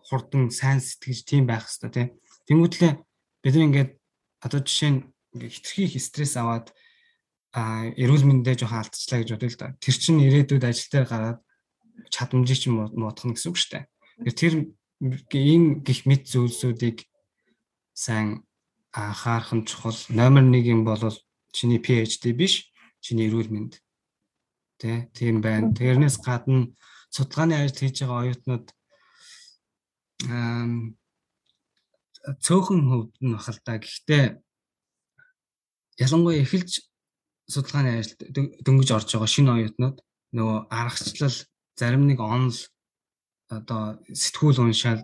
хурдан 0.08 0.50
сайн 0.50 0.80
сэтгэж 0.80 1.28
тийм 1.28 1.44
байх 1.46 1.68
хэрэгтэй 1.68 1.90
тийм. 1.92 2.08
Тэмүүтлээ 2.46 2.92
бид 3.46 3.54
ингээд 3.54 3.90
одоо 4.42 4.58
жишээ 4.58 4.90
нь 4.90 5.00
ингээ 5.38 5.54
хитрхи 5.54 5.86
их 5.86 6.02
стресс 6.02 6.34
аваад 6.34 6.74
а 7.54 7.86
эрүүл 7.94 8.26
мэндээ 8.26 8.66
жоохон 8.66 8.82
алдчихлаа 8.82 9.22
гэж 9.22 9.30
бодъё 9.38 9.50
л 9.54 9.60
да. 9.62 9.68
Тэр 9.78 9.94
чинь 9.94 10.26
ирээдүйд 10.26 10.64
ажил 10.66 10.90
дээр 10.90 11.06
гараад 11.06 11.38
чадамжийг 12.10 12.58
чинь 12.58 12.74
муудах 12.74 13.22
нь 13.22 13.38
гэсэн 13.38 13.50
үг 13.54 13.58
шүү 13.62 13.70
дээ. 13.70 14.34
Тэр 14.34 14.54
ийм 15.30 15.64
гих 15.86 16.10
мэд 16.10 16.26
зүйлсүүдийг 16.26 17.06
сайн 17.94 18.42
анхаарах 18.90 19.54
нь 19.54 19.64
чухал. 19.64 19.96
Номер 20.10 20.42
1 20.42 20.66
юм 20.66 20.82
бол 20.82 21.00
чиний 21.54 21.78
PhD 21.78 22.34
биш, 22.34 22.74
чиний 23.00 23.30
эрүүл 23.30 23.48
мэнд. 23.54 23.78
Тэ 24.82 25.08
тийм 25.14 25.40
байна. 25.40 25.72
Тэрнээс 25.72 26.18
гадна 26.20 26.68
судалгааны 27.14 27.56
ажил 27.56 27.80
хийж 27.88 28.04
байгаа 28.04 28.20
оюутнууд 28.26 28.66
цөөхөн 32.26 32.82
хөвд 32.90 33.12
нь 33.22 33.34
бахал 33.34 33.58
та 33.62 33.78
гэхдээ 33.78 34.24
ялангуяа 36.04 36.42
эхэлж 36.42 36.72
судалгааны 37.46 37.90
ажилд 38.02 38.20
дөнгөж 38.66 38.88
орж 38.90 39.08
байгаа 39.14 39.30
шинэ 39.30 39.50
оюутнууд 39.54 39.96
нөгөө 40.36 40.58
аргачлал 40.70 41.36
зарим 41.78 42.04
нэг 42.10 42.18
онл 42.18 42.58
одоо 43.48 44.02
сэтгүүл 44.10 44.58
уншаал 44.66 45.02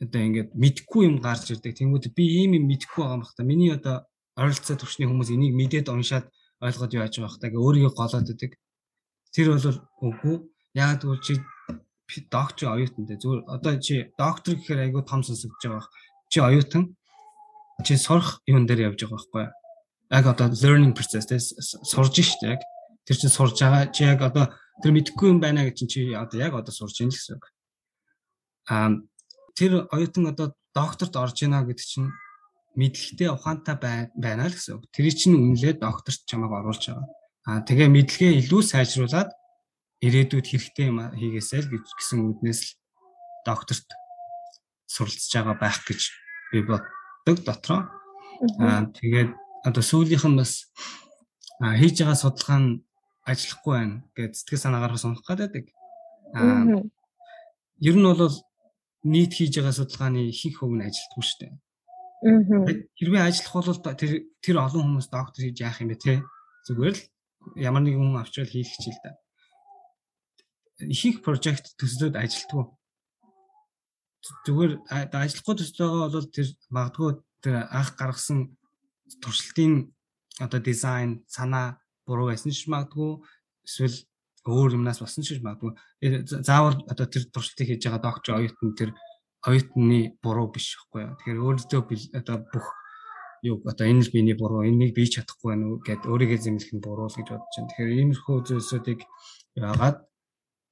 одоо 0.00 0.20
ингээд 0.24 0.50
мэдхгүй 0.56 1.02
юм 1.08 1.16
гарч 1.20 1.52
ирдэг. 1.52 1.76
Тэнгүүд 1.76 2.16
би 2.16 2.24
ийм 2.40 2.56
юм 2.58 2.64
мэдхгүй 2.72 3.04
байгаа 3.04 3.16
юм 3.16 3.22
бах 3.22 3.34
та. 3.36 3.44
Миний 3.44 3.70
одоо 3.72 4.08
ойролцоо 4.40 4.76
төвчний 4.80 5.08
хүмүүс 5.08 5.30
энийг 5.30 5.52
мэдээд 5.54 5.92
уншаад 5.92 6.26
ойлгоод 6.64 6.92
яаж 6.96 7.14
байгаа. 7.20 7.52
Гэ 7.52 7.58
өөрийгөө 7.60 7.92
голоод 7.92 8.32
идэг. 8.32 8.52
Тэр 9.34 9.46
бол 9.52 9.78
үгүй 10.08 10.36
яг 10.74 11.04
тэгвэл 11.04 11.22
чи 11.22 11.34
доктор 12.30 12.74
оюутантай 12.74 13.16
зүгээр 13.20 13.42
одоо 13.48 13.74
чи 13.80 13.94
доктор 14.18 14.54
гэхээр 14.56 14.84
айгүй 14.88 15.02
том 15.04 15.22
сонсогдож 15.22 15.62
байгаа. 15.62 15.88
Чи 16.34 16.42
оюутан 16.42 16.96
чи 17.86 17.94
сурах 17.94 18.42
юун 18.42 18.66
дээр 18.66 18.90
явж 18.90 19.06
байгаа 19.06 19.22
байхгүй? 19.22 19.44
Яг 20.10 20.26
одоо 20.26 20.50
learning 20.50 20.90
process 20.90 21.30
дээр 21.30 21.38
сурж 21.38 22.18
штэ 22.18 22.58
яг. 22.58 22.60
Тэр 23.06 23.22
чинь 23.22 23.30
сурж 23.30 23.54
байгаа 23.62 23.94
чи 23.94 24.02
яг 24.02 24.18
одоо 24.18 24.50
тэр 24.82 24.98
мэдэхгүй 24.98 25.30
юм 25.30 25.38
байна 25.38 25.62
гэж 25.62 25.86
чи 25.86 26.10
одоо 26.10 26.34
яг 26.42 26.58
одоо 26.58 26.74
сурж 26.74 27.06
ийн 27.06 27.14
л 27.14 27.14
гэсэн 27.14 27.38
үг. 27.38 27.46
Аа 28.66 28.98
тэр 29.54 29.86
оюутан 29.94 30.34
одоо 30.34 30.58
докторт 30.74 31.14
орж 31.14 31.38
ийна 31.38 31.62
гэдэг 31.62 31.86
чинь 31.86 32.10
мэдлэгтэй 32.74 33.30
ухаантай 33.30 34.10
байна 34.18 34.50
л 34.50 34.58
гэсэн 34.58 34.82
үг. 34.82 34.90
Тэр 34.90 35.14
чинь 35.14 35.38
үнэлээд 35.38 35.86
докторт 35.86 36.26
чамайг 36.26 36.50
оруулж 36.50 36.82
байгаа. 36.82 37.06
Аа 37.46 37.62
тэгээ 37.62 37.86
мэдлэгээ 37.94 38.42
илүү 38.42 38.62
сайжруулад 38.74 39.30
ирээдүйд 40.02 40.46
хэрэгтэй 40.50 40.90
юм 40.90 40.98
хийгээсэй 41.14 41.62
л 41.62 41.70
гэж 41.78 41.84
гисэн 41.94 42.26
үднээс 42.26 42.60
л 42.66 42.70
докторт 43.46 43.86
суралцж 44.90 45.30
байгаа 45.30 45.54
байх 45.62 45.78
гэж 45.86 46.23
би 46.54 46.62
боддог 46.62 47.36
дотроо. 47.42 47.82
Аа 48.62 48.86
тэгээд 48.94 49.30
одоо 49.66 49.82
сүүлийнх 49.82 50.26
нь 50.30 50.38
бас 50.38 50.70
хийж 51.58 51.94
байгаа 51.98 52.18
судалгаа 52.22 52.60
нь 52.62 52.70
ажиллахгүй 53.26 53.72
байна 53.74 53.96
гэж 54.16 54.32
сэтгэл 54.38 54.62
санаагаар 54.62 55.02
сонох 55.02 55.26
гэдэг. 55.26 55.64
Аа 56.38 56.62
ер 57.82 57.96
нь 57.98 58.06
бол 58.06 58.34
нийт 59.04 59.32
хийж 59.34 59.52
байгаа 59.58 59.74
судалгааны 59.76 60.20
ихэнх 60.30 60.58
хөв 60.58 60.70
нь 60.72 60.86
ажилтгүй 60.86 61.24
шүү 61.24 61.38
дээ. 61.40 61.52
Хэрвээ 62.98 63.22
ажиллах 63.28 63.54
бол 63.68 63.80
тэр 64.00 64.12
тэр 64.40 64.56
олон 64.64 64.82
хүмүүс 64.96 65.08
доктор 65.12 65.40
хийж 65.44 65.60
яах 65.60 65.80
юм 65.84 65.92
бэ 65.92 65.96
те? 66.00 66.14
Зүгээр 66.64 66.96
л 66.96 67.02
ямар 67.60 67.82
нэгэн 67.84 68.00
хүн 68.00 68.20
авчрал 68.20 68.48
хийх 68.48 68.72
хичээл 68.72 69.00
да. 69.04 69.12
Ихэнх 70.80 71.20
прожект 71.20 71.76
төслөд 71.76 72.16
ажилтгүй. 72.16 72.64
Зүгээр 74.46 74.72
ажиллахгүй 74.88 75.54
төслөөгөө 75.60 76.08
бол 76.14 76.28
тэр 76.32 76.48
магадгүй 76.72 77.10
тэр 77.44 77.54
анх 77.68 77.90
гаргасан 78.00 78.56
туршилтын 79.20 79.92
одоо 80.40 80.60
дизайн 80.64 81.24
санаа 81.28 81.76
буруу 82.06 82.32
байсан 82.32 82.52
ч 82.52 82.64
магадгүй 82.72 83.20
эсвэл 83.68 83.96
өөр 84.48 84.76
юмнаас 84.76 85.00
болсон 85.00 85.24
ч 85.24 85.40
магадгүй. 85.44 85.72
Заавал 86.44 86.80
одоо 86.88 87.06
тэр 87.08 87.24
туршилтыг 87.28 87.68
хийж 87.68 87.84
байгаа 87.84 88.02
доктор 88.04 88.40
оюутан 88.40 88.72
тэр 88.76 88.90
оюутны 89.44 90.16
буруу 90.24 90.48
биш 90.52 90.76
байхгүй 90.76 91.00
юу? 91.04 91.16
Тэгэхээр 91.20 91.44
өөрөөдөө 91.44 91.82
одоо 92.20 92.36
бүх 92.52 92.66
юу 93.44 93.60
одоо 93.68 93.84
энэ 93.88 94.04
л 94.04 94.14
миний 94.16 94.36
буруу 94.36 94.64
энийг 94.64 94.96
бий 94.96 95.08
чадахгүй 95.08 95.52
байна 95.52 95.68
уу 95.68 95.84
гэд 95.84 96.08
өөрийгөө 96.08 96.40
зэмлэх 96.40 96.72
нь 96.72 96.84
буруу 96.84 97.08
л 97.08 97.16
гэж 97.16 97.28
бодож 97.28 97.52
байна. 97.56 97.68
Тэгэхээр 97.68 97.92
иймэрхүү 98.00 98.36
зүйлсүүдийг 98.48 99.00
яагаад 99.60 99.98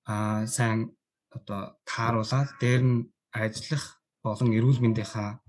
аа 0.09 0.49
сайн 0.49 0.97
одоо 1.37 1.77
тааруулаад 1.89 2.51
дээр 2.61 2.83
нь 2.85 2.97
ажиллах 3.33 3.85
болон 4.22 4.51
эрүүл 4.57 4.80
мэндийнхаа 4.83 5.41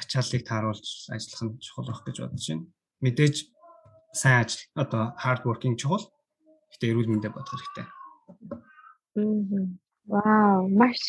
ачааллыг 0.00 0.42
тааруулж 0.46 0.86
ажиллах 1.14 1.42
нь 1.44 1.58
чухал 1.64 1.88
байх 1.88 2.02
гэж 2.04 2.16
бодож 2.20 2.46
байна 2.48 2.66
мэдээж 3.02 3.36
сайн 4.14 4.40
ажил 4.42 4.62
одоо 4.82 5.04
hard 5.22 5.42
working 5.48 5.76
чухал. 5.76 6.06
Гэтэ 6.72 6.90
эрүүл 6.90 7.10
мэндэ 7.10 7.28
бодох 7.34 7.58
хэрэгтэй. 7.58 7.86
Аа. 9.18 9.66
Вау, 10.06 10.68
маш 10.70 11.00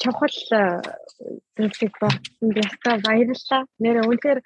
чухал 0.00 0.36
э, 0.56 0.80
зүйлсийг 1.56 1.92
бодсон 2.00 2.48
байхтай 2.56 2.96
баярлалаа. 3.04 3.62
Нэр 3.82 3.96
үнэхээр 4.08 4.40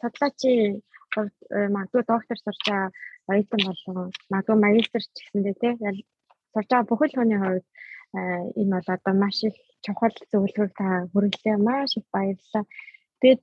судлаачийн 0.00 0.82
хувьд 1.12 1.36
э, 1.50 1.68
магадгүй 1.74 2.02
доктор 2.06 2.38
сурч 2.38 2.60
байгаа 2.66 2.90
оюутан 3.30 3.62
болон 3.66 4.10
магадгүй 4.30 4.56
магистр 4.58 5.02
ч 5.02 5.14
гэсэндээ 5.18 5.54
тий 5.60 5.72
сурч 6.54 6.68
байгаа 6.70 6.90
бүхэл 6.90 7.16
хүний 7.18 7.40
хувьд 7.42 7.66
э, 8.18 8.20
энэ 8.60 8.72
бол 8.74 8.88
одоо 8.94 9.14
маш 9.14 9.38
их 9.42 9.56
чухал 9.84 10.14
зөвлөгөөг 10.30 10.72
та 10.80 10.88
хүргэлээ 11.12 11.56
маш 11.68 11.90
их 11.98 12.06
баярлалаа. 12.14 12.64
Тэгэд 13.20 13.40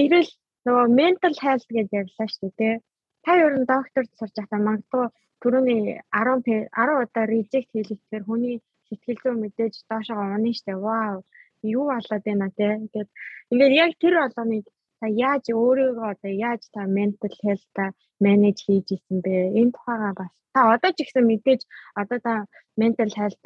эрэл 0.00 0.30
нөгөө 0.66 0.86
mental 1.00 1.34
health 1.44 1.68
гэж 1.76 1.88
ярьлаа 2.00 2.28
шүү 2.34 2.50
дээ. 2.60 2.74
Та 3.24 3.30
ер 3.44 3.54
нь 3.58 3.68
докторд 3.72 4.10
сурч 4.18 4.34
байхдаа 4.36 4.60
магадгүй 4.68 5.06
түрүүний 5.42 5.80
10 6.12 6.68
10 6.72 7.02
удаа 7.02 7.24
reject 7.32 7.68
хийлгэхээр 7.72 8.24
хүний 8.28 8.56
сэтгэл 8.86 9.22
зүй 9.22 9.34
мэдээж 9.40 9.74
доошоо 9.88 10.20
унах 10.36 10.56
штэ. 10.58 10.74
Вау. 10.86 11.18
Юу 11.76 11.84
болоод 11.92 12.24
байна 12.26 12.48
те. 12.58 12.68
Ингээд 12.80 13.08
ингээд 13.52 13.72
яг 13.82 13.90
тэр 14.02 14.14
болгоныг 14.20 14.66
та 15.00 15.06
яаж 15.28 15.44
өөрийгөө 15.62 16.08
одоо 16.14 16.32
яаж 16.48 16.62
та 16.74 16.82
mental 16.98 17.32
health 17.44 17.66
та 17.76 17.84
manage 18.24 18.60
хийж 18.66 18.88
исэн 18.96 19.18
бэ? 19.24 19.34
Энэ 19.60 19.74
тухайга 19.76 20.12
бас 20.20 20.32
та 20.54 20.60
одоо 20.74 20.90
ч 20.92 20.98
ихсэн 21.04 21.24
мэдээж 21.28 21.60
одоо 22.00 22.18
та 22.26 22.34
mental 22.80 23.10
health 23.18 23.40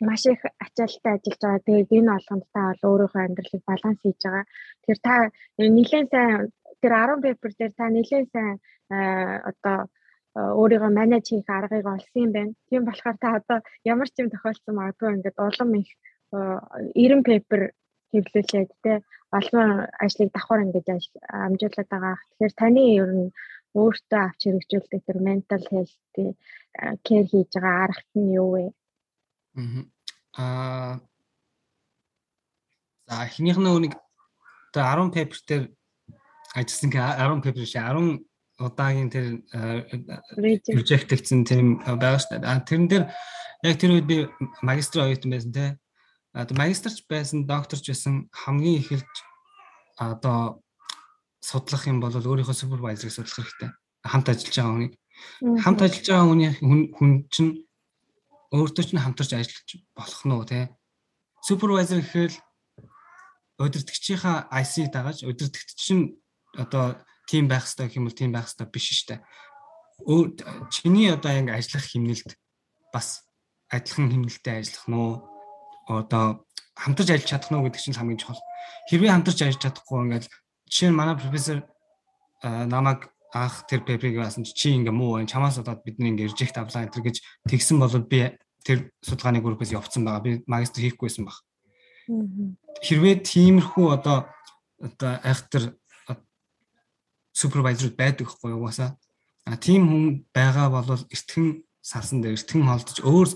маш 0.00 0.22
их 0.26 0.40
ачаалттай 0.64 1.12
ажиллаж 1.16 1.40
байгаа. 1.40 1.66
Тэгээд 1.66 1.90
энэ 1.98 2.12
та 2.54 2.62
бол 2.72 2.84
өөрийнхөө 2.90 3.22
амьдралыг 3.24 3.62
баланс 3.66 3.98
хийж 4.02 4.20
байгаа. 4.24 4.44
Тэгэхээр 4.82 5.00
та 5.06 5.14
нэлээд 5.58 6.08
сайн 6.12 6.52
тэр 6.80 6.92
10 6.92 7.24
пепер 7.26 7.50
дээр 7.58 7.72
та 7.78 7.86
нэлээд 7.88 8.28
сайн 8.34 8.56
одоо 9.50 9.78
өөрийгөө 10.60 10.90
манаж 10.92 11.24
хийх 11.28 11.48
аргыг 11.48 11.86
олсон 11.86 12.22
юм 12.24 12.32
байна. 12.36 12.52
Тийм 12.68 12.82
болохоор 12.84 13.16
та 13.20 13.28
одоо 13.40 13.58
ямар 13.92 14.08
ч 14.12 14.14
юм 14.20 14.28
тохиолдсон 14.30 14.74
магадгүй 14.76 15.10
ингээд 15.16 15.38
улам 15.46 15.70
их 15.80 15.90
90 16.32 17.22
пепер 17.28 17.60
хэвлүүлээд 18.12 18.70
те 18.84 18.92
олон 19.38 19.68
ажлыг 20.04 20.30
давхар 20.32 20.60
ингэж 20.64 20.86
амжуулаад 21.46 21.88
байгаа. 21.90 22.16
Тэгэхээр 22.28 22.54
таны 22.60 22.82
ер 23.00 23.10
нь 23.16 23.30
өөртөө 23.80 24.20
авч 24.24 24.40
хэрэгжүүлдэг 24.44 25.02
тэр 25.06 25.18
mental 25.28 25.62
health 25.72 25.96
care 27.06 27.26
хийж 27.30 27.50
байгаа 27.54 27.84
арга 27.84 28.16
нь 28.20 28.34
юу 28.40 28.50
вэ? 28.54 28.64
Аа 30.36 31.00
За 33.06 33.22
эхнийх 33.22 33.54
нь 33.58 33.70
үнийг 33.70 33.94
одоо 34.74 35.06
10 35.06 35.14
paper 35.14 35.38
дээр 35.46 35.64
ажилласан 36.58 36.90
гэ 36.90 37.00
10 37.22 37.38
paper 37.44 37.62
шиг 37.62 37.78
10 37.86 38.26
удаагийн 38.58 39.10
тэр 39.14 39.26
project 40.74 41.14
гэсэн 41.14 41.46
тийм 41.46 41.78
байгаа 41.86 42.18
шүү 42.18 42.42
дээ. 42.42 42.66
Тэрэн 42.66 42.88
дээр 42.90 43.04
яг 43.62 43.76
тэр 43.78 43.94
үед 43.94 44.06
би 44.10 44.26
магистр 44.66 45.06
оюутан 45.06 45.30
байсан 45.30 45.52
те. 45.54 45.78
Одоо 46.34 46.58
магистрч 46.58 47.06
байсан, 47.06 47.46
докторч 47.46 47.86
байсан 47.86 48.26
хамгийн 48.34 48.82
эхэлж 48.82 49.14
одоо 50.02 50.66
судлах 51.38 51.86
юм 51.86 52.02
бол 52.02 52.10
өөрийнхөө 52.10 52.58
супервайзерыг 52.58 53.14
судлах 53.14 53.38
хэрэгтэй. 53.38 53.70
Хамт 54.02 54.28
ажиллаж 54.34 54.56
байгаа 54.58 54.74
хүнийг. 54.74 54.94
Хамт 55.62 55.80
ажиллаж 55.86 56.06
байгаа 56.10 56.26
хүний 56.26 56.50
хүн 56.90 57.10
чинь 57.30 57.65
өөртөө 58.56 58.84
ч 58.84 58.90
хамтарч 58.96 59.30
ажиллаж 59.36 59.68
болох 59.92 60.22
нь 60.24 60.34
уу 60.34 60.44
те. 60.48 60.72
Супервайзер 61.44 62.00
гэхээр 62.00 62.32
удирдгчийнхаа 63.60 64.48
IC 64.52 64.92
дагаж 64.92 65.24
удирдгч 65.24 65.76
чинь 65.76 66.16
одоо 66.56 67.00
тим 67.28 67.48
байх 67.48 67.64
хэрэгтэй 67.64 67.86
гэх 67.86 67.98
юм 67.98 68.06
бол 68.08 68.16
тим 68.16 68.32
байх 68.32 68.48
хэрэгтэй 68.48 68.68
биш 68.72 68.86
штэ. 69.04 69.20
Чиний 70.72 71.12
одоо 71.12 71.32
ингэ 71.32 71.56
ажиллах 71.56 71.84
хэмнэлт 71.88 72.30
бас 72.92 73.24
адилхан 73.72 74.12
хэмнэлтэд 74.12 74.60
ажиллах 74.60 74.86
нь 74.88 74.96
одоо 75.88 76.24
хамтарч 76.76 77.08
ажиллаж 77.10 77.30
чадах 77.30 77.50
нь 77.50 77.64
гэдэг 77.64 77.80
чинь 77.80 77.96
хамгийн 77.96 78.20
чухал. 78.20 78.42
Хэрвээ 78.90 79.12
хамтарч 79.12 79.38
ажиллаж 79.40 79.62
чадахгүй 79.62 79.98
ингээд 80.04 80.26
жишээ 80.68 80.90
нь 80.92 80.98
манай 80.98 81.16
профессор 81.16 81.64
намайг 82.42 83.08
анх 83.32 83.66
тэр 83.66 83.80
пеприйг 83.82 84.20
баасан 84.20 84.44
чи 84.44 84.76
ингээ 84.76 84.92
муу 84.92 85.16
байна 85.16 85.30
чамаас 85.30 85.58
удаад 85.58 85.82
бидний 85.82 86.12
ингээ 86.12 86.30
reject 86.30 86.56
авлаа 86.60 86.86
энэ 86.86 86.94
гэж 86.94 87.16
тэгсэн 87.48 87.80
бол 87.80 87.92
би 88.04 88.36
тэр 88.66 88.90
судалгааны 88.98 89.38
группээс 89.38 89.70
явцсан 89.70 90.02
байгаа. 90.02 90.26
Би 90.26 90.32
магистр 90.50 90.82
хийхгүйсэн 90.82 91.22
баг. 91.22 91.38
Хэрвээ 92.82 93.22
тиймэрхүү 93.22 93.86
одоо 93.94 94.26
одоо 94.82 95.12
айхтар 95.22 95.78
супервайзер 97.30 97.94
байдаг 97.94 98.26
хгүй 98.26 98.58
угаасаа. 98.58 98.98
А 99.46 99.54
тийм 99.54 99.86
хүн 99.86 100.04
байгаа 100.34 100.66
бол 100.74 100.90
эртхэн 100.90 101.62
салсан 101.78 102.18
дээр 102.20 102.34
эртхэн 102.34 102.66
холдож 102.66 102.98
өөр 103.06 103.28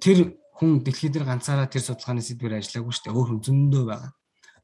тэр 0.00 0.18
хүн 0.56 0.80
дэлхий 0.80 1.12
дээр 1.12 1.28
ганцаараа 1.28 1.68
тэр 1.68 1.84
судалгааны 1.84 2.24
сэдвээр 2.24 2.62
ажиллаагүй 2.62 2.92
шүү 2.94 3.04
дээ. 3.04 3.16
Өөр 3.18 3.28
хүн 3.28 3.42
зөндөө 3.44 3.84
байгаа. 3.84 4.12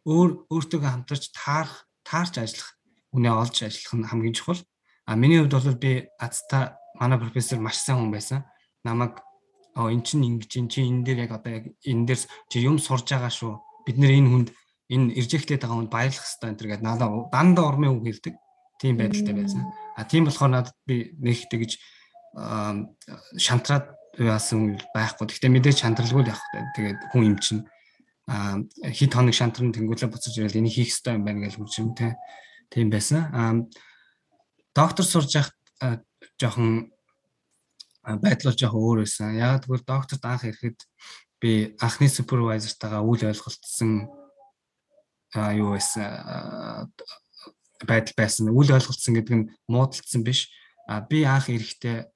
Өөр 0.08 0.30
өөртөө 0.48 0.80
хамтарч 0.80 1.24
таарах, 1.36 1.84
таарч 2.06 2.40
ажиллах 2.40 2.70
үнэ 3.12 3.28
олж 3.28 3.56
ажиллах 3.66 3.94
нь 3.98 4.08
хамгийн 4.08 4.36
чухал. 4.38 4.62
А 5.04 5.18
миний 5.18 5.42
хувьд 5.42 5.52
бол 5.52 5.76
би 5.76 6.08
азта 6.16 6.78
манай 6.96 7.18
профессор 7.18 7.58
маш 7.58 7.82
сайн 7.82 7.98
хүн 8.00 8.14
байсан. 8.14 8.46
Намайг 8.86 9.18
оо 9.18 9.29
эн 9.88 10.04
чинь 10.04 10.26
ингэж 10.28 10.52
эн 10.60 10.68
чинь 10.68 11.00
энэ 11.00 11.04
дээр 11.08 11.18
яг 11.24 11.32
одоо 11.40 11.52
яг 11.56 11.64
энэ 11.80 12.04
дээр 12.04 12.20
чи 12.52 12.56
юм 12.60 12.76
сурж 12.76 13.08
байгаа 13.08 13.32
шүү. 13.32 13.56
Бид 13.88 13.96
нэр 13.96 14.12
энэ 14.20 14.28
хүнд 14.28 14.48
энэ 14.92 15.14
иржэхлээд 15.16 15.64
байгаа 15.64 15.78
хүнд 15.80 15.94
баярлах 15.94 16.20
хэрэгтэй 16.20 16.48
энэ 16.50 16.58
төр 16.60 16.68
гэдэг 16.68 16.84
надад 16.84 17.10
дандаа 17.32 17.64
урмын 17.70 17.94
үг 17.96 18.04
хэлдэг. 18.04 18.34
Тийм 18.76 18.94
байдалтай 19.00 19.34
байсан. 19.34 19.62
А 19.96 20.04
тийм 20.04 20.28
болохоор 20.28 20.50
надад 20.50 20.76
би 20.84 21.14
нэг 21.16 21.48
тэгж 21.48 21.78
шантраад 23.40 23.96
яасан 24.18 24.76
байхгүй. 24.92 25.26
Гэхдээ 25.30 25.50
мэдээж 25.54 25.78
шантралгүй 25.86 26.22
л 26.26 26.32
явах 26.32 26.44
хэрэгтэй. 26.50 26.74
Тэгээд 26.76 27.00
хүн 27.14 27.22
юм 27.24 27.38
чинь 27.38 27.62
а 28.30 28.62
хит 28.90 29.14
хоног 29.14 29.34
шантрын 29.34 29.74
тэнгуулаа 29.74 30.10
буцаж 30.10 30.34
ирэл 30.38 30.62
энийг 30.62 30.74
хийх 30.74 30.94
хэрэгтэй 30.94 31.14
юм 31.18 31.24
байна 31.26 31.46
гэж 31.46 31.54
хурж 31.58 31.74
юм 31.82 31.94
те 31.98 32.14
тийм 32.70 32.90
байсан. 32.90 33.26
Аа 33.34 33.54
доктор 34.74 35.04
сурж 35.04 35.34
явах 35.34 35.54
жоохон 36.38 36.94
байдал 38.04 38.56
жоохон 38.56 38.80
өөр 38.80 38.98
байсан. 39.04 39.36
Яг 39.36 39.64
тэгвэл 39.64 39.84
докторт 39.84 40.24
анх 40.24 40.44
ирэхэд 40.44 40.78
би 41.40 41.76
анхны 41.80 42.08
супервайзертайгаа 42.08 43.02
үйл 43.04 43.28
ойлголцсон 43.28 44.08
аа 45.34 45.52
юу 45.54 45.76
байсан 45.76 46.90
байдал 47.84 48.14
байсан. 48.16 48.52
Үйл 48.52 48.72
ойлголцсон 48.72 49.14
гэдэг 49.16 49.34
нь 49.36 49.48
муудалцсан 49.68 50.24
биш. 50.24 50.48
А 50.88 51.00
би 51.00 51.24
анх 51.24 51.48
ирэхдээ 51.48 52.08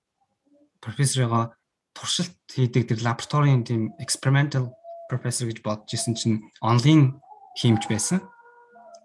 профессорыгоо 0.81 1.55
туршилт 1.95 2.37
хийдэг 2.51 2.89
тэр 2.91 3.01
лабораторийн 3.05 3.65
тийм 3.65 3.95
experimental 4.03 4.75
professor 5.09 5.47
гэж 5.47 5.63
бодож 5.63 5.95
исэн 5.95 6.15
чинь 6.19 6.45
онлайн 6.61 7.21
хиймж 7.55 7.87
байсан 7.89 8.21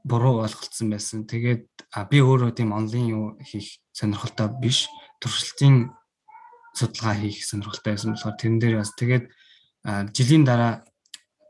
буруу 0.03 0.41
ойлголцсон 0.43 0.89
байсан. 0.89 1.27
Тэгээд 1.27 1.67
би 2.09 2.17
өөрөө 2.19 2.51
тийм 2.55 2.71
онлайн 2.73 3.07
юу 3.07 3.25
хийх 3.43 3.77
сонирхолтой 3.91 4.49
биш. 4.59 4.87
Туршилтын 5.19 5.91
судалгаа 6.75 7.15
хийх 7.17 7.43
сонирхолтой 7.45 7.93
байсан 7.93 8.13
болохоор 8.13 8.37
тэрэн 8.39 8.59
дээр 8.59 8.75
бас 8.81 8.91
тэгээд 8.95 9.25
жилийн 10.15 10.43
дараа 10.45 10.83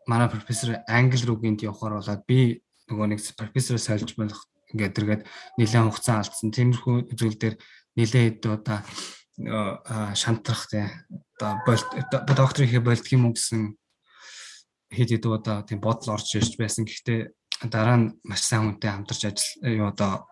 манай 0.07 0.29
профессор 0.29 0.81
англи 0.87 1.25
руу 1.25 1.37
гинт 1.37 1.63
явахаар 1.63 1.99
болоод 1.99 2.23
би 2.25 2.63
нөгөө 2.89 3.07
нэг 3.13 3.19
профессороо 3.37 3.81
сольж 3.81 4.15
болох 4.17 4.49
ингээд 4.73 4.95
тэргээд 4.97 5.21
нэлээд 5.57 5.85
хугацаа 5.85 6.21
алдсан. 6.21 6.53
Тиймэрхүү 6.53 7.13
зүйл 7.13 7.37
дээр 7.37 7.55
нэлээд 7.97 8.45
одоо 8.45 8.79
шантрах 10.13 10.67
тий 10.69 10.85
одоо 11.37 11.51
болт 11.65 11.89
доктор 12.37 12.65
ихе 12.65 12.81
болдг 12.81 13.07
юм 13.13 13.29
уу 13.29 13.33
гэсэн 13.33 13.77
хэд 14.93 15.09
хэд 15.13 15.25
одоо 15.25 15.61
тийм 15.65 15.79
бодол 15.81 16.17
орж 16.17 16.37
ирж 16.37 16.57
байсан. 16.57 16.85
Гэхдээ 16.85 17.33
дараа 17.69 17.97
нь 17.97 18.07
маш 18.25 18.45
сайн 18.45 18.65
хүнтэй 18.69 18.89
хамтарч 18.93 19.21
ажил 19.25 19.49
юу 19.65 19.89
одоо 19.89 20.27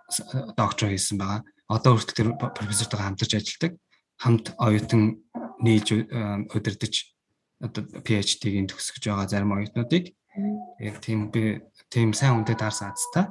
доктор 0.57 0.89
хийсэн 0.89 1.17
байгаа. 1.17 1.41
Одоо 1.69 1.97
хүртэл 1.97 2.17
тэр 2.17 2.27
профессортойгоо 2.37 3.05
хамтарч 3.05 3.31
ажилладаг. 3.37 3.73
Хамт 4.17 4.53
оюутан 4.57 5.21
нээж 5.61 5.87
удирдах 6.53 6.95
одоо 7.61 7.83
PhD-ийн 8.05 8.69
төгсөж 8.69 9.01
байгаа 9.01 9.27
зарим 9.29 9.53
оюутнуудыг 9.53 10.13
тэгээд 10.77 11.01
тийм 11.01 11.19
би 11.33 11.61
тийм 11.89 12.13
сайн 12.13 12.37
хүнтэй 12.37 12.57
таарсан 12.57 12.93
азтай. 12.93 13.25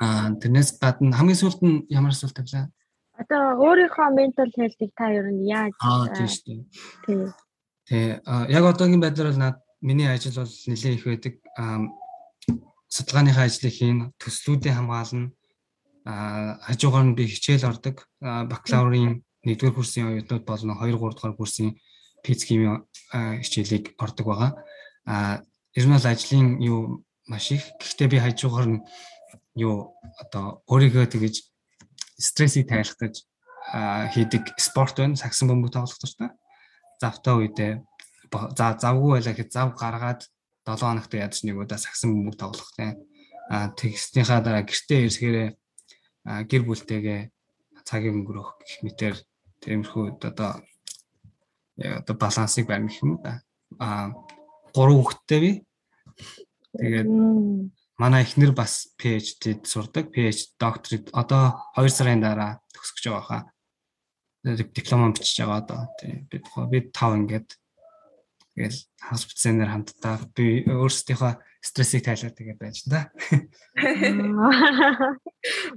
Аа 0.00 0.36
тэрнээс 0.36 0.76
гадна 0.76 1.16
хамгийн 1.16 1.40
сүүлд 1.40 1.60
нь 1.64 1.84
ямар 1.88 2.12
асуулт 2.12 2.36
тавьлаа? 2.36 2.68
Одоо 3.16 3.42
өөрийнхөө 3.64 4.08
mental 4.12 4.50
health-ийг 4.52 4.92
та 4.92 5.08
ер 5.08 5.28
нь 5.32 5.48
яаж 5.48 5.72
Аа 5.80 6.12
тийм 6.12 6.28
шүү 6.28 6.44
дээ. 6.44 6.60
Тий. 7.06 7.16
Тий. 7.88 8.06
Яг 8.52 8.64
одоогийн 8.68 9.00
байдлаар 9.00 9.32
бол 9.32 9.40
над 9.40 9.56
миний 9.80 10.08
ажил 10.08 10.36
бол 10.36 10.52
нэлээд 10.68 10.96
их 10.98 11.04
байдаг. 11.08 11.34
Аа 11.56 11.80
судалгааныхаа 12.92 13.48
ажлыг 13.48 13.72
хийн, 13.72 14.12
төслүүдээ 14.20 14.72
хамгаална. 14.76 15.32
Аа 16.04 16.60
хажуугаар 16.68 17.06
нь 17.08 17.16
би 17.16 17.24
хичээл 17.30 17.70
ордог. 17.70 18.04
Бакалаврын 18.20 19.24
1-р 19.44 19.72
курсын 19.74 20.08
оюутнууд 20.08 20.44
болон 20.44 20.76
2 20.80 20.96
3 20.96 20.98
дугаар 20.98 21.36
курсын 21.36 21.76
физик 22.24 22.48
хими 22.48 22.80
хичээлийг 23.12 23.94
ордог 23.98 24.26
байгаа. 24.26 24.50
Аа 25.06 25.44
ер 25.76 25.84
нь 25.86 25.94
бол 25.94 26.06
ажлын 26.12 26.60
юу 26.62 27.04
маш 27.28 27.52
их. 27.52 27.64
Гэхдээ 27.80 28.08
би 28.08 28.18
хажуугаар 28.18 28.66
нь 28.68 28.80
юу 29.54 29.92
одоо 30.22 30.64
өөрийгөө 30.68 31.06
тэгэж 31.12 31.34
стрессийг 32.18 32.68
тайлах 32.68 32.96
хийдэг 34.14 34.56
спорт 34.56 34.96
байна. 34.96 35.16
Сагсан 35.16 35.48
бөмбөг 35.48 35.72
тоглох 35.72 35.98
тууштай. 35.98 36.30
Завтаа 37.00 37.36
үедээ 37.40 37.82
за 38.56 38.66
завгүй 38.80 39.10
байлаа 39.20 39.34
гэхэд 39.34 39.52
зав 39.52 39.68
гаргаад 39.76 40.20
7 40.64 40.80
хоногт 40.80 41.12
ядаж 41.14 41.44
нэг 41.44 41.60
удаа 41.60 41.78
сагсан 41.78 42.12
бөмбөг 42.12 42.36
тоглох 42.40 42.70
тийм. 42.76 42.96
А 43.50 43.68
тэгснийхаа 43.76 44.40
дараа 44.40 44.64
гэртээ 44.64 45.00
ирэхээр 45.04 45.36
гэр 46.48 46.62
бүлтэйгээ 46.64 47.20
цагийг 47.84 48.16
өнгөрөх 48.16 48.56
гэх 48.64 48.80
мэтэр 48.84 49.14
тиймэрхүү 49.64 50.20
одоо 50.20 50.60
одоо 51.80 52.14
балансыг 52.14 52.68
барих 52.68 52.92
гэх 52.92 53.02
юм 53.02 53.18
да. 53.24 53.40
А 53.80 54.12
гурван 54.76 55.00
хүүхэдтэй 55.00 55.40
би. 55.40 55.52
Тэгээд 56.78 57.08
манай 57.98 58.22
эхнэр 58.22 58.52
бас 58.52 58.94
PhD-д 59.00 59.66
сурдаг. 59.66 60.12
PhD 60.12 60.54
докторид 60.60 61.10
одоо 61.16 61.58
2 61.74 61.88
сарын 61.88 62.20
дараа 62.20 62.60
төгсөж 62.76 63.04
байгаа 63.08 63.24
хаа. 63.24 63.42
Диплом 64.44 65.12
бичиж 65.16 65.40
байгаа 65.40 65.58
одоо. 65.64 65.80
Бид 66.30 66.44
бид 66.70 66.92
тав 66.92 67.16
ингээд 67.16 67.58
тэгэл 68.54 68.78
хоспиталнаар 69.02 69.70
хамтдаа 69.74 70.16
би 70.34 70.64
өөрсдийнхөө 70.70 71.32
стрессийг 71.60 72.06
тайлаад 72.06 72.38
тэгээд 72.38 72.58
байж 72.62 72.86
та. 72.86 73.10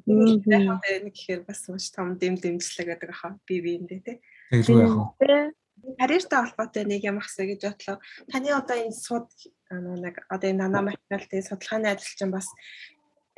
Нэг 0.06 0.46
гэхээр 0.46 1.42
бас 1.48 1.66
маш 1.68 1.90
том 1.92 2.18
дэм 2.22 2.38
дэмжлэг 2.38 2.88
гэдэг 2.94 3.10
аха 3.12 3.38
би 3.50 3.62
биэндээ 3.66 4.02
тий. 4.06 4.18
Тэглүү 4.54 4.82
яах 4.86 5.18
вэ? 5.20 5.52
карьертай 5.98 6.40
холбоотой 6.44 6.84
нэг 6.86 7.04
юм 7.06 7.18
ахсаа 7.22 7.46
гэж 7.46 7.62
бодлоо. 7.64 7.98
Таны 8.28 8.50
одоо 8.52 8.78
энэ 8.78 8.92
суд 8.98 9.30
нэг 9.70 10.26
одоо 10.30 10.50
энэ 10.50 10.62
нано 10.68 10.92
материалын 10.92 11.46
судалгааны 11.46 11.88
ажил 11.88 12.18
чинь 12.18 12.34
бас 12.34 12.50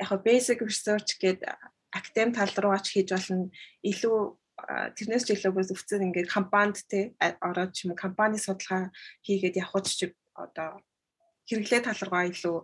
яг 0.00 0.10
basic 0.24 0.58
research 0.64 1.20
гэдэг 1.20 1.46
академи 1.92 2.34
тал 2.34 2.50
руугаа 2.56 2.82
ч 2.82 2.98
хийж 2.98 3.12
болно. 3.12 3.50
Илүү 3.84 4.18
тэрнээс 4.96 5.24
ч 5.26 5.28
илүү 5.34 5.52
бас 5.54 5.70
өвцөн 5.74 6.06
ингээд 6.08 6.28
компанид 6.30 6.78
те 6.90 7.14
ороод 7.40 7.72
ч 7.74 7.84
юм 7.84 7.92
уу 7.92 8.02
компани 8.04 8.38
судалгаа 8.38 8.92
хийгээд 9.26 9.60
явах 9.60 9.86
ч 9.86 10.12
одоо 10.34 10.80
хэрэглээ 11.48 11.80
тал 11.84 12.00
руугаа 12.04 12.24
илүү 12.30 12.56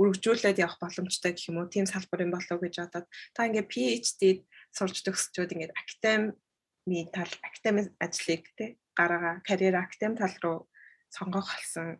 өргөжүүлээд 0.00 0.62
явах 0.64 0.78
боломжтой 0.82 1.32
гэх 1.32 1.48
юм 1.50 1.58
уу 1.62 1.72
тийм 1.72 1.86
салбар 1.88 2.24
юм 2.26 2.32
болов 2.34 2.58
гэж 2.60 2.74
бодоод 2.82 3.06
та 3.34 3.46
ингээд 3.46 3.70
PhD 3.72 4.22
сурч 4.76 4.96
төгсчөөд 5.06 5.54
ингээд 5.54 5.76
академи 5.80 7.00
тал 7.14 7.32
академи 7.46 7.82
ажлыг 8.04 8.44
те 8.58 8.64
гараага 8.98 9.40
карьер 9.48 9.76
актем 9.78 10.12
тал 10.18 10.34
руу 10.42 10.58
сонгох 11.14 11.48
болсон 11.54 11.98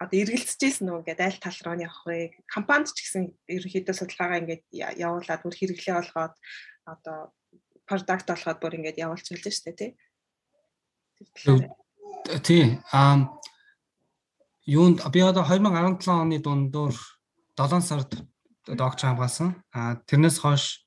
одоо 0.00 0.16
эргэлзэжсэн 0.16 0.88
нөө 0.88 1.00
ингээд 1.04 1.20
аль 1.20 1.38
тал 1.44 1.58
руу 1.64 1.76
явах 1.76 2.02
вэ? 2.08 2.32
Компанид 2.48 2.92
ч 2.96 3.04
гэсэн 3.04 3.24
ерөнхийдөө 3.52 3.94
судалгаагаа 3.96 4.40
ингээд 4.42 4.64
явуулаад 4.72 5.42
бүр 5.44 5.54
хэрэглээ 5.56 5.96
болгоод 5.96 6.34
одоо 6.86 7.32
продакт 7.86 8.26
болоход 8.28 8.58
бүр 8.60 8.76
ингээд 8.78 9.02
явуулж 9.02 9.26
байлаа 9.30 9.52
шүү 9.52 9.64
дээ 9.66 9.76
тий. 9.78 9.90
Тий. 12.42 12.64
Аа 12.92 13.28
юунд 14.66 15.02
би 15.12 15.20
одоо 15.22 15.44
2017 15.44 16.08
оны 16.08 16.38
дундуур 16.38 16.94
7 17.58 17.82
сард 17.82 18.10
доктор 18.66 19.14
хамгаалсан. 19.14 19.62
Аа 19.74 19.98
тэрнээс 20.06 20.38
хойш 20.38 20.86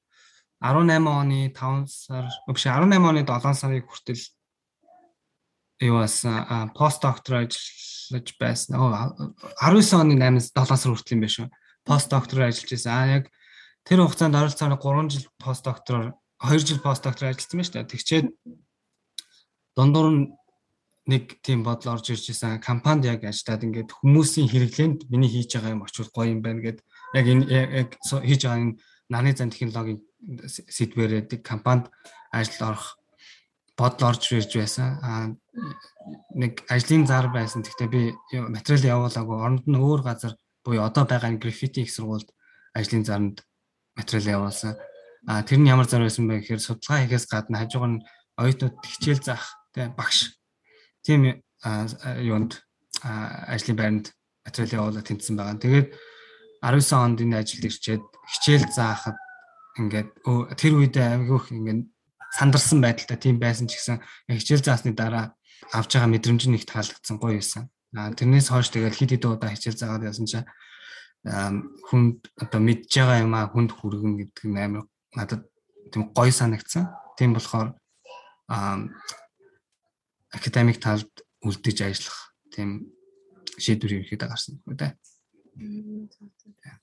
18 0.60 1.08
оны 1.08 1.52
5 1.52 1.88
сар 1.88 2.26
биш 2.48 2.66
18 2.66 3.00
оны 3.00 3.22
7 3.28 3.54
сарын 3.54 3.84
хүртэл 3.84 4.24
юу 5.84 6.00
басан 6.00 6.72
пост 6.76 7.02
доктор 7.04 7.44
ажиллаж 7.44 8.28
байсан. 8.40 8.80
19 8.80 10.00
оны 10.00 10.16
8 10.16 10.52
7 10.56 10.80
сар 10.80 10.92
хүртэл 10.92 11.16
юм 11.16 11.24
байна 11.24 11.36
шүү. 11.36 11.48
Пост 11.86 12.10
доктороор 12.10 12.50
ажиллаж 12.50 12.72
байсан. 12.72 12.92
Аа 12.96 13.08
яг 13.20 13.26
тэр 13.86 14.00
хугацаанд 14.02 14.36
ойролцоогоор 14.36 15.06
3 15.06 15.14
жил 15.14 15.28
пост 15.38 15.64
доктороор 15.64 16.18
2 16.42 16.60
жил 16.68 16.82
пост 16.82 17.06
доктороор 17.06 17.34
ажилласан 17.34 17.58
байна 17.58 17.66
шүү 17.70 17.76
дээ. 17.78 17.92
Тэгчээд 17.94 18.28
дундуур 19.78 20.10
нь 20.12 20.24
нэг 21.06 21.38
тийм 21.46 21.62
бодол 21.62 21.94
орж 21.94 22.10
ирж 22.10 22.34
исэн 22.34 22.58
компанид 22.60 23.06
яг 23.06 23.22
ажиллаад 23.24 23.62
ингээд 23.62 23.94
хүмүүсийн 23.94 24.50
хэрэглээнд 24.50 25.00
миний 25.14 25.30
хийж 25.30 25.54
байгаа 25.54 25.78
юм 25.78 25.86
очвол 25.86 26.10
гоё 26.10 26.34
юм 26.34 26.42
байна 26.42 26.66
гэд 26.66 26.82
яг 27.14 27.26
энэ 27.30 27.46
яг 27.54 27.90
хийж 28.02 28.42
байгаа 28.42 28.62
энэ 28.66 28.78
нарны 29.14 29.32
зан 29.38 29.54
технологийн 29.54 30.02
сэдвэрээ 30.50 31.46
компанид 31.46 31.94
ажил 32.34 32.74
орох 32.74 32.98
бодол 33.78 34.10
орж 34.10 34.34
ирж 34.34 34.52
байсан. 34.58 34.90
Аа 35.06 35.26
нэг 36.34 36.66
ажлын 36.74 37.06
зар 37.06 37.30
байсан. 37.30 37.62
Гэхдээ 37.62 37.90
би 37.94 38.02
материал 38.50 39.06
явуулаагүй. 39.06 39.38
Оронд 39.46 39.66
нь 39.70 39.78
өөр 39.78 40.02
газар 40.02 40.34
буюу 40.66 40.84
одоо 40.90 41.06
байгаа 41.06 41.38
граффити 41.38 41.86
их 41.86 41.94
сургуульд 41.94 42.34
ажлын 42.74 43.06
зарнд 43.06 43.46
материал 43.96 44.46
явуулсан. 44.46 44.76
Аа 45.28 45.42
тэр 45.42 45.60
нь 45.60 45.72
ямар 45.72 45.88
зар 45.90 46.04
байсан 46.06 46.28
бэ 46.28 46.44
гэхээр 46.44 46.62
судалгаа 46.62 47.02
хийхээс 47.04 47.26
гадна 47.32 47.64
хажуугаар 47.64 47.94
нь 47.98 48.06
оюутнууд 48.38 48.76
хичээл 48.84 49.24
заах 49.24 49.46
тийм 49.74 49.96
багш. 49.98 50.38
Тийм 51.02 51.42
юунд 52.22 52.62
ажлын 53.02 53.78
байранд 53.80 54.06
материал 54.46 54.86
явуулаад 54.86 55.08
тэнцсэн 55.08 55.36
байгаа. 55.36 55.58
Тэгээд 55.58 55.88
19 56.62 56.94
онд 56.94 57.18
энэ 57.24 57.40
ажилд 57.42 57.66
ирчээд 57.66 58.04
хичээл 58.32 58.68
заахад 58.70 59.18
ингээд 59.80 60.10
тэр 60.60 60.74
үедээ 60.80 61.08
айгүйх 61.20 61.52
ингээд 61.52 61.82
сандарсан 62.36 62.80
байдалтай 62.84 63.18
тийм 63.18 63.38
байсан 63.40 63.68
ч 63.68 63.80
гэсэн 63.80 64.04
хичээл 64.30 64.64
заасны 64.64 64.92
дараа 64.96 65.36
авч 65.72 65.96
байгаа 65.96 66.12
мэдрэмж 66.12 66.44
нь 66.48 66.58
их 66.60 66.66
таалагдсан 66.68 67.18
гоё 67.20 67.40
байсан. 67.40 67.72
А 67.96 68.12
тэрнээс 68.12 68.52
хойш 68.52 68.70
тэгэл 68.72 68.96
хид 68.96 69.16
хид 69.16 69.26
удаа 69.26 69.52
хичээл 69.56 69.80
заагаад 69.80 70.08
яасан 70.12 70.28
чинь 70.28 70.48
хүнд 71.26 72.30
одоо 72.38 72.60
мэдж 72.62 72.92
байгаа 72.94 73.24
юм 73.26 73.34
а 73.34 73.50
хүнд 73.50 73.72
хүргэн 73.74 74.14
гэдэг 74.22 74.46
нь 74.46 74.62
амар 74.62 74.86
надад 75.18 75.42
тийм 75.90 76.14
гоё 76.14 76.30
санагдсан. 76.30 76.86
Тийм 77.18 77.34
болохоор 77.34 77.74
академик 80.30 80.78
талд 80.78 81.10
үлдэж 81.42 81.78
ажиллах 81.82 82.36
тийм 82.54 82.94
шийдвэр 83.58 84.06
ерөөхдөө 84.06 84.30
гарсан 84.30 84.62
үү 84.70 84.76
дээ. 84.78 84.94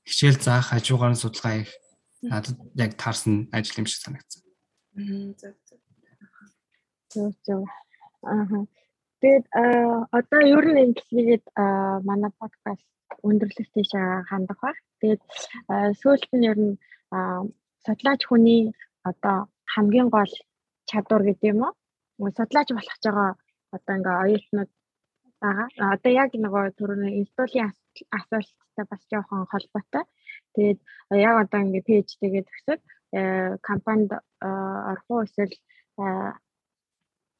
Хичээл 0.08 0.40
заах, 0.42 0.74
хажуугаар 0.74 1.12
нь 1.14 1.22
судалгаа 1.22 1.54
хийх 1.62 1.72
надад 2.22 2.56
яг 2.74 2.98
таарсан 2.98 3.46
ажил 3.52 3.78
юм 3.78 3.86
шиг 3.86 4.00
санагдсан. 4.02 4.42
Зөв 7.12 7.30
зөв. 7.46 7.62
Аа. 8.26 8.66
Тэгээд 9.20 9.46
одоо 10.18 10.40
ер 10.42 10.66
нь 10.72 10.82
ингэсгээд 10.90 11.44
манай 12.08 12.32
подкаст 12.40 12.86
өндөрлөх 13.26 13.68
тийш 13.74 13.90
хандах 14.30 14.60
баг. 14.64 14.76
Тэгээд 15.00 15.22
сүүлд 16.00 16.30
нь 16.36 16.46
ер 16.50 16.58
нь 16.66 16.74
судлаач 17.84 18.20
хүний 18.26 18.62
одоо 19.10 19.36
хамгийн 19.74 20.08
гол 20.16 20.32
чадвар 20.90 21.22
гэдэг 21.26 21.50
юм 21.52 21.60
уу? 21.66 22.30
Судлаач 22.38 22.68
болох 22.72 22.98
ч 23.02 23.04
байгаа 23.08 23.30
одоо 23.76 23.94
ингээ 23.96 24.22
оюутнууд 24.24 24.70
байгаа. 25.42 25.68
Одоо 25.94 26.12
яг 26.22 26.30
нөгөө 26.44 26.64
түрүүний 26.78 27.12
институлийн 27.20 27.70
асуулттай 28.18 28.86
бас 28.90 29.02
жоохон 29.10 29.50
холбоотой. 29.52 30.04
Тэгээд 30.54 30.80
яг 31.28 31.34
одоо 31.42 31.60
ингээ 31.64 31.86
PhD-гээ 31.88 32.44
төгсөд 32.48 32.80
компанид 33.68 34.10
орох 34.92 35.06
уу 35.10 35.24
эсвэл 35.26 35.54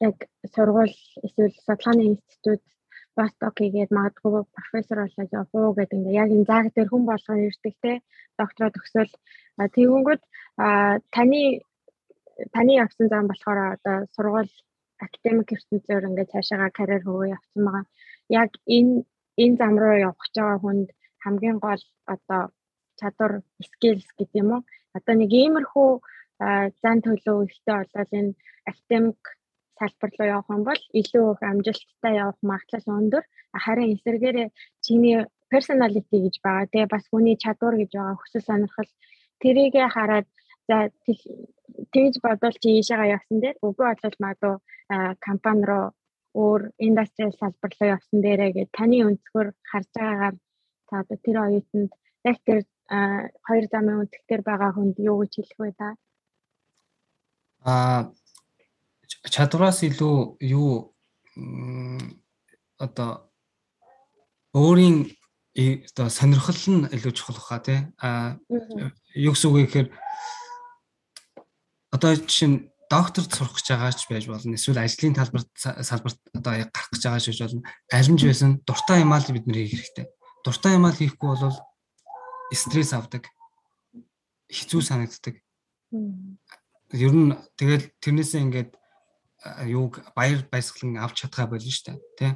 яг 0.07 0.17
сургууль 0.53 0.95
эсвэл 1.25 1.53
судалгааны 1.65 2.03
институт 2.11 2.61
постдок 3.17 3.53
хийгээд 3.57 3.91
магадгүй 3.97 4.43
профессор 4.57 4.97
болоод 5.03 5.33
явах 5.37 5.53
уу 5.53 5.73
гэдэг 5.77 5.97
ингээ 5.97 6.19
яг 6.23 6.29
энэ 6.35 6.49
зааг 6.51 6.65
дээр 6.73 6.89
хүн 6.91 7.03
болгоо 7.07 7.35
ирдэг 7.47 7.75
те 7.83 7.91
доктороо 8.39 8.69
төгсөөл 8.73 9.13
тэгэнгүүт 9.75 10.21
таны 11.15 11.41
таны 12.55 12.71
явсан 12.83 13.07
зам 13.09 13.25
болохоор 13.27 13.59
одоо 13.77 13.97
сургууль 14.15 14.53
академик 15.05 15.49
ертөнцөөр 15.55 16.07
ингээ 16.09 16.31
цаашаага 16.33 16.69
карьер 16.77 17.03
хөвөө 17.05 17.27
явсан 17.37 17.61
байгаа. 17.65 17.85
Яг 18.41 18.51
энэ 18.77 18.93
энэ 19.43 19.57
зам 19.61 19.73
руу 19.81 19.95
явах 20.07 20.21
гэж 20.21 20.33
байгаа 20.37 20.59
хүнд 20.63 20.89
хамгийн 21.23 21.57
гол 21.65 21.83
одоо 22.13 22.41
чадвар 22.99 23.33
skills 23.69 24.07
гэдэг 24.17 24.41
юм 24.41 24.49
уу? 24.53 24.61
Одоо 24.97 25.13
нэг 25.17 25.31
иймэрхүү 25.33 25.89
зан 26.83 26.97
төлөв 27.05 27.37
ихтэй 27.47 27.75
болоод 27.81 28.11
энэ 28.19 28.31
академик 28.69 29.21
салбар 29.79 30.11
руу 30.17 30.27
явах 30.35 30.49
юм 30.55 30.63
бол 30.69 30.81
илүү 30.99 31.25
их 31.33 31.41
амжилттай 31.51 32.13
явах 32.23 32.39
магадлал 32.41 32.97
өндөр. 32.99 33.23
Харин 33.65 33.93
эсвэргээрээ 33.95 34.47
чиний 34.85 35.17
personality 35.53 36.17
гэж 36.25 36.35
байгаа. 36.45 36.71
Тэгээ 36.71 36.93
бас 36.93 37.05
хүний 37.09 37.37
чадвар 37.43 37.75
гэж 37.77 37.91
байгаа 37.93 38.17
хүсэл 38.17 38.47
сонирхол 38.49 38.89
тэрийгэ 39.41 39.83
хараад 39.95 40.27
за 40.69 40.77
тэгж 41.93 42.15
бодвол 42.25 42.55
чи 42.61 42.69
ийшээгаа 42.79 43.13
явсан 43.17 43.37
дээр 43.41 43.57
үгүй 43.67 43.85
бодлол 43.89 44.17
магадгүй 44.23 44.55
компани 45.25 45.63
руу 45.69 45.85
өөр 46.43 46.61
индастриал 46.87 47.33
салбар 47.37 47.71
руу 47.77 47.89
явсан 47.95 48.19
дээрээ 48.25 48.51
гэж 48.57 48.67
таны 48.77 48.97
өнцгөр 49.07 49.47
харж 49.69 49.89
байгаагаар 49.97 50.35
та 50.87 50.93
одоо 51.01 51.17
тэр 51.25 51.37
оюутанд 51.45 51.91
яг 52.29 52.37
тэр 52.47 52.59
хоёр 53.47 53.65
замын 53.73 53.99
үндэстэр 54.01 54.41
байгаа 54.49 54.71
хүнд 54.73 54.95
юу 55.09 55.17
гэж 55.21 55.33
хэлэх 55.35 55.59
вэ 55.59 55.71
та? 55.81 55.89
Аа 57.65 57.99
чадвараас 59.29 59.83
илүү 59.83 60.37
юу 60.41 60.93
одоо 62.79 63.31
өөрийн 64.53 65.07
одоо 65.55 66.07
сонирхол 66.09 66.61
нь 66.67 66.89
илүү 66.91 67.13
чухал 67.15 67.37
баха 67.37 67.59
тий 67.63 67.79
а 68.01 68.37
юу 69.15 69.33
гэсэн 69.33 69.49
үг 69.49 69.57
гэхээр 69.69 69.87
одоо 71.95 72.11
жишээ 72.17 72.49
нь 72.49 72.59
докторт 72.89 73.31
сурах 73.33 73.55
гэж 73.57 73.67
байгаач 73.73 74.01
байж 74.09 74.25
болно. 74.27 74.57
Эсвэл 74.57 74.83
ажлын 74.83 75.17
талбарт 75.17 75.49
салбарт 75.57 76.19
одоо 76.33 76.53
гарах 76.57 76.89
гэж 76.91 77.01
байгаач 77.05 77.25
байж 77.29 77.39
болно. 77.41 77.63
Аль 77.89 78.09
нь 78.11 78.19
ч 78.19 78.21
байсан 78.27 78.61
дуртай 78.67 79.01
юм 79.01 79.13
аа 79.13 79.23
бид 79.29 79.45
нэр 79.47 79.65
хийх 79.65 79.81
хэрэгтэй. 79.81 80.05
Дуртай 80.45 80.73
юм 80.77 80.85
аа 80.85 80.93
хийхгүй 80.93 81.29
бол 81.37 81.57
стресс 82.53 82.93
авдаг 82.93 83.25
хэцүү 84.53 84.81
санагддаг. 84.81 85.35
Ер 86.93 87.13
нь 87.13 87.33
тэгэл 87.57 87.89
тэрнээсээ 88.01 88.41
ингээд 88.45 88.71
юуг 89.67 89.99
баяр 90.15 90.47
баясгалан 90.51 90.97
авч 91.03 91.23
чадхаа 91.23 91.47
болно 91.47 91.67
шүү 91.71 91.95
дээ 91.95 91.99
тий. 92.17 92.31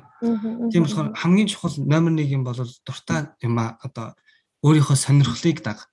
Тийм 0.72 0.84
болохоор 0.84 1.16
хамгийн 1.16 1.48
чухал 1.48 1.74
номер 1.78 2.12
1 2.20 2.36
юм 2.36 2.44
бол 2.44 2.60
дуртай 2.86 3.32
юм 3.42 3.60
а 3.60 3.80
одоо 3.82 4.16
өөрийнхөө 4.64 4.96
сонирхлыг 4.96 5.64
даг. 5.64 5.88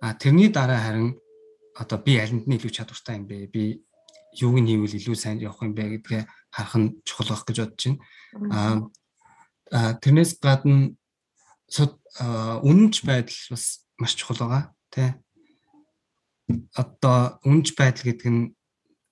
А 0.00 0.14
тэрний 0.14 0.48
дараа 0.50 0.80
харин 0.82 1.20
одоо 1.76 1.98
би 1.98 2.18
алинд 2.18 2.46
нь 2.46 2.56
илүү 2.58 2.72
чадвартай 2.74 3.16
юм 3.22 3.26
бэ? 3.30 3.46
Би 3.46 3.84
юуг 4.34 4.58
нь 4.58 4.66
хийвэл 4.66 4.98
илүү 4.98 5.14
сайн 5.14 5.38
явах 5.38 5.62
юм 5.62 5.74
бэ 5.74 6.02
гэдгээ 6.02 6.22
харах 6.50 6.76
нь 6.76 6.98
чухал 7.06 7.30
байх 7.30 7.44
гэж 7.46 7.56
бодож 7.62 7.84
байна. 8.34 8.90
А 9.70 9.94
тэрнээс 10.02 10.42
гадна 10.42 10.98
үнэнч 12.66 13.06
байдал 13.06 13.42
бас 13.54 13.86
маш 13.98 14.18
чухал 14.18 14.42
байгаа 14.42 14.74
тий. 14.90 15.14
Одоо 16.74 17.38
үнэнч 17.46 17.78
байдал 17.78 18.02
гэдэг 18.10 18.26
нь 18.26 18.50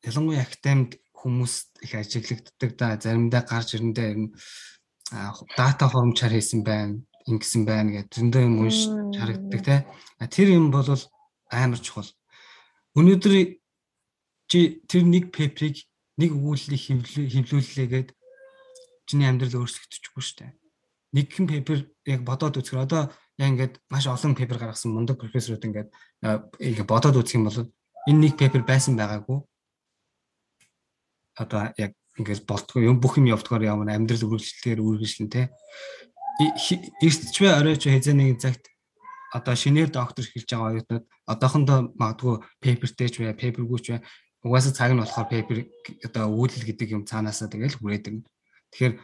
ялангуяа 0.02 0.42
академид 0.42 0.98
хүмүүст 1.18 1.82
их 1.82 1.94
ажиглагддаг 1.94 2.70
да. 2.78 2.98
Заримдаа 3.00 3.42
гарч 3.42 3.74
ирэндээ 3.74 4.08
ер 4.12 4.18
нь 4.22 4.32
дата 5.56 5.84
хурамчаар 5.88 6.32
хийсэн 6.36 6.62
байна 6.62 7.00
ингэсэн 7.28 7.62
байна 7.68 7.90
гэдэг 7.92 8.14
зөндөө 8.14 8.42
юм 8.46 8.56
унш 8.62 8.78
харагддаг 9.18 9.60
те. 9.64 9.76
Тэр 10.30 10.48
юм 10.58 10.70
бол 10.70 10.88
амар 11.50 11.80
чухал. 11.80 12.10
Өнөөдөр 12.98 13.34
чи 14.48 14.60
тэр 14.88 15.02
нэг 15.04 15.30
пеприйг 15.34 15.84
нэг 16.16 16.30
өгүүллийг 16.32 16.82
хевлүүллээгээд 17.34 18.08
чиний 19.08 19.28
амьдрал 19.28 19.60
өөрчлөгдөхгүй 19.60 20.24
шүү 20.24 20.36
дээ 20.40 20.52
нэгэн 21.12 21.46
пепер 21.48 21.88
яг 22.04 22.20
бодоод 22.24 22.60
үзэхээр 22.60 22.84
одоо 22.84 23.08
яг 23.40 23.48
ингээд 23.48 23.74
маш 23.88 24.04
олон 24.06 24.36
пепер 24.36 24.60
гаргасан 24.60 24.92
мундаг 24.92 25.16
профессорууд 25.16 25.64
ингээд 25.64 25.88
ингээд 26.60 26.88
бодоод 26.88 27.16
үзэх 27.16 27.40
юм 27.40 27.48
бол 27.48 27.72
энэ 28.08 28.20
нэг 28.28 28.34
пепер 28.36 28.62
байсан 28.68 28.96
байгаагүй 28.96 29.40
одоо 31.38 31.70
яг 31.78 31.94
ингээл 32.18 32.42
болтгоо 32.44 32.82
юм 32.82 32.98
бүх 32.98 33.18
юм 33.22 33.30
явдгаар 33.30 33.62
ямар 33.62 33.94
амьдрал 33.94 34.26
үргэлжлэлээр 34.26 34.82
үргэлжлэн 34.82 35.30
те. 35.30 35.54
Эртч 36.42 37.36
бай 37.38 37.52
оройч 37.54 37.86
хэзээ 37.86 38.14
нэгэн 38.14 38.42
цагт 38.42 38.66
одоо 39.32 39.54
шинээр 39.54 39.90
доктор 39.94 40.26
хэлж 40.26 40.48
байгаа 40.50 40.70
оюутнууд 40.74 41.04
одоохондоо 41.30 41.78
магадгүй 41.94 42.34
пейпертэй 42.62 43.08
ч 43.08 43.14
бай 43.22 43.34
пейпергүүч 43.38 43.84
бай 43.94 44.00
угаасаа 44.42 44.74
цаг 44.74 44.90
нь 44.94 45.02
болохоор 45.02 45.28
пейпер 45.30 45.58
одоо 46.06 46.24
үүдэл 46.34 46.66
гэдэг 46.66 46.88
юм 46.94 47.02
цаанаасаа 47.06 47.50
тэгэл 47.50 47.78
хүрээдэг. 47.78 48.14
Тэгэхээр 48.74 48.94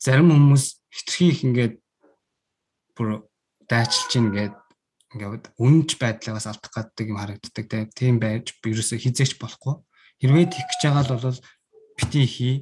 зарим 0.00 0.28
хүмүүс 0.32 0.64
хитрхи 0.88 1.26
их 1.32 1.40
ингээд 1.44 1.74
бүр 2.96 3.08
дайчилж 3.68 4.12
ингээд 4.16 4.54
ингээд 5.14 5.44
үнж 5.60 5.88
байдлаас 6.00 6.48
алдах 6.48 6.72
гаддаг 6.72 7.06
юм 7.06 7.20
харагддаг 7.20 7.92
тийм 7.92 8.16
байж 8.16 8.56
ерөөсө 8.64 8.96
хизээч 8.96 9.36
болохгүй 9.36 9.76
Хэрвээ 10.20 10.46
тийх 10.52 10.66
гэж 10.68 10.80
байгаа 10.84 11.04
л 11.08 11.12
бол 11.16 11.40
бити 11.96 12.22
хий. 12.28 12.56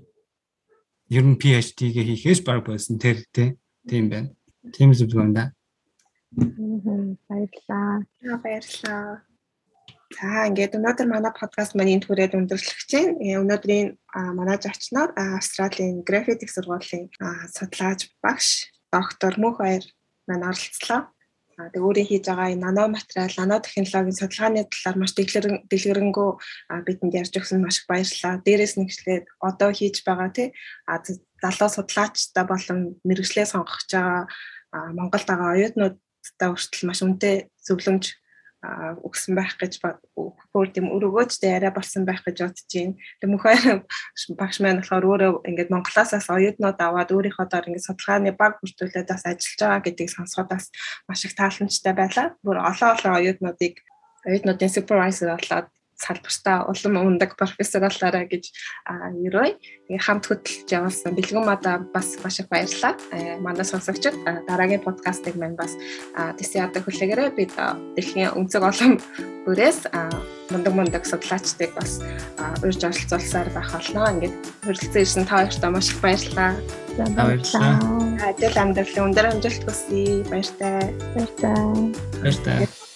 Ер 1.11 1.25
нь 1.27 1.41
PhD-гээ 1.43 2.05
хийхээс 2.15 2.41
баг 2.47 2.63
байсан 2.63 3.03
тэр 3.03 3.27
тийм 3.35 4.05
байна. 4.11 4.31
Тийм 4.75 4.95
зүг 4.95 5.11
байна 5.11 5.35
да. 5.35 5.45
Баярлалаа. 7.29 8.05
Баярлалаа. 8.43 9.27
За 10.09 10.49
ингээд 10.49 10.77
өнөөдөр 10.79 11.09
манай 11.11 11.33
подкаст 11.35 11.75
маань 11.75 11.99
энэ 11.99 12.05
түрээд 12.07 12.39
өндөрлөх 12.39 12.81
чинь. 12.87 13.19
Өнөөдрийн 13.19 13.99
манай 14.39 14.57
зочноор 14.63 15.13
Австралийн 15.17 16.07
граффитик 16.07 16.49
сургуулийн 16.53 17.13
судлаач 17.53 18.09
багш 18.25 18.73
доктор 18.95 19.35
Мөнх 19.37 19.59
баяр 19.61 19.85
маань 20.31 20.49
оролцлоо. 20.49 21.13
Тэгээ 21.59 21.83
өөрийн 21.83 22.09
хийж 22.09 22.25
байгаа 22.31 22.55
энэ 22.55 22.63
нано 22.63 22.87
материал, 22.95 23.35
нано 23.35 23.59
технологийн 23.59 24.15
судалгааны 24.15 24.63
талаар 24.71 24.97
маш 25.03 25.13
дэлгэрэнгүй 25.19 26.31
бидэнд 26.87 27.19
ярьж 27.19 27.35
өгсөн 27.35 27.59
маш 27.59 27.83
их 27.83 27.91
баярлалаа. 27.91 28.39
Дээрээс 28.47 28.75
нэгчлээд 28.79 29.25
одоо 29.43 29.71
хийж 29.75 30.07
байгаа 30.07 30.31
тий 30.31 30.55
залуу 31.43 31.71
судлаачтай 31.75 32.45
болон 32.47 32.79
мэрэгчлээ 33.03 33.47
сонгох 33.51 33.83
гэж 33.83 33.91
байгаа 33.91 34.23
Монголд 34.95 35.27
байгаа 35.27 35.51
оюутнуудтай 35.59 36.49
хүртэл 36.51 36.87
маш 36.87 37.03
үнэтэй 37.03 37.51
зөвлөмж 37.67 38.05
өгсөн 38.59 39.39
байх 39.39 39.55
гэж 39.55 39.79
бүр 40.51 40.67
тийм 40.75 40.91
өргөөжтэй 40.91 41.55
яриа 41.55 41.71
болсон 41.71 42.03
байх 42.03 42.27
гэж 42.27 42.43
бодож 42.43 42.67
байна. 42.75 42.99
Тэг 43.23 43.29
мөхөр 43.31 43.59
багш 44.35 44.57
маань 44.59 44.83
болохоор 44.83 45.07
өөрөө 45.07 45.33
ингээд 45.47 45.71
Монголоосаас 45.71 46.27
оюутнууд 46.27 46.79
аваад 46.83 47.15
өөрийнхөө 47.15 47.47
доор 47.47 47.69
ингээд 47.71 47.87
судалгааны 47.87 48.35
баг 48.35 48.59
бүртгүүлээд 48.59 49.07
бас 49.15 49.23
ажиллаж 49.23 49.59
байгаа 49.63 49.85
гэдгийг 49.87 50.11
сонсоход 50.11 50.51
бас 50.51 50.75
маш 51.07 51.23
их 51.23 51.39
тааламжтай 51.39 51.95
байлаа. 51.95 52.35
Бүр 52.43 52.59
олон 52.59 52.91
олон 52.99 53.15
оюутнуудыг 53.23 53.75
оюутнуудын 54.27 54.75
супервайзер 54.75 55.39
болоод 55.39 55.71
салбартаа 55.99 56.71
улам 56.71 56.95
ундаг 57.03 57.37
профессор 57.37 57.83
болоорой 57.83 58.27
гэж 58.31 58.45
ерөөй. 59.27 59.59
Тэгээ 59.91 60.07
хамт 60.07 60.25
хөтлөж 60.31 60.69
явуулсан 60.71 61.13
бэлгэн 61.19 61.45
мада 61.45 61.83
бас 61.93 62.17
маш 62.23 62.39
их 62.41 62.49
баярлалаа. 62.49 62.95
Манай 63.43 63.67
сонсогчид 63.67 64.15
дараагийн 64.47 64.87
подкастыг 64.87 65.35
маань 65.35 65.59
бас 65.59 65.75
ядаг 66.55 66.87
хүлээгээрэй. 66.87 67.35
Бид 67.35 67.53
дэлхийн 67.99 68.39
өнцөг 68.39 68.63
олон 68.63 69.03
бүрээс 69.45 69.91
мундаг 70.55 70.73
мундаг 70.73 71.05
судлаачдыг 71.05 71.75
бас 71.75 72.01
урьж 72.63 72.81
оролцуулсаар 72.87 73.51
байх 73.51 73.75
болно. 73.75 74.09
Ингээд 74.15 74.35
хүрэлцэн 74.65 75.03
ирсэн 75.03 75.25
та 75.27 75.45
хоёртаа 75.45 75.71
маш 75.75 75.91
их 75.91 76.01
баярлалаа. 76.01 76.55
Баярлалаа. 76.95 77.75
Ажил 78.23 78.57
амьдралын 78.59 79.07
өндөр 79.11 79.27
амжилт 79.35 79.63
хүсье. 79.67 80.23
Баяртай. 80.31 80.95
Баяртай. 81.15 81.55
Баяртай. 82.23 82.88